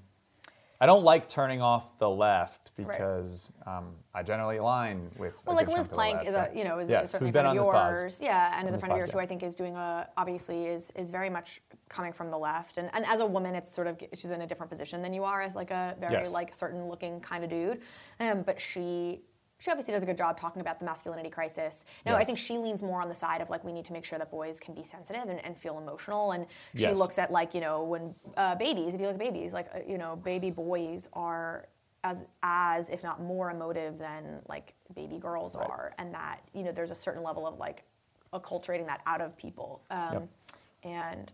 I 0.85 0.87
don't 0.87 1.03
like 1.03 1.27
turning 1.27 1.63
off 1.63 1.97
the 1.97 2.07
left 2.07 2.69
Right. 2.77 2.87
because 2.87 3.51
um, 3.65 3.95
I 4.13 4.21
generally 4.21 4.57
align 4.57 5.07
with. 5.17 5.33
Well, 5.43 5.55
like 5.55 5.65
Liz 5.65 5.77
chunk 5.77 5.85
of 5.85 5.89
the 5.89 5.95
Plank 5.95 6.27
is 6.27 6.35
a 6.35 6.51
you 6.53 6.63
know 6.63 6.77
is, 6.77 6.91
yes, 6.91 7.05
is 7.05 7.09
certainly 7.09 7.31
been 7.31 7.45
friend 7.45 7.57
of 7.57 7.65
yours, 7.65 8.19
yeah, 8.21 8.53
and 8.55 8.69
is 8.69 8.75
a 8.75 8.77
friend 8.77 8.91
of 8.91 8.97
yours 8.99 9.09
podcast. 9.09 9.13
who 9.13 9.19
I 9.19 9.25
think 9.25 9.41
is 9.41 9.55
doing 9.55 9.75
a 9.75 10.07
obviously 10.15 10.65
is 10.67 10.91
is 10.95 11.09
very 11.09 11.31
much 11.31 11.59
coming 11.89 12.13
from 12.13 12.29
the 12.29 12.37
left, 12.37 12.77
and 12.77 12.91
and 12.93 13.03
as 13.07 13.19
a 13.19 13.25
woman, 13.25 13.55
it's 13.55 13.73
sort 13.73 13.87
of 13.87 13.99
she's 14.13 14.29
in 14.29 14.41
a 14.41 14.47
different 14.47 14.69
position 14.69 15.01
than 15.01 15.11
you 15.11 15.23
are 15.23 15.41
as 15.41 15.55
like 15.55 15.71
a 15.71 15.95
very 15.99 16.13
Yes. 16.13 16.31
like 16.31 16.53
certain 16.53 16.87
looking 16.87 17.19
kind 17.19 17.43
of 17.43 17.49
dude, 17.49 17.81
um, 18.19 18.43
but 18.43 18.61
she. 18.61 19.21
She 19.59 19.71
obviously 19.71 19.93
does 19.93 20.03
a 20.03 20.05
good 20.05 20.17
job 20.17 20.37
talking 20.39 20.61
about 20.61 20.79
the 20.79 20.85
masculinity 20.85 21.29
crisis. 21.29 21.85
No, 22.05 22.15
I 22.15 22.23
think 22.23 22.37
she 22.37 22.57
leans 22.57 22.83
more 22.83 23.01
on 23.01 23.09
the 23.09 23.15
side 23.15 23.41
of 23.41 23.49
like 23.49 23.63
we 23.63 23.71
need 23.71 23.85
to 23.85 23.93
make 23.93 24.05
sure 24.05 24.19
that 24.19 24.29
boys 24.29 24.59
can 24.59 24.73
be 24.75 24.83
sensitive 24.83 25.29
and, 25.29 25.43
and 25.45 25.57
feel 25.57 25.77
emotional. 25.77 26.31
And 26.33 26.45
she 26.75 26.83
Yes. 26.83 26.97
looks 26.97 27.17
at 27.17 27.31
like 27.31 27.53
you 27.53 27.61
know 27.61 27.83
when 27.83 28.13
uh, 28.37 28.55
babies, 28.55 28.93
if 28.93 28.99
you 28.99 29.07
look 29.07 29.15
at 29.15 29.19
babies, 29.19 29.53
like 29.53 29.67
uh, 29.73 29.79
you 29.87 29.97
know 29.97 30.17
baby 30.17 30.51
boys 30.51 31.07
are 31.13 31.67
as 32.03 32.23
as 32.43 32.89
if 32.89 33.01
not 33.01 33.21
more 33.21 33.49
emotive 33.49 33.97
than 33.97 34.39
like 34.47 34.73
baby 34.93 35.17
girls 35.17 35.55
Right. 35.55 35.67
are 35.67 35.93
and 35.97 36.13
that 36.13 36.41
you 36.53 36.61
know 36.63 36.71
there's 36.71 36.91
a 36.91 36.95
certain 36.95 37.23
level 37.23 37.47
of 37.47 37.57
like 37.57 37.83
acculturating 38.33 38.85
that 38.85 39.01
out 39.07 39.21
of 39.21 39.35
people 39.37 39.81
um, 39.89 40.13
Yep. 40.13 40.27
and 40.83 41.33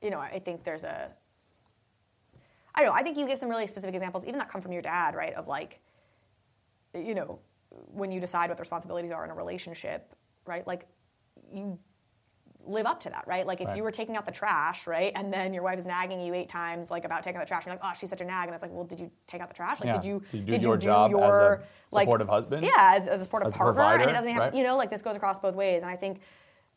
you 0.00 0.10
know 0.10 0.20
i 0.20 0.38
think 0.38 0.62
there's 0.62 0.84
a 0.84 1.08
i 2.76 2.82
don't 2.82 2.90
know 2.90 2.94
i 2.94 3.02
think 3.02 3.16
you 3.18 3.26
give 3.26 3.38
some 3.38 3.48
really 3.48 3.66
specific 3.66 3.94
examples 3.94 4.24
even 4.26 4.38
that 4.38 4.48
come 4.48 4.60
from 4.60 4.72
your 4.72 4.82
dad 4.82 5.16
right 5.16 5.34
of 5.34 5.48
like 5.48 5.80
you 6.94 7.14
know 7.14 7.38
when 7.70 8.10
you 8.12 8.20
decide 8.20 8.48
what 8.48 8.56
the 8.56 8.62
responsibilities 8.62 9.10
are 9.10 9.24
in 9.24 9.30
a 9.30 9.34
relationship 9.34 10.14
right 10.46 10.66
like 10.66 10.86
you 11.52 11.78
live 12.66 12.86
up 12.86 12.98
to 12.98 13.10
that, 13.10 13.24
right? 13.26 13.46
Like 13.46 13.60
if 13.60 13.68
Right. 13.68 13.76
you 13.76 13.82
were 13.82 13.90
taking 13.90 14.16
out 14.16 14.24
the 14.24 14.32
trash, 14.32 14.86
right, 14.86 15.12
and 15.14 15.30
then 15.30 15.52
your 15.52 15.62
wife 15.62 15.78
is 15.78 15.84
nagging 15.84 16.18
you 16.20 16.32
eight 16.32 16.48
times 16.48 16.90
like 16.90 17.04
about 17.04 17.22
taking 17.22 17.36
out 17.36 17.42
the 17.42 17.48
trash, 17.48 17.64
and 17.66 17.72
you're 17.72 17.74
like, 17.78 17.92
oh, 17.92 17.94
she's 17.98 18.08
such 18.08 18.22
a 18.22 18.24
nag, 18.24 18.46
and 18.46 18.54
it's 18.54 18.62
like, 18.62 18.72
well, 18.72 18.84
did 18.84 18.98
you 18.98 19.10
take 19.26 19.42
out 19.42 19.48
the 19.48 19.54
trash? 19.54 19.80
Like, 19.80 19.88
Yeah. 19.88 19.96
did 19.96 20.04
you 20.06 20.22
Did 20.32 20.48
you 20.48 20.58
do 20.58 20.68
your 20.68 20.76
job 20.78 21.12
as 21.14 21.38
a 21.38 21.62
supportive 21.92 22.26
husband? 22.28 22.64
Yeah, 22.64 22.94
as, 22.96 23.06
as 23.06 23.20
a 23.20 23.24
supportive 23.24 23.48
As 23.48 23.56
partner, 23.56 23.82
and 23.82 24.10
it 24.10 24.14
doesn't 24.14 24.32
have 24.32 24.40
right? 24.44 24.52
to, 24.52 24.56
you 24.56 24.64
know, 24.64 24.78
like 24.78 24.88
this 24.88 25.02
goes 25.02 25.14
across 25.14 25.38
both 25.38 25.54
ways, 25.54 25.82
and 25.82 25.90
I 25.90 25.96
think. 25.96 26.20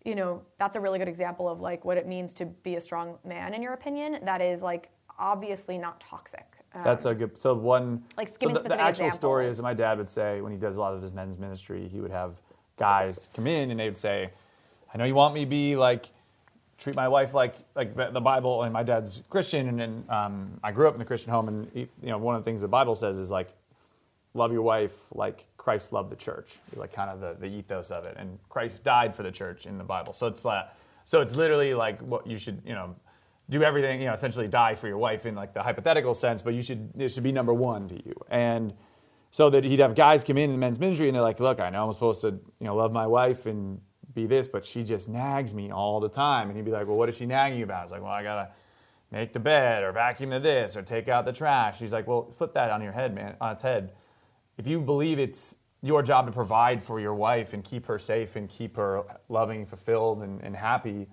You 0.06 0.16
know, 0.16 0.42
that's 0.58 0.78
a 0.78 0.80
really 0.80 1.00
good 1.00 1.10
example 1.10 1.50
of 1.50 1.60
like 1.60 1.84
what 1.84 1.98
it 1.98 2.08
means 2.08 2.34
to 2.36 2.46
be 2.46 2.76
a 2.76 2.82
strong 2.82 3.18
man, 3.26 3.54
in 3.54 3.62
your 3.62 3.74
opinion. 3.74 4.20
That 4.24 4.42
is 4.42 4.62
like 4.62 4.90
obviously 5.20 5.78
not 5.78 6.00
toxic. 6.00 6.46
Um, 6.78 6.84
That's 6.84 7.06
a 7.06 7.16
good. 7.16 7.38
So 7.38 7.54
one, 7.54 8.04
Like, 8.18 8.30
so 8.30 8.36
the, 8.40 8.62
the 8.70 8.80
actual 8.82 9.06
story 9.12 9.48
is 9.48 9.62
my 9.62 9.74
dad 9.74 9.98
would 9.98 10.10
say 10.10 10.42
when 10.42 10.52
he 10.52 10.58
does 10.58 10.78
a 10.78 10.82
lot 10.82 10.94
of 10.94 11.02
his 11.02 11.12
men's 11.14 11.38
ministry, 11.38 11.88
he 11.88 12.00
would 12.00 12.12
have 12.12 12.36
guys 12.78 13.30
come 13.34 13.48
in 13.48 13.72
and 13.72 13.80
they 13.80 13.86
would 13.86 13.98
say, 13.98 14.32
"I 14.94 14.98
know 14.98 15.06
you 15.06 15.16
want 15.16 15.34
me 15.34 15.42
to 15.42 15.50
be 15.50 15.76
like." 15.76 16.12
Treat 16.80 16.96
my 16.96 17.08
wife 17.08 17.34
like 17.34 17.56
like 17.74 17.96
the 17.96 18.22
Bible, 18.22 18.62
and 18.62 18.72
my 18.72 18.84
dad's 18.84 19.24
Christian, 19.32 19.68
and, 19.68 19.82
and 19.82 20.10
um, 20.12 20.60
I 20.64 20.72
grew 20.72 20.88
up 20.88 20.94
in 20.94 21.02
a 21.02 21.06
Christian 21.06 21.32
home, 21.32 21.48
and 21.48 21.68
he- 21.74 21.90
you 22.04 22.10
know 22.10 22.20
one 22.20 22.36
of 22.36 22.42
the 22.44 22.46
things 22.46 22.62
the 22.62 22.68
Bible 22.68 22.94
says 22.94 23.18
is 23.18 23.32
like, 23.32 23.50
love 24.36 24.52
your 24.52 24.62
wife 24.62 24.94
like 25.12 25.48
Christ 25.58 25.92
loved 25.92 26.12
the 26.12 26.16
church, 26.16 26.60
like 26.76 26.94
kind 26.94 27.10
of 27.10 27.20
the, 27.20 27.34
the 27.40 27.52
ethos 27.52 27.90
of 27.90 28.06
it, 28.06 28.16
and 28.16 28.38
Christ 28.48 28.84
died 28.84 29.16
for 29.16 29.24
the 29.24 29.32
church 29.32 29.66
in 29.66 29.80
the 29.80 29.84
Bible. 29.84 30.14
So 30.14 30.28
it's 30.28 30.46
like, 30.46 30.68
so 31.04 31.22
it's 31.22 31.36
literally 31.36 31.74
like 31.74 32.00
what 32.02 32.28
you 32.28 32.38
should, 32.38 32.62
you 32.64 32.74
know, 32.76 32.96
do 33.50 33.64
everything, 33.64 34.02
you 34.02 34.08
know, 34.08 34.14
essentially 34.14 34.48
die 34.48 34.76
for 34.76 34.88
your 34.88 34.98
wife 34.98 35.26
in 35.26 35.36
like 35.36 35.54
the 35.54 35.64
hypothetical 35.64 36.14
sense, 36.14 36.42
but 36.42 36.54
you 36.54 36.62
should 36.62 36.92
it 36.98 37.10
should 37.10 37.24
be 37.24 37.32
number 37.32 37.54
one 37.54 37.88
to 37.90 37.96
you, 37.96 38.14
and 38.30 38.74
so 39.32 39.50
that 39.50 39.64
he'd 39.64 39.80
have 39.80 39.96
guys 39.96 40.24
come 40.24 40.38
in 40.38 40.46
in 40.46 40.52
the 40.54 40.58
men's 40.58 40.80
ministry 40.80 41.08
and 41.08 41.16
they're 41.16 41.22
like, 41.22 41.40
look, 41.40 41.60
I 41.60 41.70
know 41.70 41.88
I'm 41.88 41.94
supposed 41.94 42.22
to, 42.22 42.30
you 42.30 42.66
know, 42.66 42.76
love 42.76 42.92
my 42.94 43.06
wife 43.06 43.46
and 43.46 43.82
be 44.14 44.26
this, 44.26 44.48
but 44.48 44.66
she 44.66 44.84
just 44.84 45.10
nags 45.10 45.54
me 45.54 45.72
all 45.72 46.00
the 46.00 46.10
time, 46.10 46.48
and 46.48 46.58
he'd 46.58 46.66
be 46.66 46.72
like, 46.72 46.88
well, 46.88 46.98
what 46.98 47.10
is 47.10 47.16
she 47.18 47.26
nagging 47.26 47.58
you 47.60 47.66
about? 47.66 47.84
It's 47.84 47.92
like, 47.92 48.02
well, 48.02 48.14
I 48.14 48.24
gotta 48.24 48.50
make 49.12 49.32
the 49.32 49.40
bed 49.40 49.84
or 49.84 49.92
vacuum 49.92 50.32
the 50.32 50.40
this 50.40 50.76
or 50.76 50.82
take 50.82 51.08
out 51.08 51.26
the 51.26 51.34
trash. 51.34 51.80
He's 51.80 51.94
like, 51.94 52.08
well, 52.08 52.32
flip 52.32 52.54
that 52.54 52.72
on 52.72 52.82
your 52.82 52.92
head, 52.92 53.14
man, 53.14 53.36
on 53.40 53.54
its 53.54 53.62
head. 53.62 53.94
If 54.58 54.68
you 54.68 54.82
believe 54.82 55.20
it's 55.20 55.56
your 55.82 56.02
job 56.02 56.26
to 56.26 56.32
provide 56.32 56.84
for 56.84 57.00
your 57.00 57.14
wife 57.14 57.54
and 57.54 57.64
keep 57.64 57.86
her 57.86 58.00
safe 58.00 58.36
and 58.36 58.50
keep 58.50 58.76
her 58.76 59.04
loving, 59.30 59.66
fulfilled, 59.66 60.24
and, 60.24 60.42
and 60.42 60.56
happy, 60.56 61.08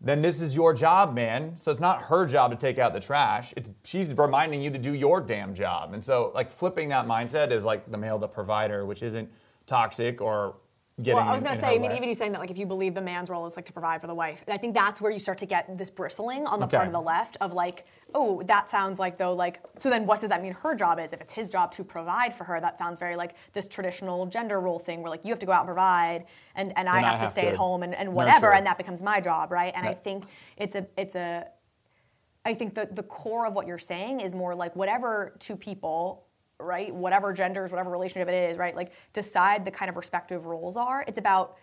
then 0.00 0.20
this 0.20 0.42
is 0.42 0.54
your 0.54 0.74
job, 0.74 1.14
man. 1.14 1.56
So 1.56 1.70
it's 1.70 1.80
not 1.80 2.02
her 2.02 2.26
job 2.26 2.50
to 2.50 2.56
take 2.56 2.78
out 2.78 2.92
the 2.92 3.00
trash. 3.00 3.54
It's 3.56 3.68
she's 3.84 4.12
reminding 4.12 4.62
you 4.62 4.70
to 4.70 4.78
do 4.78 4.92
your 4.92 5.20
damn 5.20 5.54
job. 5.54 5.94
And 5.94 6.04
so 6.04 6.32
like 6.34 6.50
flipping 6.50 6.90
that 6.90 7.06
mindset 7.06 7.50
is 7.50 7.64
like 7.64 7.90
the 7.90 7.98
male 7.98 8.18
the 8.18 8.28
provider, 8.28 8.84
which 8.84 9.02
isn't 9.02 9.30
toxic 9.66 10.20
or. 10.20 10.56
Well, 10.98 11.18
I 11.18 11.34
was 11.34 11.42
gonna 11.42 11.60
say, 11.60 11.74
I 11.74 11.78
mean, 11.78 11.90
way. 11.90 11.96
even 11.98 12.08
you 12.08 12.14
saying 12.14 12.32
that, 12.32 12.40
like, 12.40 12.50
if 12.50 12.56
you 12.56 12.64
believe 12.64 12.94
the 12.94 13.02
man's 13.02 13.28
role 13.28 13.46
is 13.46 13.54
like 13.54 13.66
to 13.66 13.72
provide 13.72 14.00
for 14.00 14.06
the 14.06 14.14
wife, 14.14 14.42
I 14.48 14.56
think 14.56 14.74
that's 14.74 14.98
where 14.98 15.12
you 15.12 15.20
start 15.20 15.36
to 15.38 15.46
get 15.46 15.76
this 15.76 15.90
bristling 15.90 16.46
on 16.46 16.58
the 16.58 16.66
part 16.66 16.86
of 16.86 16.92
the 16.94 17.00
left 17.00 17.36
of 17.42 17.52
like, 17.52 17.84
oh, 18.14 18.42
that 18.46 18.70
sounds 18.70 18.98
like 18.98 19.18
though, 19.18 19.34
like, 19.34 19.60
so 19.78 19.90
then 19.90 20.06
what 20.06 20.20
does 20.20 20.30
that 20.30 20.42
mean 20.42 20.54
her 20.54 20.74
job 20.74 20.98
is? 20.98 21.12
If 21.12 21.20
it's 21.20 21.32
his 21.32 21.50
job 21.50 21.70
to 21.72 21.84
provide 21.84 22.32
for 22.32 22.44
her, 22.44 22.60
that 22.62 22.78
sounds 22.78 22.98
very 22.98 23.14
like 23.14 23.34
this 23.52 23.68
traditional 23.68 24.24
gender 24.24 24.58
role 24.58 24.78
thing 24.78 25.02
where 25.02 25.10
like 25.10 25.22
you 25.22 25.30
have 25.30 25.38
to 25.40 25.46
go 25.46 25.52
out 25.52 25.60
and 25.60 25.68
provide, 25.68 26.24
and 26.54 26.72
and 26.78 26.88
I 26.88 26.94
Then 26.94 27.04
I 27.04 27.10
have 27.10 27.20
to 27.20 27.28
stay 27.28 27.42
to 27.42 27.48
at 27.48 27.56
home 27.56 27.82
and, 27.82 27.94
and 27.94 28.14
whatever, 28.14 28.46
nurture. 28.46 28.54
and 28.56 28.66
that 28.66 28.78
becomes 28.78 29.02
my 29.02 29.20
job, 29.20 29.52
right? 29.52 29.74
And 29.76 29.86
I 29.86 29.92
think 29.92 30.24
it's 30.56 30.76
a 30.76 30.86
it's 30.96 31.14
a 31.14 31.46
I 32.46 32.54
think 32.54 32.76
the, 32.76 32.88
the 32.90 33.02
core 33.02 33.44
of 33.44 33.54
what 33.54 33.66
you're 33.66 33.76
saying 33.76 34.20
is 34.20 34.32
more 34.32 34.54
like 34.54 34.76
whatever 34.76 35.34
two 35.40 35.56
people, 35.56 36.25
right, 36.58 36.94
whatever 36.94 37.32
genders, 37.32 37.70
whatever 37.70 37.90
relationship 37.90 38.28
it 38.28 38.50
is, 38.50 38.58
right, 38.58 38.74
like 38.74 38.92
decide 39.12 39.64
the 39.64 39.70
kind 39.70 39.88
of 39.88 39.96
respective 39.96 40.46
roles 40.46 40.76
are. 40.76 41.04
It's 41.06 41.18
about 41.18 41.56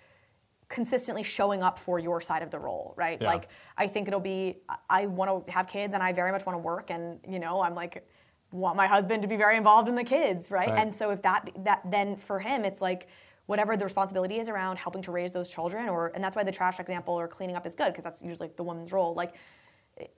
consistently 0.69 1.23
showing 1.23 1.61
up 1.61 1.77
for 1.77 1.99
your 1.99 2.21
side 2.21 2.41
of 2.41 2.49
the 2.49 2.59
role, 2.59 2.93
right? 2.97 3.21
Yeah. 3.21 3.27
Like 3.27 3.49
I 3.77 3.87
think 3.87 4.07
it'll 4.07 4.19
be 4.19 4.57
I 4.89 5.05
want 5.05 5.45
to 5.45 5.51
have 5.51 5.67
kids 5.67 5.93
and 5.93 6.01
I 6.01 6.13
very 6.13 6.31
much 6.31 6.45
want 6.45 6.55
to 6.55 6.61
work 6.61 6.89
and 6.89 7.19
you 7.27 7.39
know, 7.39 7.61
I'm 7.61 7.75
like 7.75 8.07
want 8.51 8.75
my 8.75 8.87
husband 8.87 9.21
to 9.23 9.27
be 9.27 9.35
very 9.35 9.57
involved 9.57 9.87
in 9.87 9.95
the 9.95 10.03
kids, 10.03 10.51
right? 10.51 10.69
Right. 10.69 10.79
And 10.79 10.93
so 10.93 11.11
if 11.11 11.21
that 11.23 11.49
that 11.59 11.81
then 11.89 12.17
for 12.17 12.39
him 12.39 12.65
it's 12.65 12.81
like 12.81 13.07
whatever 13.45 13.75
the 13.75 13.83
responsibility 13.83 14.39
is 14.39 14.47
around 14.47 14.77
helping 14.77 15.01
to 15.03 15.11
raise 15.11 15.31
those 15.31 15.49
children 15.49 15.89
or 15.89 16.11
and 16.15 16.23
that's 16.23 16.35
why 16.35 16.43
the 16.43 16.51
trash 16.51 16.79
example 16.79 17.13
or 17.13 17.27
cleaning 17.27 17.55
up 17.55 17.67
is 17.67 17.75
good 17.75 17.89
because 17.89 18.03
that's 18.03 18.21
usually 18.21 18.49
the 18.55 18.63
woman's 18.63 18.91
role. 18.91 19.13
Like 19.13 19.35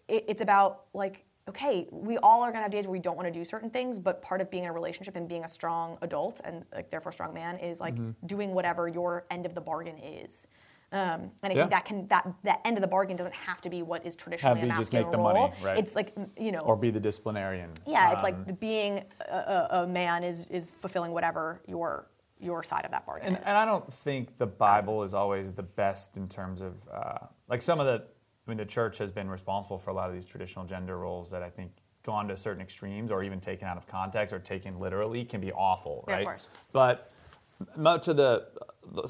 it, 0.08 0.26
it's 0.28 0.42
about 0.42 0.84
like 0.94 1.26
okay 1.48 1.88
we 1.92 2.18
all 2.18 2.42
are 2.42 2.48
going 2.52 2.60
to 2.60 2.64
have 2.64 2.72
days 2.72 2.86
where 2.86 2.92
we 2.94 3.00
don't 3.00 3.16
want 3.16 3.28
to 3.28 3.32
do 3.32 3.46
certain 3.46 3.70
things 3.70 4.00
but 4.00 4.22
part 4.22 4.42
of 4.42 4.50
being 4.50 4.64
in 4.64 4.70
a 4.70 4.74
relationship 4.74 5.16
and 5.16 5.28
being 5.28 5.44
a 5.44 5.48
strong 5.48 5.98
adult 6.02 6.42
and 6.44 6.66
like 6.74 6.90
therefore 6.90 7.12
a 7.12 7.14
strong 7.14 7.34
man 7.34 7.58
is 7.60 7.80
like 7.80 7.96
Mm-hmm. 7.96 8.26
doing 8.28 8.54
whatever 8.54 8.88
your 8.90 9.26
end 9.30 9.46
of 9.46 9.54
the 9.56 9.62
bargain 9.62 9.98
is 10.00 10.48
um, 10.92 11.32
and 11.44 11.52
I 11.52 11.56
Yeah. 11.56 11.62
think 11.64 11.72
that 11.72 11.86
can 11.86 12.08
that 12.08 12.34
that 12.44 12.62
end 12.66 12.78
of 12.78 12.82
the 12.82 12.88
bargain 12.88 13.16
doesn't 13.18 13.34
have 13.36 13.60
to 13.62 13.70
be 13.70 13.82
what 13.84 14.06
is 14.06 14.16
traditionally 14.16 14.60
Have 14.60 14.64
a 14.64 14.68
you 14.68 14.74
just 14.76 14.94
masculine 14.94 15.06
make 15.06 15.12
the 15.12 15.18
role. 15.18 15.34
money, 15.50 15.54
right. 15.64 15.78
It's 15.80 15.96
like 15.96 16.14
you 16.38 16.52
know, 16.52 16.60
or 16.60 16.76
be 16.76 16.90
the 16.92 17.00
disciplinarian. 17.00 17.72
yeah, 17.88 18.12
it's 18.12 18.20
Um, 18.20 18.24
like 18.24 18.46
the 18.48 18.54
being 18.54 19.04
a, 19.28 19.68
a, 19.72 19.88
man 19.88 20.24
is 20.24 20.46
is 20.48 20.72
fulfilling 20.72 21.12
whatever 21.12 21.60
your 21.68 22.08
your 22.40 22.64
side 22.64 22.86
of 22.86 22.92
that 22.92 23.06
bargain 23.06 23.28
And, 23.28 23.38
is. 23.38 23.44
and 23.46 23.58
I 23.58 23.66
don't 23.66 23.92
think 23.92 24.38
the 24.38 24.46
Bible 24.46 25.04
is 25.04 25.14
always 25.14 25.54
the 25.54 25.64
best 25.64 26.18
in 26.18 26.28
terms 26.28 26.62
of 26.62 26.74
uh, 26.92 27.18
like 27.50 27.62
some 27.62 27.80
of 27.80 27.86
the. 27.88 28.04
I 28.46 28.52
mean, 28.52 28.58
the 28.58 28.66
church 28.66 28.98
has 29.00 29.12
been 29.12 29.30
responsible 29.30 29.78
for 29.78 29.90
a 29.90 29.94
lot 29.94 30.10
of 30.10 30.16
these 30.16 30.26
traditional 30.26 30.66
gender 30.66 30.98
roles 30.98 31.32
that 31.32 31.42
I 31.42 31.50
think 31.50 31.72
gone 32.04 32.28
to 32.28 32.38
certain 32.38 32.62
extremes 32.62 33.12
or 33.12 33.24
even 33.24 33.40
taken 33.40 33.68
out 33.68 33.78
of 33.78 33.88
context 33.88 34.34
or 34.34 34.40
taken 34.40 34.80
literally 34.80 35.26
can 35.26 35.42
be 35.42 35.52
awful, 35.52 36.06
Yeah, 36.08 36.14
of 36.14 36.18
right? 36.20 36.26
course. 36.26 36.48
But 36.72 37.12
much 37.76 38.08
of 38.08 38.18
the 38.18 38.48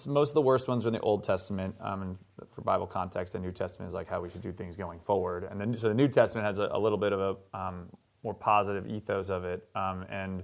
most 0.05 0.29
of 0.29 0.33
the 0.35 0.41
worst 0.41 0.69
ones 0.69 0.85
are 0.85 0.89
in 0.89 0.93
the 0.93 1.01
Old 1.01 1.23
Testament. 1.23 1.75
Um, 1.81 2.01
and 2.01 2.17
for 2.53 2.61
Bible 2.61 2.87
context, 2.87 3.33
the 3.33 3.39
New 3.39 3.51
Testament 3.51 3.89
is 3.89 3.93
like 3.93 4.07
how 4.07 4.21
we 4.21 4.29
should 4.29 4.41
do 4.41 4.53
things 4.53 4.77
going 4.77 4.99
forward. 4.99 5.43
And 5.43 5.59
then 5.59 5.75
so 5.75 5.89
the 5.89 5.93
New 5.93 6.07
Testament 6.07 6.45
has 6.45 6.59
a, 6.59 6.69
a 6.71 6.79
little 6.79 6.97
bit 6.97 7.11
of 7.11 7.19
a 7.53 7.57
um, 7.57 7.89
more 8.23 8.33
positive 8.33 8.87
ethos 8.87 9.29
of 9.29 9.43
it. 9.43 9.67
Um, 9.75 10.05
and 10.09 10.43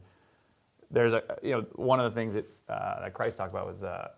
there's 0.90 1.14
a 1.14 1.24
you 1.42 1.52
know 1.52 1.66
one 1.76 2.02
of 2.02 2.12
the 2.12 2.20
things 2.20 2.34
that 2.34 2.46
uh, 2.68 3.00
that 3.02 3.14
Christ 3.14 3.38
talked 3.38 3.54
about 3.54 3.68
was 3.68 3.86
uh, 3.86 4.10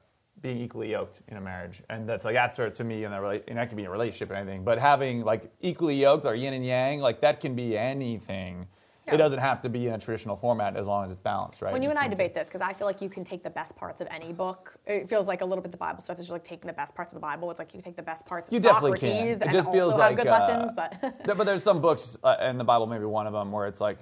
being 0.44 0.60
equally 0.60 0.92
yoked 0.92 1.22
in 1.30 1.38
a 1.38 1.42
marriage, 1.42 1.82
and 1.90 2.08
that's 2.08 2.26
like 2.26 2.36
that's 2.36 2.58
sort 2.58 2.68
of 2.68 2.76
to 2.76 2.84
me, 2.84 3.06
and 3.06 3.14
that 3.14 3.44
and 3.48 3.58
that 3.58 3.70
can 3.70 3.78
be 3.78 3.86
a 3.86 3.90
relationship 3.90 4.30
or 4.30 4.36
anything, 4.36 4.64
but 4.64 4.78
having 4.78 5.24
like 5.24 5.52
equally 5.62 5.96
yoked 5.96 6.26
or 6.26 6.36
yin 6.36 6.54
and 6.54 6.66
yang, 6.66 7.00
like 7.00 7.22
that 7.22 7.40
can 7.40 7.56
be 7.56 7.76
anything. 7.76 8.68
Yeah. 9.08 9.16
It 9.16 9.18
doesn't 9.18 9.40
have 9.40 9.62
to 9.64 9.70
be 9.70 9.88
in 9.88 9.94
a 9.94 10.00
traditional 10.00 10.38
format 10.38 10.78
as 10.78 10.88
long 10.88 11.04
as 11.04 11.12
it's 11.12 11.20
balanced, 11.20 11.62
right? 11.62 11.74
when 11.74 11.84
you 11.84 11.90
and 11.90 12.00
I 12.00 12.08
debate 12.08 12.34
this, 12.34 12.48
because 12.48 12.62
I 12.62 12.72
feel 12.72 12.88
like 12.88 13.02
you 13.02 13.10
can 13.10 13.26
take 13.26 13.44
the 13.44 13.50
best 13.50 13.76
parts 13.76 14.00
of 14.00 14.08
any 14.10 14.32
book. 14.32 14.76
It 14.86 15.10
feels 15.10 15.28
like 15.28 15.42
a 15.42 15.46
little 15.46 15.62
bit 15.62 15.72
the 15.72 15.78
Bible 15.78 16.02
stuff 16.02 16.20
is 16.20 16.26
just 16.26 16.32
like 16.32 16.46
taking 16.46 16.68
the 16.68 16.74
best 16.74 16.96
parts 16.96 17.12
of 17.12 17.16
the 17.16 17.22
Bible. 17.22 17.52
It's 17.52 17.60
like 17.60 17.74
you 17.74 17.80
can 17.80 17.84
take 17.84 17.98
the 17.98 18.02
best 18.02 18.26
parts 18.26 18.48
of 18.48 18.54
You 18.54 18.62
definitely 18.62 18.98
Socrates 19.00 19.18
can. 19.18 19.28
It 19.28 19.42
and 19.42 19.52
just 19.52 19.72
feels 19.74 19.94
like 19.94 20.16
good 20.16 20.28
uh, 20.28 20.32
lessons, 20.32 20.72
but 20.74 21.26
but 21.38 21.44
there's 21.46 21.64
some 21.64 21.82
books 21.82 22.18
uh, 22.24 22.38
in 22.44 22.58
the 22.58 22.64
Bible, 22.64 22.88
maybe 22.88 23.04
one 23.04 23.28
of 23.28 23.34
them, 23.34 23.52
where 23.52 23.68
it's 23.68 23.82
like 23.82 24.00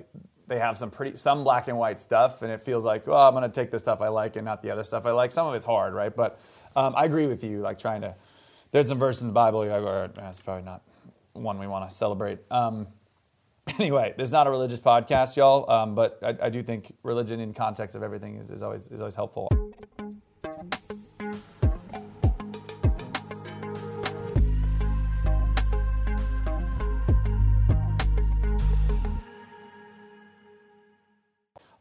they 0.51 0.59
have 0.59 0.77
some 0.77 0.91
pretty 0.91 1.15
some 1.15 1.43
black 1.43 1.69
and 1.69 1.77
white 1.77 1.99
stuff, 1.99 2.41
and 2.41 2.51
it 2.51 2.61
feels 2.61 2.83
like, 2.83 3.07
oh, 3.07 3.13
I'm 3.13 3.33
gonna 3.33 3.47
take 3.49 3.71
the 3.71 3.79
stuff 3.79 4.01
I 4.01 4.09
like 4.09 4.35
and 4.35 4.43
not 4.43 4.61
the 4.61 4.69
other 4.69 4.83
stuff 4.83 5.05
I 5.05 5.11
like. 5.11 5.31
Some 5.31 5.47
of 5.47 5.55
it's 5.55 5.65
hard, 5.65 5.93
right? 5.93 6.13
But 6.13 6.39
um, 6.75 6.93
I 6.95 7.05
agree 7.05 7.25
with 7.25 7.43
you. 7.43 7.61
Like 7.61 7.79
trying 7.79 8.01
to, 8.01 8.15
there's 8.71 8.89
some 8.89 8.99
verses 8.99 9.21
in 9.21 9.29
the 9.29 9.33
Bible 9.33 9.59
all 9.59 9.79
right, 9.79 10.13
that's 10.13 10.41
probably 10.41 10.63
not 10.63 10.81
one 11.33 11.57
we 11.57 11.67
want 11.67 11.89
to 11.89 11.95
celebrate. 11.95 12.39
Um, 12.51 12.87
Anyway, 13.79 14.13
this 14.17 14.25
is 14.25 14.31
not 14.31 14.47
a 14.47 14.49
religious 14.49 14.81
podcast, 14.81 15.37
y'all, 15.37 15.69
um, 15.69 15.95
but 15.95 16.19
I, 16.23 16.47
I 16.47 16.49
do 16.49 16.63
think 16.63 16.93
religion 17.03 17.39
in 17.39 17.53
context 17.53 17.95
of 17.95 18.01
everything 18.03 18.35
is, 18.35 18.49
is 18.49 18.63
always 18.63 18.87
is 18.87 18.99
always 18.99 19.15
helpful. 19.15 19.47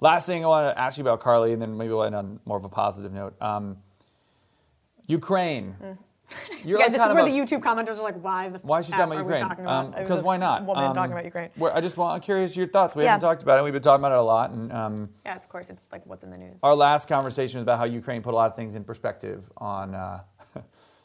Last 0.01 0.27
thing 0.27 0.45
I 0.45 0.49
want 0.49 0.75
to 0.75 0.81
ask 0.81 0.97
you 0.99 1.03
about, 1.03 1.21
Carly, 1.21 1.53
and 1.53 1.61
then 1.61 1.77
maybe 1.77 1.91
we'll 1.93 2.05
end 2.05 2.15
on 2.15 2.41
more 2.45 2.57
of 2.57 2.65
a 2.65 2.69
positive 2.69 3.13
note. 3.13 3.35
Um, 3.41 3.79
Ukraine. 5.07 5.75
You're 6.65 6.79
yeah, 6.79 6.85
like 6.85 6.93
this 6.93 7.03
is 7.03 7.13
where 7.15 7.27
a- 7.27 7.31
the 7.31 7.37
YouTube 7.37 7.61
commenters 7.61 7.99
are 7.99 8.03
like, 8.03 8.23
why 8.23 8.49
the 8.51 8.61
why 8.61 8.79
is 8.79 8.87
she 8.87 8.93
f- 8.93 8.99
talking 9.01 9.13
about 9.15 9.25
Ukraine? 9.25 9.43
talking 9.43 9.65
about- 9.65 9.85
Um, 9.87 9.91
because 10.03 10.23
why 10.23 10.37
not? 10.37 10.65
Woman 10.65 10.85
Um, 10.85 10.95
talking 10.95 11.11
about 11.13 11.25
Ukraine. 11.25 11.51
Where 11.57 11.75
I 11.75 11.81
just 11.81 11.97
want, 11.97 12.15
I'm 12.15 12.21
curious 12.21 12.57
your 12.57 12.69
thoughts. 12.69 12.95
We 12.95 13.03
Yeah. 13.03 13.11
haven't 13.13 13.29
talked 13.29 13.43
about 13.43 13.59
it. 13.59 13.65
We've 13.65 13.73
been 13.73 13.83
talking 13.83 14.01
about 14.01 14.13
it 14.13 14.19
a 14.19 14.23
lot. 14.23 14.51
And 14.51 14.73
um, 14.73 15.09
Yeah, 15.27 15.35
of 15.37 15.49
course, 15.49 15.71
it's 15.71 15.89
like 15.91 16.07
what's 16.07 16.23
in 16.23 16.31
the 16.31 16.39
news. 16.39 16.61
our 16.63 16.75
last 16.77 17.09
conversation 17.09 17.59
was 17.59 17.63
about 17.65 17.79
how 17.79 17.85
Ukraine 17.85 18.23
put 18.23 18.33
a 18.33 18.37
lot 18.37 18.49
of 18.49 18.55
things 18.55 18.77
in 18.77 18.85
perspective. 18.85 19.51
On, 19.57 19.93
uh, 19.95 20.21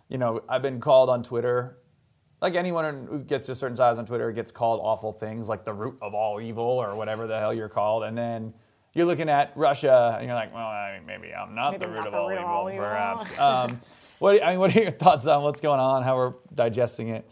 you 0.10 0.20
know, 0.20 0.42
I've 0.48 0.62
been 0.62 0.80
called 0.80 1.10
on 1.10 1.24
Twitter, 1.24 1.80
like 2.40 2.54
anyone 2.54 3.08
who 3.10 3.18
gets 3.20 3.48
to 3.48 3.54
a 3.54 3.56
certain 3.56 3.76
size 3.78 3.98
on 3.98 4.06
Twitter 4.06 4.32
gets 4.32 4.52
called 4.52 4.80
awful 4.84 5.12
things, 5.12 5.50
like 5.50 5.66
the 5.66 5.74
root 5.74 5.98
of 6.04 6.14
all 6.14 6.40
evil 6.40 6.64
or 6.66 6.96
whatever 6.96 7.26
the 7.26 7.40
hell 7.40 7.52
you're 7.54 7.68
called. 7.70 8.04
And 8.04 8.16
then 8.16 8.54
you're 8.96 9.06
looking 9.06 9.30
at 9.30 9.52
Russia, 9.56 10.16
and 10.18 10.26
you're 10.26 10.36
like, 10.36 10.54
well, 10.54 10.66
I 10.66 10.98
mean, 10.98 11.06
maybe 11.06 11.34
I'm 11.34 11.54
not 11.54 11.74
Maybe 11.74 11.86
the 11.86 11.92
root 11.92 12.06
of 12.06 12.14
the 12.14 12.18
all 12.18 12.70
evil, 12.70 12.82
perhaps. 12.82 13.38
um, 13.40 13.80
what 14.20 14.42
I 14.42 14.52
mean, 14.52 14.60
what 14.60 14.76
are 14.76 14.82
your 14.82 14.92
thoughts 14.92 15.28
on 15.28 15.44
what's 15.44 15.60
going 15.60 15.82
on? 15.82 16.02
How 16.02 16.16
we're 16.16 16.34
digesting 16.54 17.10
it? 17.10 17.30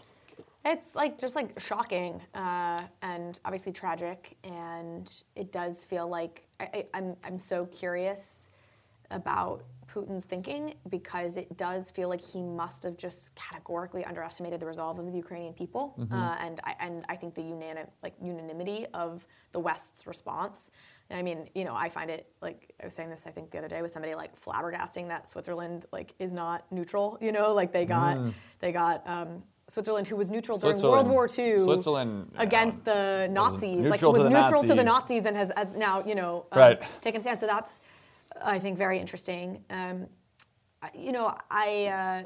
It's 0.66 0.94
like 0.94 1.20
just 1.20 1.36
like 1.36 1.60
shocking 1.60 2.22
uh, 2.36 2.82
and 3.02 3.40
obviously 3.46 3.72
tragic, 3.72 4.36
and 4.44 5.12
it 5.36 5.54
does 5.54 5.86
feel 5.86 6.08
like 6.08 6.46
I, 6.60 6.64
I, 6.64 6.86
I'm 6.94 7.16
I'm 7.24 7.40
so 7.40 7.66
curious 7.68 8.50
about 9.10 9.64
Putin's 9.94 10.26
thinking 10.26 10.74
because 10.90 11.38
it 11.38 11.56
does 11.56 11.92
feel 11.92 12.10
like 12.10 12.22
he 12.22 12.42
must 12.42 12.84
have 12.84 12.98
just 12.98 13.36
categorically 13.36 14.04
underestimated 14.04 14.60
the 14.60 14.66
resolve 14.66 15.00
of 15.00 15.06
the 15.06 15.18
Ukrainian 15.18 15.54
people, 15.54 15.96
uh, 16.12 16.36
and 16.40 16.60
I 16.66 16.76
and 16.80 17.06
I 17.08 17.16
think 17.16 17.36
the 17.36 17.42
unanim, 17.42 17.88
like 18.02 18.16
unanimity 18.22 18.86
of 18.94 19.26
the 19.54 19.60
West's 19.60 20.06
response. 20.08 20.72
I 21.12 21.22
mean, 21.22 21.50
you 21.54 21.64
know, 21.64 21.76
I 21.76 21.90
find 21.90 22.10
it 22.10 22.28
like 22.42 22.74
I 22.82 22.86
was 22.86 22.94
saying 22.96 23.10
this 23.10 23.26
I 23.28 23.32
think 23.32 23.52
the 23.52 23.58
other 23.60 23.68
day 23.68 23.82
with 23.82 23.92
somebody 23.92 24.16
like 24.16 24.40
flabbergasting 24.40 25.08
that 25.10 25.28
Switzerland 25.28 25.86
like 25.92 26.14
is 26.20 26.34
not 26.34 26.66
neutral. 26.72 27.18
You 27.22 27.32
know, 27.32 27.54
like 27.54 27.72
they 27.72 27.86
got 27.86 28.18
they 28.60 28.72
got. 28.72 29.08
Um, 29.08 29.44
Switzerland, 29.70 30.08
who 30.08 30.18
was 30.18 30.30
neutral 30.30 30.58
during 30.58 30.82
World 30.82 31.08
War 31.08 31.26
II, 31.26 31.58
Switzerland, 31.58 32.34
against 32.38 32.84
the 32.84 33.30
Nazis, 33.32 33.78
like 33.78 33.92
neutral 33.92 34.12
was 34.12 34.24
to 34.24 34.30
neutral 34.30 34.62
to 34.62 34.68
the 34.68 34.76
Nazis. 34.76 35.24
Nazis 35.24 35.26
and 35.26 35.38
has, 35.38 35.52
has 35.56 35.76
now 35.78 36.04
you 36.06 36.16
know 36.16 36.46
um, 36.52 36.60
Right. 36.60 36.82
taken 37.02 37.20
a 37.20 37.22
stand. 37.22 37.40
So 37.40 37.48
that's 37.48 37.80
I 38.44 38.60
think 38.60 38.78
very 38.78 39.00
interesting. 39.00 39.64
Um, 39.70 40.08
you 40.94 41.14
know, 41.14 41.34
I 41.50 41.86
uh, 41.86 42.24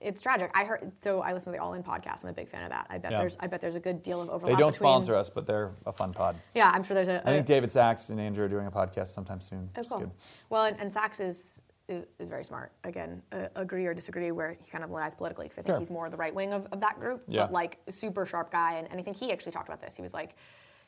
it's 0.00 0.20
tragic. 0.22 0.50
I 0.54 0.64
heard 0.64 0.92
so 1.02 1.20
I 1.20 1.32
listen 1.32 1.52
to 1.52 1.56
the 1.58 1.62
All 1.62 1.74
In 1.74 1.82
podcast. 1.82 2.22
I'm 2.22 2.30
a 2.30 2.32
big 2.32 2.48
fan 2.48 2.62
of 2.62 2.70
that. 2.70 2.86
I 2.90 2.98
bet 2.98 3.12
Yeah. 3.12 3.18
there's 3.20 3.36
I 3.40 3.46
bet 3.46 3.60
there's 3.60 3.74
a 3.76 3.80
good 3.80 4.02
deal 4.02 4.20
of 4.22 4.28
overlap. 4.30 4.56
They 4.56 4.60
don't 4.60 4.72
between, 4.72 4.88
sponsor 4.88 5.14
us, 5.14 5.30
but 5.30 5.46
they're 5.46 5.72
a 5.86 5.92
fun 5.92 6.12
pod. 6.12 6.36
Yeah, 6.54 6.70
I'm 6.72 6.82
sure 6.82 6.94
there's 6.94 7.08
a. 7.08 7.20
I 7.28 7.32
think 7.32 7.46
David 7.46 7.70
Sacks 7.70 8.08
and 8.08 8.18
Andrew 8.20 8.44
are 8.44 8.48
doing 8.48 8.66
a 8.66 8.70
podcast 8.70 9.08
sometime 9.08 9.40
soon. 9.40 9.70
Oh, 9.76 9.82
cool. 9.84 9.98
good. 9.98 10.10
Well, 10.48 10.64
and, 10.64 10.78
and 10.80 10.92
Sacks 10.92 11.20
is, 11.20 11.60
is 11.88 12.06
is 12.18 12.28
very 12.30 12.44
smart. 12.44 12.72
Again, 12.84 13.22
uh, 13.32 13.46
agree 13.56 13.84
or 13.86 13.94
disagree 13.94 14.30
where 14.32 14.56
he 14.62 14.70
kind 14.70 14.84
of 14.84 14.90
lies 14.90 15.14
politically 15.14 15.46
because 15.46 15.58
I 15.58 15.62
think 15.62 15.74
Sure. 15.74 15.80
he's 15.80 15.90
more 15.90 16.08
the 16.08 16.16
right 16.16 16.34
wing 16.34 16.52
of, 16.52 16.66
of 16.72 16.80
that 16.80 16.98
group. 16.98 17.22
Yeah. 17.28 17.42
But 17.42 17.52
like 17.52 17.78
super 17.90 18.24
sharp 18.26 18.50
guy, 18.50 18.74
and, 18.74 18.88
and 18.90 18.98
I 18.98 19.02
think 19.02 19.16
he 19.18 19.32
actually 19.32 19.52
talked 19.52 19.68
about 19.68 19.80
this. 19.82 19.96
He 19.96 20.02
was 20.02 20.14
like, 20.14 20.34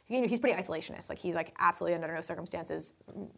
you 0.08 0.20
know, 0.20 0.26
he's 0.28 0.40
pretty 0.40 0.60
isolationist. 0.60 1.08
Like 1.08 1.18
he's 1.18 1.34
like 1.34 1.54
absolutely 1.58 1.94
under 1.94 2.12
no 2.14 2.20
circumstances. 2.20 2.92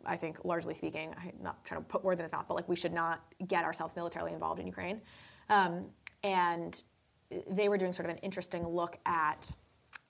I 0.06 0.16
think 0.16 0.44
largely 0.44 0.74
speaking, 0.74 1.14
I'm 1.18 1.32
not 1.42 1.64
trying 1.64 1.80
to 1.82 1.86
put 1.86 2.04
words 2.04 2.20
in 2.20 2.24
his 2.24 2.32
mouth, 2.32 2.46
but 2.48 2.54
like 2.54 2.68
we 2.68 2.76
should 2.76 2.92
not 2.92 3.22
get 3.48 3.64
ourselves 3.64 3.94
militarily 3.96 4.32
involved 4.32 4.60
in 4.60 4.66
Ukraine. 4.66 5.00
Um, 5.48 5.86
and 6.22 6.80
they 7.50 7.68
were 7.68 7.78
doing 7.78 7.92
sort 7.92 8.08
of 8.08 8.14
an 8.16 8.18
interesting 8.18 8.66
look 8.66 8.98
at 9.06 9.50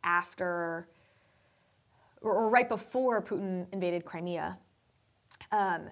after 0.02 0.88
or, 2.20 2.32
or 2.32 2.50
right 2.50 2.68
before 2.68 3.22
Putin 3.22 3.66
invaded 3.72 4.04
Crimea 4.04 4.58
um, 5.52 5.90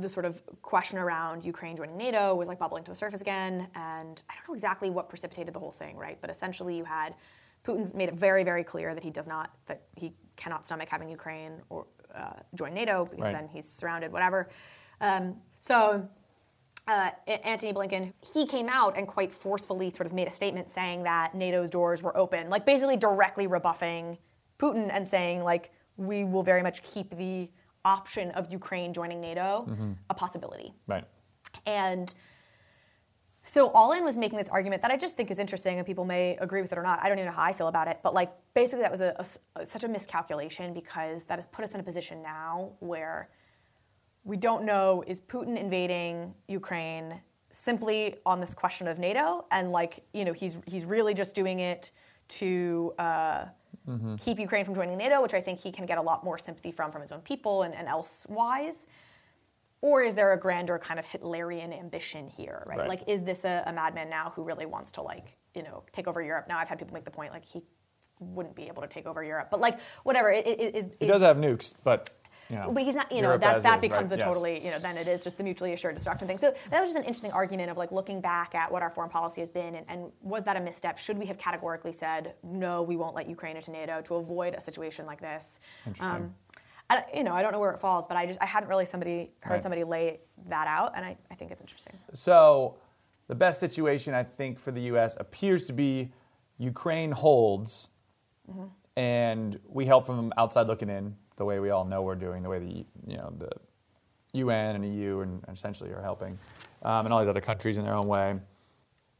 the 0.00 0.08
sort 0.08 0.24
of 0.24 0.42
question 0.62 0.98
around 0.98 1.44
Ukraine 1.44 1.76
joining 1.76 1.96
NATO 1.96 2.34
was 2.34 2.48
like 2.48 2.58
bubbling 2.58 2.84
to 2.84 2.90
the 2.90 2.96
surface 2.96 3.20
again, 3.20 3.68
and 3.74 4.22
I 4.28 4.34
don't 4.34 4.48
know 4.48 4.54
exactly 4.54 4.90
what 4.90 5.08
precipitated 5.08 5.54
the 5.54 5.58
whole 5.58 5.72
thing, 5.72 5.96
right? 5.96 6.18
But 6.20 6.30
essentially, 6.30 6.76
you 6.76 6.84
had 6.84 7.14
Putin's 7.66 7.94
made 7.94 8.08
it 8.08 8.14
very, 8.14 8.44
very 8.44 8.62
clear 8.62 8.94
that 8.94 9.02
he 9.02 9.10
does 9.10 9.26
not, 9.26 9.50
that 9.66 9.82
he 9.96 10.12
cannot 10.36 10.66
stomach 10.66 10.88
having 10.88 11.08
Ukraine 11.08 11.60
or 11.70 11.86
uh, 12.14 12.34
join 12.54 12.74
NATO 12.74 13.04
because 13.04 13.24
Right. 13.24 13.32
then 13.32 13.48
he's 13.48 13.68
surrounded, 13.68 14.12
whatever. 14.12 14.48
Um, 15.00 15.36
so. 15.60 16.08
Uh, 16.86 17.10
Antony 17.26 17.72
Blinken, 17.72 18.12
he 18.20 18.46
came 18.46 18.68
out 18.68 18.96
and 18.98 19.08
quite 19.08 19.32
forcefully 19.32 19.90
sort 19.90 20.06
of 20.06 20.12
made 20.12 20.28
a 20.28 20.32
statement 20.32 20.68
saying 20.68 21.04
that 21.04 21.34
NATO's 21.34 21.70
doors 21.70 22.02
were 22.02 22.14
open, 22.16 22.50
like 22.50 22.66
basically 22.66 22.96
directly 22.96 23.46
rebuffing 23.46 24.18
Putin 24.58 24.90
and 24.92 25.08
saying 25.08 25.42
like 25.42 25.72
we 25.96 26.24
will 26.24 26.42
very 26.42 26.62
much 26.62 26.82
keep 26.82 27.16
the 27.16 27.50
option 27.86 28.30
of 28.32 28.52
Ukraine 28.52 28.92
joining 28.92 29.20
NATO 29.20 29.66
a 30.10 30.14
possibility. 30.14 30.74
Right. 30.86 31.04
And 31.64 32.12
so 33.44 33.68
All 33.70 33.92
In 33.92 34.04
was 34.04 34.18
making 34.18 34.38
this 34.38 34.48
argument 34.48 34.82
that 34.82 34.90
I 34.90 34.96
just 34.96 35.16
think 35.16 35.30
is 35.30 35.38
interesting, 35.38 35.78
and 35.78 35.86
people 35.86 36.04
may 36.04 36.36
agree 36.38 36.62
with 36.62 36.72
it 36.72 36.78
or 36.78 36.82
not. 36.82 36.98
I 37.02 37.08
don't 37.08 37.18
even 37.18 37.30
know 37.30 37.36
how 37.36 37.42
I 37.44 37.52
feel 37.52 37.68
about 37.68 37.88
it, 37.88 38.00
but 38.02 38.14
like 38.14 38.32
basically 38.54 38.82
that 38.82 38.90
was 38.90 39.00
a 39.00 39.24
such 39.64 39.84
a 39.84 39.88
miscalculation 39.88 40.74
because 40.74 41.24
that 41.24 41.38
has 41.38 41.46
put 41.46 41.64
us 41.64 41.72
in 41.72 41.80
a 41.80 41.82
position 41.82 42.22
now 42.22 42.72
where 42.80 43.28
we 44.24 44.36
don't 44.36 44.64
know 44.64 45.04
is 45.06 45.20
Putin 45.20 45.56
invading 45.58 46.34
Ukraine 46.48 47.20
simply 47.50 48.16
on 48.26 48.40
this 48.40 48.54
question 48.54 48.88
of 48.88 48.98
NATO, 48.98 49.44
and 49.50 49.70
like 49.70 50.04
you 50.12 50.24
know 50.24 50.32
he's 50.32 50.56
he's 50.66 50.84
really 50.84 51.14
just 51.14 51.34
doing 51.34 51.60
it 51.60 51.90
to. 52.28 52.92
Uh, 52.98 53.44
Keep 54.18 54.38
Ukraine 54.38 54.64
from 54.64 54.74
joining 54.74 54.96
NATO, 54.96 55.20
which 55.20 55.34
I 55.34 55.42
think 55.42 55.58
he 55.58 55.70
can 55.70 55.84
get 55.84 55.98
a 55.98 56.00
lot 56.00 56.24
more 56.24 56.38
sympathy 56.38 56.72
from 56.72 56.90
from 56.90 57.02
his 57.02 57.12
own 57.12 57.20
people 57.20 57.64
and, 57.64 57.74
and 57.74 57.86
elsewise. 57.86 58.86
Or 59.82 60.00
is 60.00 60.14
there 60.14 60.32
a 60.32 60.38
grander 60.40 60.78
kind 60.78 60.98
of 60.98 61.04
Hitlerian 61.04 61.78
ambition 61.78 62.30
here, 62.30 62.62
right? 62.66 62.78
Right. 62.78 62.88
Like, 62.88 63.02
is 63.06 63.22
this 63.24 63.44
a, 63.44 63.62
a 63.66 63.72
madman 63.74 64.08
now 64.08 64.32
who 64.34 64.42
really 64.42 64.64
wants 64.64 64.90
to 64.92 65.02
like, 65.02 65.36
you 65.54 65.62
know, 65.62 65.82
take 65.92 66.08
over 66.08 66.22
Europe? 66.22 66.46
Now 66.48 66.56
I've 66.58 66.68
had 66.68 66.78
people 66.78 66.94
make 66.94 67.04
the 67.04 67.10
point 67.10 67.30
like 67.32 67.44
he 67.44 67.60
wouldn't 68.20 68.56
be 68.56 68.68
able 68.68 68.80
to 68.80 68.88
take 68.88 69.04
over 69.04 69.22
Europe, 69.22 69.48
but 69.50 69.60
like 69.60 69.78
whatever. 70.04 70.30
It, 70.30 70.46
it, 70.46 70.60
it, 70.60 70.74
is- 70.76 70.86
He 70.98 71.06
does 71.06 71.20
have 71.20 71.36
nukes, 71.36 71.74
but 71.84 72.08
you 72.50 72.56
know. 72.56 72.70
but 72.72 72.82
he's 72.82 72.94
not, 72.94 73.10
you 73.10 73.22
know, 73.22 73.36
that, 73.36 73.62
that 73.62 73.80
becomes 73.80 74.10
right? 74.10 74.16
a 74.18 74.22
Yes. 74.22 74.26
totally, 74.26 74.64
you 74.64 74.70
know, 74.70 74.78
then 74.78 74.96
it 74.96 75.06
is 75.08 75.20
just 75.20 75.36
the 75.36 75.42
mutually 75.44 75.72
assured 75.72 75.94
destruction 75.94 76.26
thing. 76.28 76.38
So 76.38 76.54
that 76.70 76.80
was 76.80 76.88
just 76.90 76.96
an 76.96 77.04
interesting 77.04 77.32
argument 77.32 77.70
of 77.70 77.76
like 77.76 77.92
looking 77.92 78.20
back 78.20 78.54
at 78.54 78.70
what 78.70 78.82
our 78.82 78.90
foreign 78.90 79.10
policy 79.10 79.40
has 79.40 79.50
been 79.50 79.74
and, 79.74 79.86
and 79.88 80.12
was 80.22 80.44
that 80.44 80.56
a 80.56 80.60
misstep? 80.60 80.98
Should 80.98 81.18
we 81.18 81.26
have 81.26 81.38
categorically 81.38 81.92
said, 81.92 82.34
no, 82.42 82.82
we 82.82 82.96
won't 82.96 83.14
let 83.14 83.28
Ukraine 83.28 83.56
into 83.56 83.70
NATO 83.70 84.00
to 84.02 84.14
avoid 84.16 84.54
a 84.54 84.60
situation 84.60 85.06
like 85.06 85.20
this? 85.20 85.60
Um, 86.00 86.34
I, 86.90 87.04
you 87.14 87.24
know, 87.24 87.32
I 87.32 87.40
don't 87.42 87.52
know 87.52 87.60
where 87.60 87.70
it 87.72 87.78
falls, 87.80 88.06
but 88.06 88.16
I 88.18 88.26
just, 88.26 88.40
I 88.42 88.46
hadn't 88.46 88.68
really 88.68 88.84
somebody 88.84 89.30
heard 89.40 89.54
Right. 89.54 89.62
somebody 89.62 89.84
lay 89.84 90.20
that 90.48 90.66
out, 90.68 90.92
and 90.94 91.04
I, 91.04 91.16
I 91.30 91.34
think 91.34 91.50
it's 91.50 91.60
interesting. 91.62 91.94
So, 92.12 92.76
the 93.26 93.34
best 93.34 93.58
situation 93.58 94.12
I 94.12 94.22
think 94.22 94.58
for 94.58 94.70
the 94.70 94.82
U.S. 94.82 95.16
appears 95.18 95.64
to 95.68 95.72
be 95.72 96.12
Ukraine 96.58 97.10
holds, 97.12 97.88
Mm-hmm. 98.50 98.64
and 98.96 99.58
we 99.66 99.86
help 99.86 100.04
from 100.04 100.30
outside 100.36 100.66
looking 100.66 100.90
in, 100.90 101.16
the 101.36 101.44
way 101.44 101.60
we 101.60 101.70
all 101.70 101.84
know 101.84 102.02
we're 102.02 102.14
doing, 102.14 102.42
the 102.42 102.48
way 102.48 102.58
the 102.58 102.84
you 103.06 103.16
know 103.16 103.32
the 103.38 103.50
UN 104.34 104.76
and 104.76 104.84
EU 104.94 105.20
and 105.20 105.44
essentially 105.50 105.90
are 105.90 106.02
helping, 106.02 106.38
um, 106.82 107.06
and 107.06 107.12
all 107.12 107.20
these 107.20 107.28
other 107.28 107.40
countries 107.40 107.78
in 107.78 107.84
their 107.84 107.94
own 107.94 108.06
way. 108.06 108.34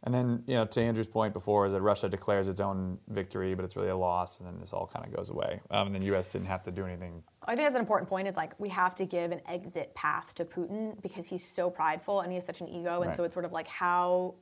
And 0.06 0.12
then, 0.12 0.42
you 0.46 0.54
know, 0.56 0.66
to 0.66 0.82
Andrew's 0.82 1.06
point 1.08 1.32
before, 1.32 1.64
is 1.64 1.72
that 1.72 1.80
Russia 1.80 2.10
declares 2.10 2.46
its 2.46 2.60
own 2.60 2.98
victory, 3.08 3.54
but 3.54 3.64
it's 3.64 3.74
really 3.74 3.88
a 3.88 3.96
loss, 3.96 4.38
and 4.38 4.46
then 4.46 4.60
this 4.60 4.74
all 4.74 4.86
kind 4.86 5.06
of 5.06 5.16
goes 5.16 5.30
away. 5.30 5.62
Um, 5.70 5.86
and 5.86 5.94
then 5.94 6.02
U.S. 6.02 6.26
didn't 6.26 6.48
have 6.48 6.62
to 6.64 6.70
do 6.70 6.84
anything. 6.84 7.22
I 7.46 7.54
think 7.56 7.64
that's 7.64 7.74
an 7.74 7.80
important 7.80 8.10
point. 8.10 8.28
Is 8.28 8.36
like 8.36 8.52
we 8.60 8.68
have 8.68 8.94
to 8.96 9.06
give 9.06 9.32
an 9.32 9.40
exit 9.48 9.94
path 9.94 10.34
to 10.34 10.44
Putin 10.44 11.00
because 11.00 11.26
he's 11.26 11.48
so 11.48 11.70
prideful 11.70 12.20
and 12.20 12.30
he 12.30 12.34
has 12.36 12.44
such 12.44 12.60
an 12.60 12.68
ego, 12.68 13.00
and 13.00 13.08
Right. 13.08 13.16
so 13.16 13.24
it's 13.24 13.32
sort 13.32 13.46
of 13.46 13.52
like 13.52 13.66
how 13.66 14.34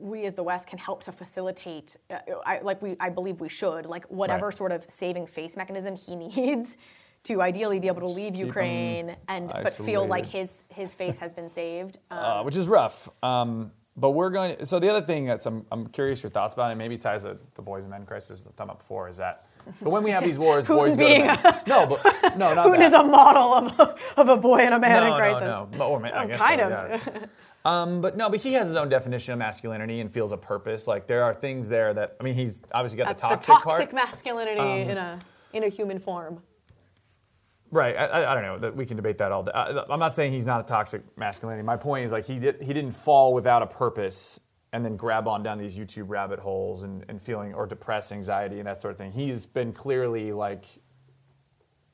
we 0.00 0.24
as 0.26 0.34
the 0.34 0.42
West 0.42 0.66
can 0.66 0.78
help 0.78 1.02
to 1.04 1.12
facilitate, 1.12 1.96
uh, 2.10 2.18
I, 2.46 2.60
like 2.60 2.80
we, 2.82 2.96
I 2.98 3.10
believe 3.10 3.40
we 3.40 3.48
should, 3.48 3.86
like 3.86 4.04
whatever 4.06 4.46
Right. 4.46 4.54
sort 4.54 4.72
of 4.72 4.84
saving 4.88 5.26
face 5.26 5.56
mechanism 5.56 5.94
he 5.96 6.16
needs 6.26 6.76
to 7.24 7.42
ideally 7.42 7.78
be 7.78 7.86
able 7.88 8.00
to 8.00 8.06
leave 8.06 8.32
keep 8.34 8.46
Ukraine 8.46 9.14
and 9.28 9.48
but 9.48 9.72
feel 9.74 10.06
like 10.06 10.24
his 10.24 10.64
his 10.70 10.94
face 10.94 11.18
has 11.18 11.34
been 11.34 11.48
saved. 11.50 11.98
Um, 12.10 12.18
uh, 12.18 12.42
which 12.44 12.56
is 12.56 12.66
rough. 12.66 13.08
Um, 13.22 13.72
but 13.96 14.10
we're 14.12 14.30
going. 14.30 14.64
So 14.64 14.78
the 14.78 14.88
other 14.88 15.04
thing 15.04 15.26
that's 15.26 15.44
I'm, 15.44 15.66
I'm 15.70 15.86
curious 15.88 16.22
your 16.22 16.30
thoughts 16.30 16.54
about, 16.54 16.70
it 16.70 16.76
maybe 16.76 16.96
ties 16.96 17.24
to 17.24 17.36
the 17.56 17.60
boys 17.62 17.82
and 17.82 17.90
men 17.90 18.06
crisis 18.06 18.46
I 18.46 18.50
talked 18.50 18.60
about 18.60 18.78
before, 18.78 19.10
is 19.10 19.18
that 19.18 19.44
so 19.82 19.90
when 19.90 20.02
we 20.02 20.10
have 20.12 20.24
these 20.24 20.38
wars, 20.38 20.66
boys 20.78 20.96
go 20.96 21.02
to 21.02 21.08
being 21.08 21.26
men. 21.26 21.38
No, 21.66 21.86
but 21.86 22.02
no, 22.38 22.54
not 22.54 22.66
Putin 22.66 22.78
that. 22.78 22.86
is 22.86 22.92
a 22.94 23.02
model 23.02 23.52
of 23.52 23.78
a, 23.78 23.96
of 24.20 24.28
a 24.30 24.36
boy 24.38 24.60
and 24.60 24.72
a 24.72 24.78
man 24.78 25.02
no, 25.02 25.12
in 25.12 25.18
crisis. 25.18 25.42
No, 25.42 25.68
no, 25.76 25.84
Or, 25.90 26.00
ma- 26.00 26.08
I 26.08 26.24
Oh, 26.24 26.28
guess 26.28 26.40
kind 26.40 26.60
so, 26.60 26.66
of. 26.66 26.72
yeah. 26.90 27.26
Um, 27.64 28.00
but 28.00 28.16
no, 28.16 28.30
but 28.30 28.40
he 28.40 28.54
has 28.54 28.68
his 28.68 28.76
own 28.76 28.88
definition 28.88 29.32
of 29.32 29.38
masculinity 29.38 30.00
and 30.00 30.10
feels 30.10 30.32
a 30.32 30.36
purpose. 30.36 30.86
Like 30.86 31.06
there 31.06 31.22
are 31.24 31.34
things 31.34 31.68
there 31.68 31.92
that 31.92 32.16
I 32.18 32.22
mean, 32.22 32.34
he's 32.34 32.62
obviously 32.72 32.96
got 32.98 33.06
That's 33.06 33.22
the 33.22 33.28
the 33.28 33.34
toxic, 33.34 33.54
toxic 33.54 33.90
part. 33.90 33.92
masculinity 33.92 34.90
in 34.90 34.96
a 34.96 35.18
in 35.52 35.64
a 35.64 35.68
human 35.68 35.98
form. 35.98 36.42
Right. 37.70 37.96
I, 37.96 38.06
I, 38.06 38.32
I 38.32 38.34
don't 38.34 38.42
know. 38.42 38.58
That 38.58 38.74
we 38.74 38.84
can 38.86 38.96
debate 38.96 39.18
that 39.18 39.30
all 39.30 39.42
day. 39.44 39.52
I, 39.54 39.84
I'm 39.90 40.00
not 40.00 40.14
saying 40.14 40.32
he's 40.32 40.46
not 40.46 40.60
a 40.60 40.64
toxic 40.64 41.02
masculinity. 41.16 41.62
My 41.62 41.76
point 41.76 42.04
is 42.04 42.12
like 42.12 42.24
he 42.24 42.38
did 42.38 42.62
he 42.62 42.72
didn't 42.72 42.92
fall 42.92 43.34
without 43.34 43.62
a 43.62 43.66
purpose 43.66 44.40
and 44.72 44.84
then 44.84 44.96
grab 44.96 45.28
on 45.28 45.42
down 45.42 45.58
these 45.58 45.76
YouTube 45.76 46.08
rabbit 46.08 46.38
holes 46.38 46.84
and, 46.84 47.04
and 47.08 47.20
feeling 47.20 47.54
or 47.54 47.66
depressed 47.66 48.12
anxiety 48.12 48.58
and 48.58 48.66
that 48.66 48.80
sort 48.80 48.92
of 48.92 48.98
thing. 48.98 49.12
He's 49.12 49.46
been 49.46 49.72
clearly 49.72 50.32
like 50.32 50.64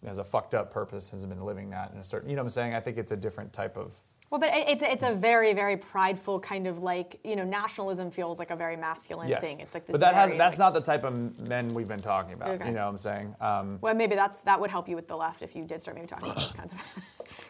has 0.05 0.19
a 0.19 0.25
fucked 0.25 0.55
up 0.55 0.71
purpose, 0.73 1.11
has 1.11 1.27
been 1.27 1.43
living 1.45 1.71
that 1.71 1.91
in 1.93 1.99
a 1.99 2.05
certain 2.05 2.31
you 2.31 2.37
know 2.37 2.43
what 2.43 2.47
I'm 2.47 2.51
saying? 2.51 2.75
I 2.75 2.81
think 2.81 2.97
it's 2.97 3.13
a 3.13 3.17
different 3.17 3.53
type 3.53 3.77
of 3.77 3.93
Well, 4.31 4.41
but 4.41 4.51
it's 4.53 4.83
it's 4.83 5.03
a 5.05 5.13
very 5.15 5.53
very 5.53 5.77
prideful 5.77 6.41
kind 6.41 6.67
of 6.67 6.83
like 6.83 7.21
you 7.23 7.37
know 7.37 7.45
nationalism 7.45 8.11
feels 8.11 8.39
like 8.41 8.51
a 8.51 8.57
very 8.57 8.77
masculine 8.77 9.29
yes. 9.29 9.41
thing. 9.41 9.61
It's 9.61 9.73
like 9.73 9.87
this. 9.87 9.93
but 9.95 10.01
that 10.01 10.15
has 10.15 10.31
that's 10.33 10.59
like- 10.59 10.59
not 10.59 10.75
the 10.75 10.81
type 10.81 11.05
of 11.05 11.39
men 11.39 11.73
we've 11.75 11.87
been 11.87 12.01
talking 12.01 12.33
about. 12.33 12.49
Okay. 12.49 12.67
You 12.67 12.73
know 12.73 12.85
what 12.87 12.91
I'm 12.91 12.99
saying? 12.99 13.37
Um, 13.41 13.79
Well, 13.81 13.95
maybe 13.95 14.17
that's 14.17 14.41
that 14.41 14.61
would 14.61 14.71
help 14.71 14.89
you 14.89 14.97
with 14.97 15.07
the 15.07 15.17
left 15.17 15.43
if 15.43 15.55
you 15.55 15.65
did 15.65 15.81
start 15.81 15.97
maybe 15.97 16.09
talking 16.09 16.27
about 16.31 16.41
those 16.41 16.53
kinds 16.53 16.73
of. 16.73 16.79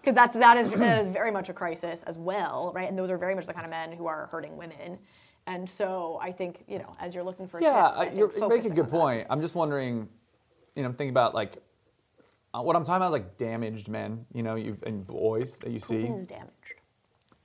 Because 0.00 0.14
that's 0.20 0.34
that 0.36 0.58
is 0.58 0.70
that 0.72 1.00
is 1.00 1.08
very 1.08 1.30
much 1.30 1.48
a 1.48 1.54
crisis 1.54 2.02
as 2.02 2.18
well, 2.18 2.72
right? 2.74 2.88
And 2.88 2.98
those 2.98 3.10
are 3.10 3.18
very 3.18 3.34
much 3.34 3.46
the 3.46 3.54
kind 3.54 3.64
of 3.64 3.70
men 3.70 3.92
who 3.92 4.06
are 4.06 4.26
hurting 4.30 4.56
women. 4.58 4.98
And 5.46 5.68
so 5.68 6.18
I 6.20 6.30
think 6.30 6.64
you 6.68 6.78
know, 6.78 6.94
as 7.00 7.14
you're 7.14 7.24
looking 7.24 7.48
for 7.48 7.58
Yeah, 7.60 7.86
tips, 7.86 7.98
I 7.98 8.04
I- 8.04 8.12
you're, 8.12 8.32
you 8.36 8.48
make 8.48 8.64
a 8.66 8.68
good 8.70 8.86
that 8.86 8.90
point. 8.90 9.26
I'm 9.30 9.40
just 9.40 9.54
wondering, 9.54 10.08
you 10.74 10.82
know, 10.82 10.90
I'm 10.90 10.94
thinking 10.94 11.10
about 11.10 11.34
like 11.34 11.56
uh, 12.56 12.62
what 12.62 12.76
I'm 12.76 12.84
talking 12.84 12.96
about 12.96 13.08
is 13.08 13.12
like 13.12 13.36
damaged 13.36 13.88
men, 13.88 14.24
you 14.32 14.42
know, 14.42 14.54
you've, 14.54 14.82
and 14.84 15.06
boys 15.06 15.58
that 15.58 15.70
you 15.70 15.78
see. 15.78 16.04
Is 16.04 16.26
damaged. 16.26 16.52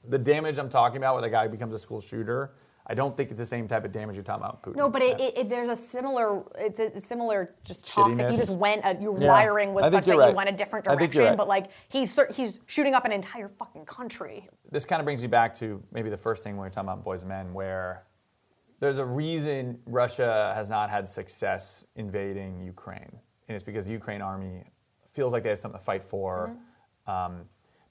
The 0.07 0.18
damage 0.18 0.57
I'm 0.57 0.70
talking 0.70 0.97
about, 0.97 1.16
where 1.16 1.22
the 1.22 1.30
guy 1.30 1.47
becomes 1.47 1.74
a 1.74 1.80
school 1.80 2.01
shooter, 2.01 2.53
I 2.88 2.93
don't 2.93 3.16
think 3.16 3.30
it's 3.30 3.39
the 3.39 3.45
same 3.45 3.68
type 3.68 3.86
of 3.86 3.91
damage 3.91 4.16
you're 4.16 4.24
talking 4.24 4.43
about. 4.43 4.64
Putin. 4.64 4.76
No, 4.76 4.89
but 4.89 5.01
it, 5.01 5.20
it, 5.20 5.38
it, 5.38 5.49
there's 5.49 5.70
a 5.70 5.76
similar, 5.76 6.43
it's 6.57 6.80
a 6.80 6.99
similar 6.99 7.53
just 7.64 7.88
toxic. 7.88 8.26
Shittiness. 8.26 8.32
He 8.32 8.38
just 8.38 8.57
went, 8.57 8.82
a, 8.84 8.97
your 8.99 9.18
Yeah. 9.20 9.28
wiring 9.28 9.74
was 9.74 9.91
such 9.91 10.05
that 10.05 10.18
right. 10.18 10.34
went 10.34 10.49
a 10.49 10.53
different 10.53 10.86
direction. 10.86 11.24
right. 11.24 11.38
But 11.38 11.47
like 11.47 11.68
he's 11.89 12.18
he's 12.34 12.59
shooting 12.66 12.95
up 12.95 13.05
an 13.05 13.12
entire 13.12 13.49
fucking 13.49 13.86
country. 13.86 14.49
this 14.72 14.86
kind 14.86 14.99
of 14.99 15.05
brings 15.05 15.22
me 15.22 15.28
back 15.28 15.53
to 15.55 15.82
maybe 15.91 16.09
the 16.09 16.18
first 16.18 16.43
thing 16.43 16.53
when 16.53 16.62
we 16.64 16.68
were 16.68 16.70
talking 16.72 16.89
about 16.89 17.03
boys 17.03 17.22
and 17.22 17.30
men, 17.30 17.53
where 17.53 18.07
there's 18.80 18.97
a 18.97 19.05
reason 19.05 19.78
Russia 19.86 20.51
has 20.55 20.70
not 20.70 20.89
had 20.89 21.07
success 21.07 21.86
invading 21.95 22.62
Ukraine, 22.62 23.12
and 23.47 23.55
it's 23.55 23.64
because 23.64 23.86
the 23.86 23.91
Ukraine 23.91 24.22
army 24.22 24.64
feels 25.12 25.34
like 25.34 25.43
they 25.43 25.49
have 25.49 25.59
something 25.59 25.80
to 25.80 25.86
fight 25.86 26.03
for. 26.03 26.55
Um, 27.07 27.45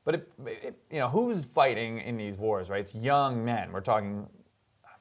but 0.04 0.14
it, 0.14 0.32
it, 0.46 0.78
you 0.90 0.98
know, 0.98 1.08
who's 1.08 1.44
fighting 1.44 1.98
in 1.98 2.16
these 2.16 2.36
wars, 2.36 2.70
right? 2.70 2.80
It's 2.80 2.94
young 2.94 3.44
men. 3.44 3.70
We're 3.72 3.80
talking 3.80 4.26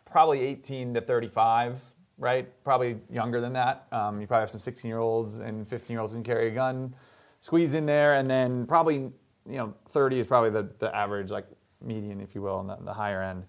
probably 0.06 0.42
18 0.42 0.94
to 0.96 1.02
35, 1.02 1.82
right? 2.18 2.48
Probably 2.64 2.98
younger 3.10 3.40
than 3.40 3.54
that. 3.54 3.88
Um, 3.92 4.20
you 4.20 4.28
probably 4.28 4.42
have 4.42 4.50
some 4.50 4.60
16 4.60 4.90
year 4.90 5.00
olds 5.00 5.38
and 5.38 5.68
15 5.68 5.94
year 5.94 6.02
olds 6.02 6.12
who 6.12 6.18
can 6.18 6.24
carry 6.24 6.50
a 6.50 6.52
gun, 6.52 6.94
squeeze 7.40 7.74
in 7.74 7.86
there, 7.86 8.16
and 8.16 8.30
then 8.30 8.66
probably, 8.66 8.96
you 8.96 9.58
know, 9.58 9.74
30 9.90 10.20
is 10.20 10.28
probably 10.28 10.50
the, 10.50 10.70
the 10.80 10.94
average, 10.94 11.32
like 11.32 11.48
median, 11.82 12.20
if 12.20 12.36
you 12.36 12.42
will, 12.42 12.56
on 12.56 12.68
the, 12.68 12.78
the 12.82 12.94
higher 12.94 13.24
end. 13.24 13.46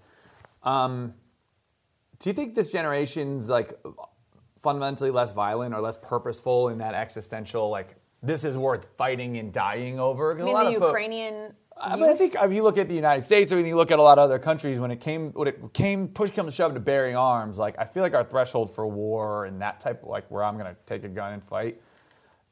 Um, 0.62 1.14
do 2.20 2.28
you 2.28 2.34
think 2.34 2.54
this 2.54 2.70
generation's 2.70 3.48
like 3.48 3.72
fundamentally 4.60 5.10
less 5.10 5.32
violent 5.32 5.74
or 5.74 5.80
less 5.80 5.96
purposeful 5.96 6.68
in 6.68 6.78
that 6.78 6.94
existential, 6.94 7.70
like, 7.70 7.96
this 8.22 8.44
is 8.44 8.56
worth 8.58 8.86
fighting 8.96 9.36
and 9.38 9.52
dying 9.52 9.98
over? 9.98 10.34
'Cause 10.34 10.40
I 10.40 10.42
a 10.42 10.46
mean, 10.46 10.54
lot 10.54 10.64
the 10.66 10.86
Ukrainian. 10.86 11.54
I, 11.82 11.96
mean, 11.96 12.10
I 12.10 12.14
think 12.14 12.36
if 12.38 12.52
you 12.52 12.62
look 12.62 12.76
at 12.76 12.88
the 12.88 12.94
United 12.94 13.22
States, 13.22 13.52
I 13.52 13.56
mean, 13.56 13.64
you 13.66 13.76
look 13.76 13.90
at 13.90 13.98
a 13.98 14.02
lot 14.02 14.18
of 14.18 14.24
other 14.24 14.38
countries, 14.38 14.78
when 14.78 14.90
it 14.90 15.00
came, 15.00 15.32
when 15.32 15.48
it 15.48 15.72
came, 15.72 16.08
push 16.08 16.30
comes 16.30 16.52
to 16.52 16.56
shove 16.56 16.74
to 16.74 16.80
bearing 16.80 17.16
arms, 17.16 17.58
like 17.58 17.74
I 17.78 17.84
feel 17.86 18.02
like 18.02 18.12
our 18.14 18.24
threshold 18.24 18.70
for 18.70 18.86
war 18.86 19.46
and 19.46 19.62
that 19.62 19.80
type, 19.80 20.02
of, 20.02 20.08
like 20.10 20.30
where 20.30 20.44
I'm 20.44 20.58
going 20.58 20.66
to 20.74 20.76
take 20.84 21.04
a 21.04 21.08
gun 21.08 21.32
and 21.32 21.42
fight, 21.42 21.80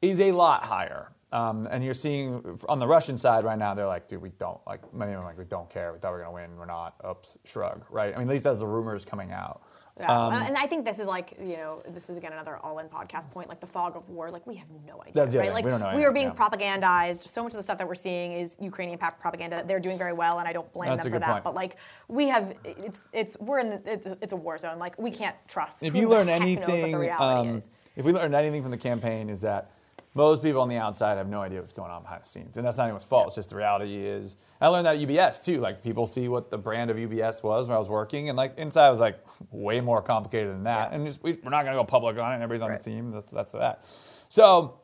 is 0.01 0.19
a 0.19 0.31
lot 0.31 0.63
higher. 0.63 1.11
Um, 1.31 1.67
and 1.69 1.83
you're 1.83 1.93
seeing 1.93 2.57
on 2.67 2.79
the 2.79 2.87
Russian 2.87 3.15
side 3.17 3.43
right 3.43 3.59
now, 3.59 3.75
they're 3.75 3.85
like, 3.85 4.07
dude, 4.07 4.19
we 4.19 4.29
don't 4.29 4.59
like 4.65 4.91
many 4.95 5.11
of 5.11 5.17
them 5.19 5.25
are 5.25 5.29
like 5.29 5.37
we 5.37 5.45
don't 5.45 5.69
care. 5.69 5.93
We 5.93 5.99
thought 5.99 6.11
we 6.13 6.21
are 6.21 6.23
going 6.23 6.47
to 6.47 6.49
win, 6.49 6.57
we're 6.57 6.65
not. 6.65 6.95
Oops, 7.07 7.37
shrug. 7.45 7.85
Right? 7.91 8.15
I 8.15 8.17
mean, 8.17 8.27
at 8.27 8.31
least 8.31 8.45
that's 8.45 8.57
the 8.59 8.65
rumors 8.65 9.05
coming 9.05 9.31
out. 9.31 9.61
Yeah. 9.99 10.27
Um, 10.27 10.33
and 10.33 10.57
I 10.57 10.65
think 10.65 10.85
this 10.85 10.97
is 10.97 11.07
like, 11.07 11.35
you 11.39 11.57
know, 11.57 11.83
this 11.89 12.09
is 12.09 12.17
again 12.17 12.31
another 12.31 12.57
all-in 12.57 12.87
podcast 12.87 13.29
point, 13.31 13.49
like 13.49 13.59
the 13.59 13.67
fog 13.67 13.97
of 13.97 14.07
war. 14.09 14.31
Like 14.31 14.47
we 14.47 14.55
have 14.55 14.67
no 14.87 15.01
idea, 15.01 15.13
That's- 15.13 15.35
right? 15.35 15.53
Like 15.53 15.65
we 15.65 15.99
we 15.99 16.05
are 16.05 16.13
being 16.13 16.27
yeah. 16.27 16.33
propagandized. 16.33 17.27
So 17.27 17.43
much 17.43 17.51
of 17.51 17.57
the 17.57 17.63
stuff 17.63 17.77
that 17.77 17.87
we're 17.87 17.95
seeing 17.95 18.31
is 18.33 18.55
Ukrainian 18.61 18.97
propaganda. 18.97 19.63
They're 19.67 19.79
doing 19.79 19.97
very 19.97 20.13
well, 20.13 20.39
and 20.39 20.47
I 20.47 20.53
don't 20.53 20.71
blame 20.71 20.89
That's 20.89 21.03
them 21.03 21.13
for 21.13 21.19
that. 21.19 21.31
point. 21.31 21.43
But 21.43 21.55
like 21.55 21.77
we 22.07 22.27
have, 22.29 22.53
it's 22.63 23.01
it's 23.11 23.37
we're 23.39 23.59
in 23.59 23.69
the, 23.71 23.81
it's, 23.85 24.07
it's 24.21 24.33
a 24.33 24.37
war 24.37 24.57
zone. 24.57 24.79
Like 24.79 24.97
we 24.97 25.11
can't 25.11 25.35
trust. 25.47 25.83
if 25.83 25.95
you 25.95 26.07
learn 26.07 26.27
heck 26.27 26.41
knows 26.41 26.57
what 26.57 26.65
the 26.65 26.73
anything, 26.73 27.11
um, 27.19 27.61
if 27.95 28.05
we 28.05 28.13
learned 28.13 28.33
anything 28.35 28.61
from 28.61 28.71
the 28.71 28.77
campaign, 28.77 29.29
is 29.29 29.41
that 29.41 29.71
most 30.19 30.43
people 30.43 30.61
on 30.61 30.69
the 30.69 30.77
outside 30.77 31.17
have 31.17 31.27
no 31.27 31.41
idea 31.41 31.59
what's 31.59 31.71
going 31.73 31.91
on 31.91 32.03
behind 32.03 32.21
the 32.23 32.27
scenes, 32.27 32.57
and 32.57 32.65
that's 32.65 32.77
not 32.77 32.83
anyone's 32.83 33.03
fault. 33.03 33.27
It's 33.27 33.35
just 33.35 33.49
the 33.49 33.55
reality 33.55 33.95
is. 34.05 34.35
I 34.61 34.67
learned 34.67 34.85
that 34.85 34.95
at 34.95 35.01
UBS 35.07 35.43
too. 35.43 35.59
Like 35.59 35.81
people 35.81 36.05
see 36.05 36.27
what 36.27 36.51
the 36.51 36.57
brand 36.57 36.91
of 36.91 36.97
UBS 36.97 37.41
was 37.43 37.67
when 37.67 37.75
I 37.75 37.79
was 37.79 37.89
working, 37.89 38.29
and 38.29 38.37
like 38.37 38.57
inside 38.57 38.87
I 38.87 38.89
was 38.89 38.99
like 38.99 39.19
way 39.51 39.81
more 39.81 40.01
complicated 40.01 40.51
than 40.53 40.63
that. 40.65 40.89
Yeah. 40.91 40.95
And 40.97 41.05
just 41.07 41.23
we, 41.23 41.33
we're 41.43 41.49
not 41.49 41.63
going 41.63 41.73
to 41.75 41.79
go 41.81 41.85
public 41.85 42.17
on 42.17 42.31
it. 42.31 42.35
and 42.35 42.43
Everybody's 42.43 42.61
on 42.61 42.69
Right. 42.71 42.79
the 42.83 42.89
team. 42.91 43.11
That's 43.11 43.31
that's 43.31 43.51
that. 43.53 43.85
So 44.29 44.79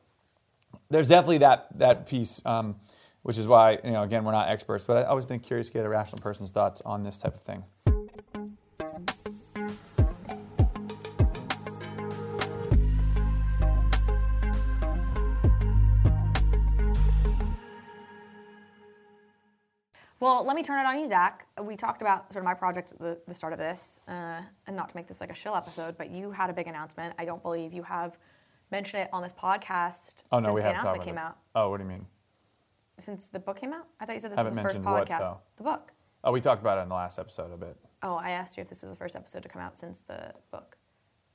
there's 0.90 1.08
definitely 1.10 1.40
that 1.40 1.68
that 1.78 2.08
piece, 2.08 2.42
um, 2.46 2.76
which 3.24 3.38
is 3.38 3.48
why 3.48 3.80
you 3.84 3.92
know 3.92 4.04
again 4.04 4.24
we're 4.24 4.32
not 4.32 4.48
experts, 4.50 4.84
but 4.84 4.98
I 4.98 5.04
always 5.04 5.26
think 5.26 5.44
curious 5.44 5.68
to 5.68 5.74
get 5.74 5.86
a 5.86 5.90
rational 5.90 6.22
person's 6.22 6.52
thoughts 6.52 6.82
on 6.86 7.04
this 7.04 7.18
type 7.18 7.36
of 7.36 7.42
thing. 7.42 7.64
Well, 20.26 20.44
let 20.44 20.56
me 20.56 20.64
turn 20.64 20.84
it 20.84 20.90
on 20.90 21.00
you, 21.00 21.08
Zach. 21.08 21.46
We 21.62 21.76
talked 21.76 22.02
about 22.02 22.34
sort 22.34 22.42
of 22.42 22.46
my 22.46 22.56
projects 22.56 22.92
at 22.92 22.98
the, 22.98 23.20
the 23.28 23.34
start 23.36 23.54
of 23.54 23.60
this, 23.60 24.00
uh, 24.08 24.42
and 24.66 24.76
not 24.76 24.90
to 24.90 24.96
make 24.96 25.06
this 25.06 25.22
like 25.22 25.30
a 25.30 25.36
shill 25.36 25.56
episode, 25.56 26.00
but 26.00 26.10
you 26.10 26.32
had 26.32 26.50
a 26.50 26.54
big 26.54 26.66
announcement. 26.66 27.14
I 27.20 27.26
don't 27.26 27.44
believe 27.44 27.74
you 27.74 27.84
have 27.84 28.18
mentioned 28.72 29.04
it 29.04 29.10
on 29.14 29.22
this 29.22 29.34
podcast 29.34 30.24
Oh 30.32 30.40
no, 30.40 30.48
since 30.48 30.56
we 30.56 30.62
the 30.62 30.70
announcement 30.70 30.96
about 30.96 31.06
came 31.06 31.18
it. 31.20 31.22
out. 31.22 31.38
Oh, 31.54 31.70
what 31.70 31.78
do 31.78 31.84
you 31.84 31.90
mean? 31.90 32.08
Since 32.98 33.28
the 33.28 33.38
book 33.38 33.60
came 33.62 33.72
out? 33.72 33.86
I 34.00 34.06
thought 34.08 34.14
you 34.14 34.20
said 34.20 34.32
this 34.32 34.38
Haven't 34.38 34.56
was 34.56 34.64
the 34.64 34.70
first 34.70 34.84
what, 34.84 35.08
podcast. 35.08 35.20
though? 35.20 35.38
The 35.58 35.64
book. 35.64 35.92
Oh, 36.24 36.32
we 36.32 36.42
talked 36.42 36.62
about 36.62 36.80
it 36.80 36.82
in 36.82 36.90
the 36.90 36.96
last 36.96 37.20
episode 37.20 37.54
a 37.54 37.58
bit. 37.58 37.78
Oh, 38.02 38.16
I 38.16 38.32
asked 38.32 38.58
you 38.58 38.62
if 38.62 38.70
this 38.70 38.82
was 38.82 38.90
the 38.90 38.98
first 38.98 39.16
episode 39.16 39.44
to 39.44 39.50
come 39.50 39.62
out 39.62 39.78
since 39.78 40.00
the 40.00 40.34
book. 40.50 40.76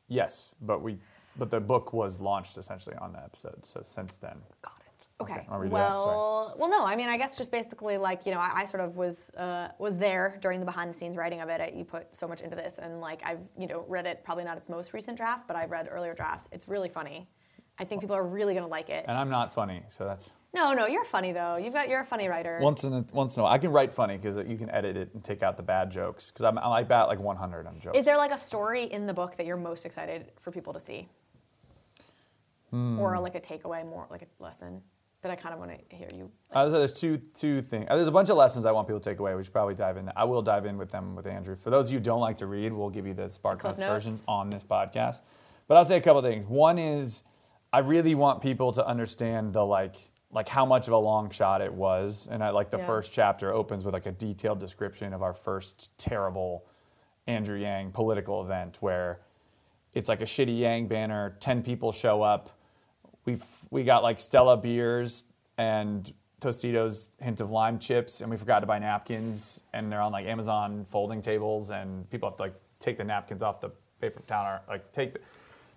Yes, 0.09 0.53
but 0.61 0.83
we, 0.83 0.99
but 1.39 1.51
the 1.51 1.61
book 1.61 1.93
was 1.93 2.19
launched 2.19 2.59
essentially 2.59 2.97
on 2.97 3.13
that 3.13 3.23
episode. 3.23 3.65
So 3.65 3.83
since 3.85 4.17
then, 4.17 4.39
it. 4.49 4.80
Okay. 5.21 5.35
Okay, 5.35 5.47
I'll 5.51 5.59
read 5.59 5.71
it 5.73 5.75
out, 5.77 5.99
sorry. 5.99 6.17
well, 6.17 6.55
well, 6.59 6.71
no. 6.71 6.85
I 6.87 6.97
mean, 6.97 7.09
I 7.09 7.19
guess 7.19 7.37
just 7.37 7.51
basically 7.51 7.99
like 7.99 8.25
you 8.27 8.33
know, 8.33 8.39
I, 8.41 8.61
I 8.61 8.65
sort 8.65 8.83
of 8.83 8.97
was 8.97 9.31
uh, 9.37 9.69
was 9.79 9.99
there 9.99 10.39
during 10.41 10.61
the 10.61 10.67
behind 10.67 10.93
the 10.93 10.97
scenes 10.99 11.17
writing 11.17 11.41
of 11.41 11.49
it. 11.49 11.61
I, 11.61 11.73
you 11.77 11.85
put 11.85 12.15
so 12.15 12.27
much 12.27 12.41
into 12.41 12.57
this, 12.57 12.79
and 12.79 13.01
like 13.01 13.23
I've 13.25 13.41
you 13.59 13.67
know 13.67 13.85
read 13.89 14.07
it. 14.07 14.25
Probably 14.25 14.45
not 14.45 14.57
its 14.57 14.69
most 14.69 14.93
recent 14.95 15.17
draft, 15.17 15.47
but 15.47 15.57
I've 15.57 15.71
read 15.71 15.89
earlier 15.91 16.15
drafts. 16.15 16.49
It's 16.53 16.69
really 16.69 16.89
funny. 16.89 17.29
I 17.79 17.85
think 17.85 18.01
people 18.03 18.15
are 18.17 18.27
really 18.27 18.53
gonna 18.55 18.67
like 18.67 18.91
it. 18.91 19.05
and 19.09 19.17
I'm 19.17 19.31
not 19.31 19.55
funny, 19.55 19.83
so 19.89 20.05
that's 20.05 20.31
No, 20.53 20.75
no, 20.75 20.87
you're 20.87 21.05
funny 21.05 21.33
though. 21.33 21.57
You've 21.57 21.73
got 21.73 21.89
you're 21.89 22.01
a 22.03 22.05
funny 22.05 22.29
writer. 22.29 22.59
once 22.61 22.85
in 22.85 22.93
a, 22.93 23.05
once 23.13 23.37
in 23.37 23.41
a 23.41 23.45
while. 23.45 23.53
I 23.53 23.59
can 23.59 23.71
write 23.73 23.91
funny 23.93 24.17
because 24.19 24.37
you 24.37 24.59
can 24.59 24.69
edit 24.71 24.97
it 24.99 25.11
and 25.15 25.25
take 25.25 25.43
out 25.43 25.57
the 25.57 25.63
bad 25.63 25.91
jokes 25.91 26.31
because 26.31 26.45
I'm 26.45 26.59
I 26.59 26.83
bat 26.83 27.09
like 27.09 27.21
100 27.21 27.67
on 27.67 27.81
jokes. 27.81 27.97
Is 27.99 28.05
there 28.05 28.19
like 28.19 28.33
a 28.33 28.39
story 28.39 28.85
in 28.85 29.07
the 29.07 29.15
book 29.15 29.37
that 29.39 29.47
you're 29.47 29.57
most 29.57 29.87
excited 29.87 30.31
for 30.41 30.51
people 30.51 30.73
to 30.75 30.81
see, 30.81 31.09
Hmm. 32.71 33.01
or 33.01 33.19
like 33.19 33.35
a 33.35 33.41
takeaway, 33.41 33.85
more 33.85 34.07
like 34.11 34.23
a 34.23 34.43
lesson 34.43 34.83
that 35.23 35.31
I 35.31 35.37
kind 35.37 35.53
of 35.53 35.59
want 35.61 35.73
to 35.91 35.97
hear 35.97 36.09
you? 36.15 36.31
Uh, 36.53 36.67
so 36.67 36.71
there's 36.73 36.93
two 36.93 37.19
two 37.35 37.63
things. 37.63 37.87
Uh, 37.89 37.97
there's 37.97 38.09
a 38.09 38.13
bunch 38.13 38.31
of 38.31 38.37
lessons 38.37 38.67
I 38.67 38.73
want 38.73 38.87
people 38.89 39.01
to 39.01 39.11
take 39.11 39.19
away. 39.19 39.35
We 39.35 39.45
should 39.45 39.53
probably 39.53 39.75
dive 39.75 39.97
in. 39.97 40.11
I 40.17 40.25
will 40.25 40.43
dive 40.43 40.67
in 40.67 40.79
with 40.79 40.91
them 40.91 41.15
with 41.15 41.27
Andrew. 41.27 41.57
For 41.57 41.71
those 41.71 41.87
of 41.89 41.93
you 41.93 41.99
who 41.99 42.05
don't 42.05 42.21
like 42.21 42.39
to 42.39 42.47
read, 42.47 42.73
we'll 42.73 42.91
give 42.91 43.07
you 43.07 43.15
the 43.15 43.29
Spark 43.29 43.63
Notes 43.65 43.81
version 43.81 44.19
on 44.27 44.51
this 44.51 44.65
podcast. 44.65 45.21
But 45.69 45.77
I'll 45.77 45.85
say 45.85 45.97
a 45.97 46.01
couple 46.01 46.23
things. 46.23 46.47
One 46.47 46.79
is 46.79 47.23
I 47.73 47.79
really 47.81 48.15
want 48.15 48.43
people 48.43 48.73
to 48.73 48.87
understand 48.87 49.53
the 49.53 49.65
like 49.65 49.97
like 50.33 50.49
how 50.49 50.65
much 50.65 50.87
of 50.87 50.93
a 50.93 50.99
long 50.99 51.29
shot 51.31 51.61
it 51.61 51.75
was. 51.75 52.29
And 52.31 52.43
I 52.43 52.51
like 52.51 52.71
the 52.71 52.79
Yeah. 52.79 52.87
first 52.87 53.13
chapter 53.13 53.53
opens 53.53 53.85
with 53.85 53.95
like 53.95 54.07
a 54.07 54.13
detailed 54.13 54.61
description 54.61 55.13
of 55.13 55.23
our 55.23 55.33
first 55.35 55.91
terrible 55.99 56.65
Andrew 57.27 57.59
Yang 57.59 57.91
political 57.93 58.41
event 58.43 58.77
where 58.81 59.21
it's 59.93 60.09
like 60.09 60.21
a 60.21 60.25
shitty 60.25 60.61
Yang 60.61 60.87
banner, 60.87 61.37
10 61.41 61.63
people 61.65 61.91
show 61.91 62.23
up. 62.23 62.51
We've 63.31 63.45
we 63.71 63.85
got 63.85 64.03
like 64.03 64.19
Stella 64.19 64.57
beers 64.57 65.25
and 65.57 66.13
Tostitos 66.41 67.11
hint 67.21 67.41
of 67.41 67.51
lime 67.51 67.79
chips, 67.79 68.21
and 68.21 68.31
we 68.31 68.37
forgot 68.37 68.61
to 68.61 68.67
buy 68.67 68.79
napkins, 68.79 69.63
and 69.73 69.93
they're 69.93 70.01
on 70.01 70.11
like 70.11 70.27
Amazon 70.27 70.85
folding 70.85 71.21
tables, 71.23 71.71
and 71.71 72.09
people 72.11 72.29
have 72.29 72.37
to 72.39 72.43
like 72.45 72.55
take 72.81 72.97
the 72.97 73.05
napkins 73.05 73.43
off 73.43 73.61
the 73.61 73.71
paper 74.01 74.23
towel, 74.27 74.61
like 74.69 74.91
take 74.93 75.15
the 75.15 75.21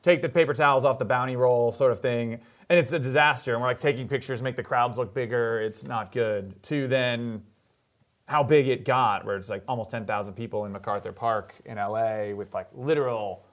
take 0.02 0.22
the 0.22 0.30
paper 0.30 0.54
towels 0.54 0.84
off 0.84 0.98
the 0.98 1.06
bounty 1.06 1.36
roll, 1.36 1.72
sort 1.72 1.92
of 1.92 2.00
thing, 2.00 2.40
and 2.70 2.80
it's 2.80 2.92
a 2.92 3.00
disaster. 3.00 3.54
And 3.54 3.62
we're 3.62 3.68
like 3.68 3.80
taking 3.80 4.08
pictures, 4.08 4.42
make 4.42 4.56
the 4.56 4.64
crowds 4.64 4.98
look 4.98 5.14
bigger. 5.14 5.62
It's 5.62 5.84
not 5.84 6.12
good. 6.12 6.62
To 6.64 6.88
then 6.88 7.44
how 8.28 8.42
big 8.42 8.68
it 8.68 8.84
got, 8.86 9.26
where 9.26 9.36
it's 9.36 9.50
like 9.50 9.64
almost 9.68 9.92
10,000 9.92 10.34
people 10.34 10.66
in 10.66 10.72
MacArthur 10.72 11.12
Park 11.12 11.54
in 11.66 11.78
LA 11.78 12.34
with 12.34 12.54
like 12.54 12.70
literal 12.74 13.46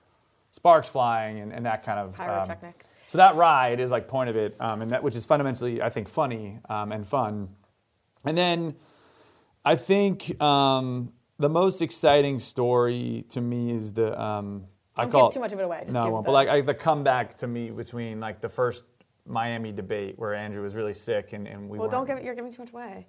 sparks 0.53 0.89
flying 0.89 1.41
and, 1.41 1.53
and 1.53 1.67
that 1.67 1.83
kind 1.83 1.99
of 1.99 2.19
um, 2.21 2.27
Pyrotechnics. 2.27 2.93
So 3.11 3.19
that 3.19 3.35
ride 3.35 3.81
is 3.81 3.91
like 3.91 4.07
point 4.07 4.31
of 4.31 4.37
it, 4.37 4.55
um, 4.61 4.83
and 4.83 4.93
that 4.93 5.03
which 5.03 5.17
is 5.17 5.27
fundamentally 5.27 5.83
I 5.83 5.91
think 5.91 6.09
funny 6.09 6.61
um, 6.69 6.93
and 6.93 7.05
fun. 7.05 7.49
And 8.25 8.39
then 8.39 8.77
I 9.65 9.75
think 9.75 10.41
um, 10.41 11.13
the 11.37 11.49
most 11.49 11.83
exciting 11.83 12.39
story 12.39 13.25
to 13.31 13.41
me 13.41 13.73
is 13.73 13.93
the 13.95 14.09
um, 14.21 14.67
I 14.97 15.03
Don't 15.03 15.11
call 15.11 15.29
give 15.29 15.35
too 15.35 15.41
much 15.41 15.53
of 15.53 15.59
it 15.59 15.65
away. 15.65 15.81
Just 15.87 15.93
no, 15.95 16.05
I 16.05 16.09
won't. 16.09 16.25
the- 16.25 16.29
But 16.29 16.33
like 16.35 16.49
I, 16.49 16.61
the 16.61 16.75
comeback 16.75 17.35
to 17.39 17.49
me 17.49 17.71
between 17.71 18.21
like 18.21 18.41
the 18.41 18.49
first 18.49 18.85
Miami 19.27 19.73
debate 19.73 20.17
where 20.17 20.33
Andrew 20.33 20.63
was 20.63 20.77
really 20.77 20.93
sick 20.95 21.33
and, 21.33 21.49
and 21.49 21.69
we 21.69 21.79
Well, 21.81 21.89
don't 21.89 22.01
weren't- 22.01 22.09
give 22.09 22.19
it. 22.19 22.25
You're 22.25 22.37
giving 22.37 22.53
too 22.53 22.63
much 22.63 22.73
away. 22.73 23.09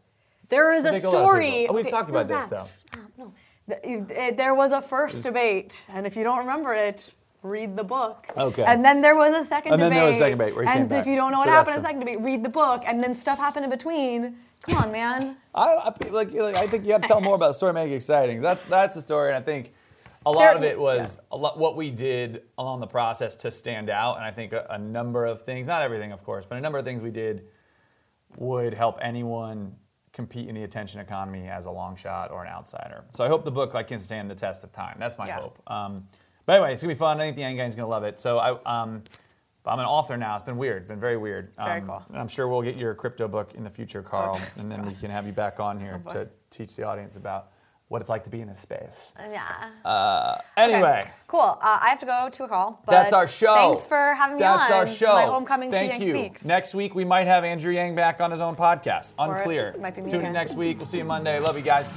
There 0.49 0.73
is 0.73 0.83
a 0.83 0.91
think 0.93 1.03
a 1.03 1.07
story. 1.09 1.67
Oh, 1.67 1.73
we've 1.73 1.85
Okay, 1.85 1.91
talked 1.91 2.09
about 2.09 2.27
no, 2.27 2.35
this, 2.39 2.49
Zach, 2.49 2.49
though. 2.49 2.67
stop, 2.91 3.33
no. 3.67 4.31
There 4.35 4.55
was 4.55 4.71
a 4.71 4.81
first 4.81 5.21
debate, 5.23 5.79
and 5.89 6.07
if 6.07 6.15
you 6.17 6.23
don't 6.23 6.39
remember 6.39 6.73
it, 6.73 7.13
read 7.43 7.75
the 7.75 7.83
book. 7.83 8.27
Okay. 8.37 8.63
And 8.63 8.83
then 8.85 9.01
there 9.01 9.15
was 9.15 9.33
a 9.33 9.47
second 9.47 9.73
And 9.73 9.79
debate. 9.81 9.93
then 9.95 9.99
there 9.99 10.07
was 10.07 10.15
a 10.15 10.19
second 10.19 10.37
debate 10.37 10.55
where 10.55 10.65
he 10.65 10.69
And 10.71 10.89
back. 10.89 11.01
if 11.01 11.07
you 11.07 11.15
don't 11.15 11.31
know 11.31 11.39
what 11.39 11.45
that's 11.45 11.67
happened 11.69 11.75
in 11.77 11.81
the- 11.81 11.81
the 11.81 11.87
second 11.87 11.99
debate, 12.01 12.21
read 12.21 12.43
the 12.43 12.49
book, 12.49 12.83
and 12.85 13.01
then 13.01 13.15
stuff 13.15 13.39
happened 13.39 13.63
in 13.65 13.71
between. 13.71 14.37
Come 14.67 14.77
on, 14.83 14.91
man. 14.91 15.37
I, 15.55 15.67
I 15.73 15.93
like, 16.11 16.33
like 16.33 16.55
I 16.55 16.67
think 16.67 16.85
you 16.85 16.91
have 16.91 17.01
to 17.01 17.07
tell 17.07 17.21
more 17.21 17.35
about 17.35 17.47
the 17.47 17.53
story, 17.53 17.73
make 17.73 17.91
it 17.91 17.95
exciting. 17.95 18.41
That's 18.41 18.65
that's 18.65 18.93
the 18.95 19.01
story, 19.01 19.29
and 19.29 19.37
I 19.37 19.41
think 19.41 19.73
a 20.23 20.31
lot 20.31 20.41
There- 20.43 20.55
of 20.57 20.63
it 20.63 20.79
was 20.79 21.17
a 21.31 21.37
lot 21.37 21.57
what 21.57 21.75
we 21.75 21.89
did 21.89 22.43
along 22.59 22.79
the 22.79 22.87
process 22.87 23.35
to 23.37 23.49
stand 23.49 23.89
out. 23.89 24.17
And 24.17 24.23
I 24.25 24.29
think 24.29 24.53
a, 24.53 24.67
a 24.69 24.77
number 24.77 25.25
of 25.25 25.41
things, 25.41 25.65
not 25.65 25.81
everything, 25.81 26.11
of 26.11 26.23
course, 26.23 26.45
but 26.45 26.59
a 26.59 26.61
number 26.61 26.77
of 26.77 26.85
things 26.85 27.01
we 27.01 27.09
did 27.11 27.47
would 28.37 28.75
help 28.75 28.99
anyone 29.01 29.75
compete 30.13 30.47
in 30.47 30.53
the 30.55 30.63
attention 30.63 30.99
economy 31.01 31.47
as 31.47 31.65
a 31.65 31.71
long 31.71 31.95
shot 31.95 32.29
or 32.31 32.43
an 32.45 32.51
outsider. 32.51 33.03
So 33.13 33.23
I 33.23 33.29
hope 33.29 33.45
the 33.45 33.51
book 33.51 33.73
like 33.73 33.87
can 33.87 33.99
stand 33.99 34.29
the 34.29 34.35
test 34.35 34.63
of 34.63 34.71
time. 34.71 34.97
That's 34.99 35.17
my 35.17 35.25
Yeah. 35.27 35.39
hope. 35.39 35.59
Um, 35.67 36.07
but 36.51 36.55
anyway, 36.55 36.73
it's 36.73 36.81
gonna 36.83 36.93
be 36.93 36.97
fun. 36.97 37.19
I 37.21 37.23
think 37.25 37.35
the 37.37 37.43
Yang 37.43 37.55
Gang's 37.55 37.75
gonna 37.75 37.87
love 37.87 38.03
it. 38.03 38.19
So 38.19 38.37
I. 38.39 38.81
Um, 38.81 39.03
I'm 39.63 39.77
an 39.79 39.85
author 39.85 40.17
now. 40.17 40.37
It's 40.37 40.43
been 40.45 40.57
weird. 40.57 40.87
Been 40.87 40.99
very 40.99 41.17
weird. 41.17 41.53
Very 41.55 41.81
Um, 41.81 41.87
cool. 41.87 42.01
and 42.09 42.17
I'm 42.17 42.27
sure 42.27 42.47
we'll 42.47 42.63
get 42.63 42.77
your 42.77 42.95
crypto 42.95 43.27
book 43.27 43.53
in 43.53 43.63
the 43.63 43.69
future, 43.69 44.01
Carl, 44.01 44.39
and 44.57 44.71
then 44.71 44.83
we 44.87 44.95
can 44.95 45.11
have 45.11 45.27
you 45.27 45.33
back 45.33 45.59
on 45.59 45.79
here 45.79 45.99
boy. 45.99 46.11
to 46.13 46.29
teach 46.49 46.75
the 46.75 46.81
audience 46.81 47.15
about 47.15 47.49
what 47.87 48.01
it's 48.01 48.09
like 48.09 48.23
to 48.23 48.31
be 48.31 48.41
in 48.41 48.47
this 48.47 48.59
space. 48.59 49.13
Yeah. 49.19 50.41
Anyway, 50.57 51.01
Okay, 51.01 51.11
Cool. 51.27 51.41
Uh, 51.61 51.77
I 51.79 51.89
have 51.89 51.99
to 51.99 52.07
go 52.07 52.29
to 52.31 52.43
a 52.45 52.47
call. 52.47 52.81
But 52.87 52.91
that's 52.93 53.13
our 53.13 53.27
show. 53.27 53.53
Thanks 53.53 53.85
for 53.85 54.15
having 54.15 54.37
me 54.37 54.39
That's 54.39 54.63
on. 54.63 54.67
That's 54.79 54.91
our 54.91 54.97
show. 54.97 55.13
My 55.13 55.25
homecoming 55.25 55.69
Thank 55.69 55.93
to 55.93 55.99
Yang 55.99 56.07
you. 56.07 56.23
Speaks. 56.25 56.43
Next 56.43 56.73
week 56.73 56.95
we 56.95 57.05
might 57.05 57.27
have 57.27 57.43
Andrew 57.43 57.71
Yang 57.71 57.93
back 57.93 58.19
on 58.19 58.31
his 58.31 58.41
own 58.41 58.55
podcast. 58.55 59.13
Or 59.19 59.35
it 59.35 59.39
Unclear. 59.41 59.75
might 59.79 59.95
be 59.95 60.01
me 60.01 60.09
Tune 60.09 60.25
in 60.25 60.33
next 60.33 60.55
week. 60.55 60.77
We'll 60.79 60.87
see 60.87 60.97
you 60.97 61.05
Monday. 61.05 61.37
Love 61.39 61.55
you 61.55 61.61
guys. 61.63 61.93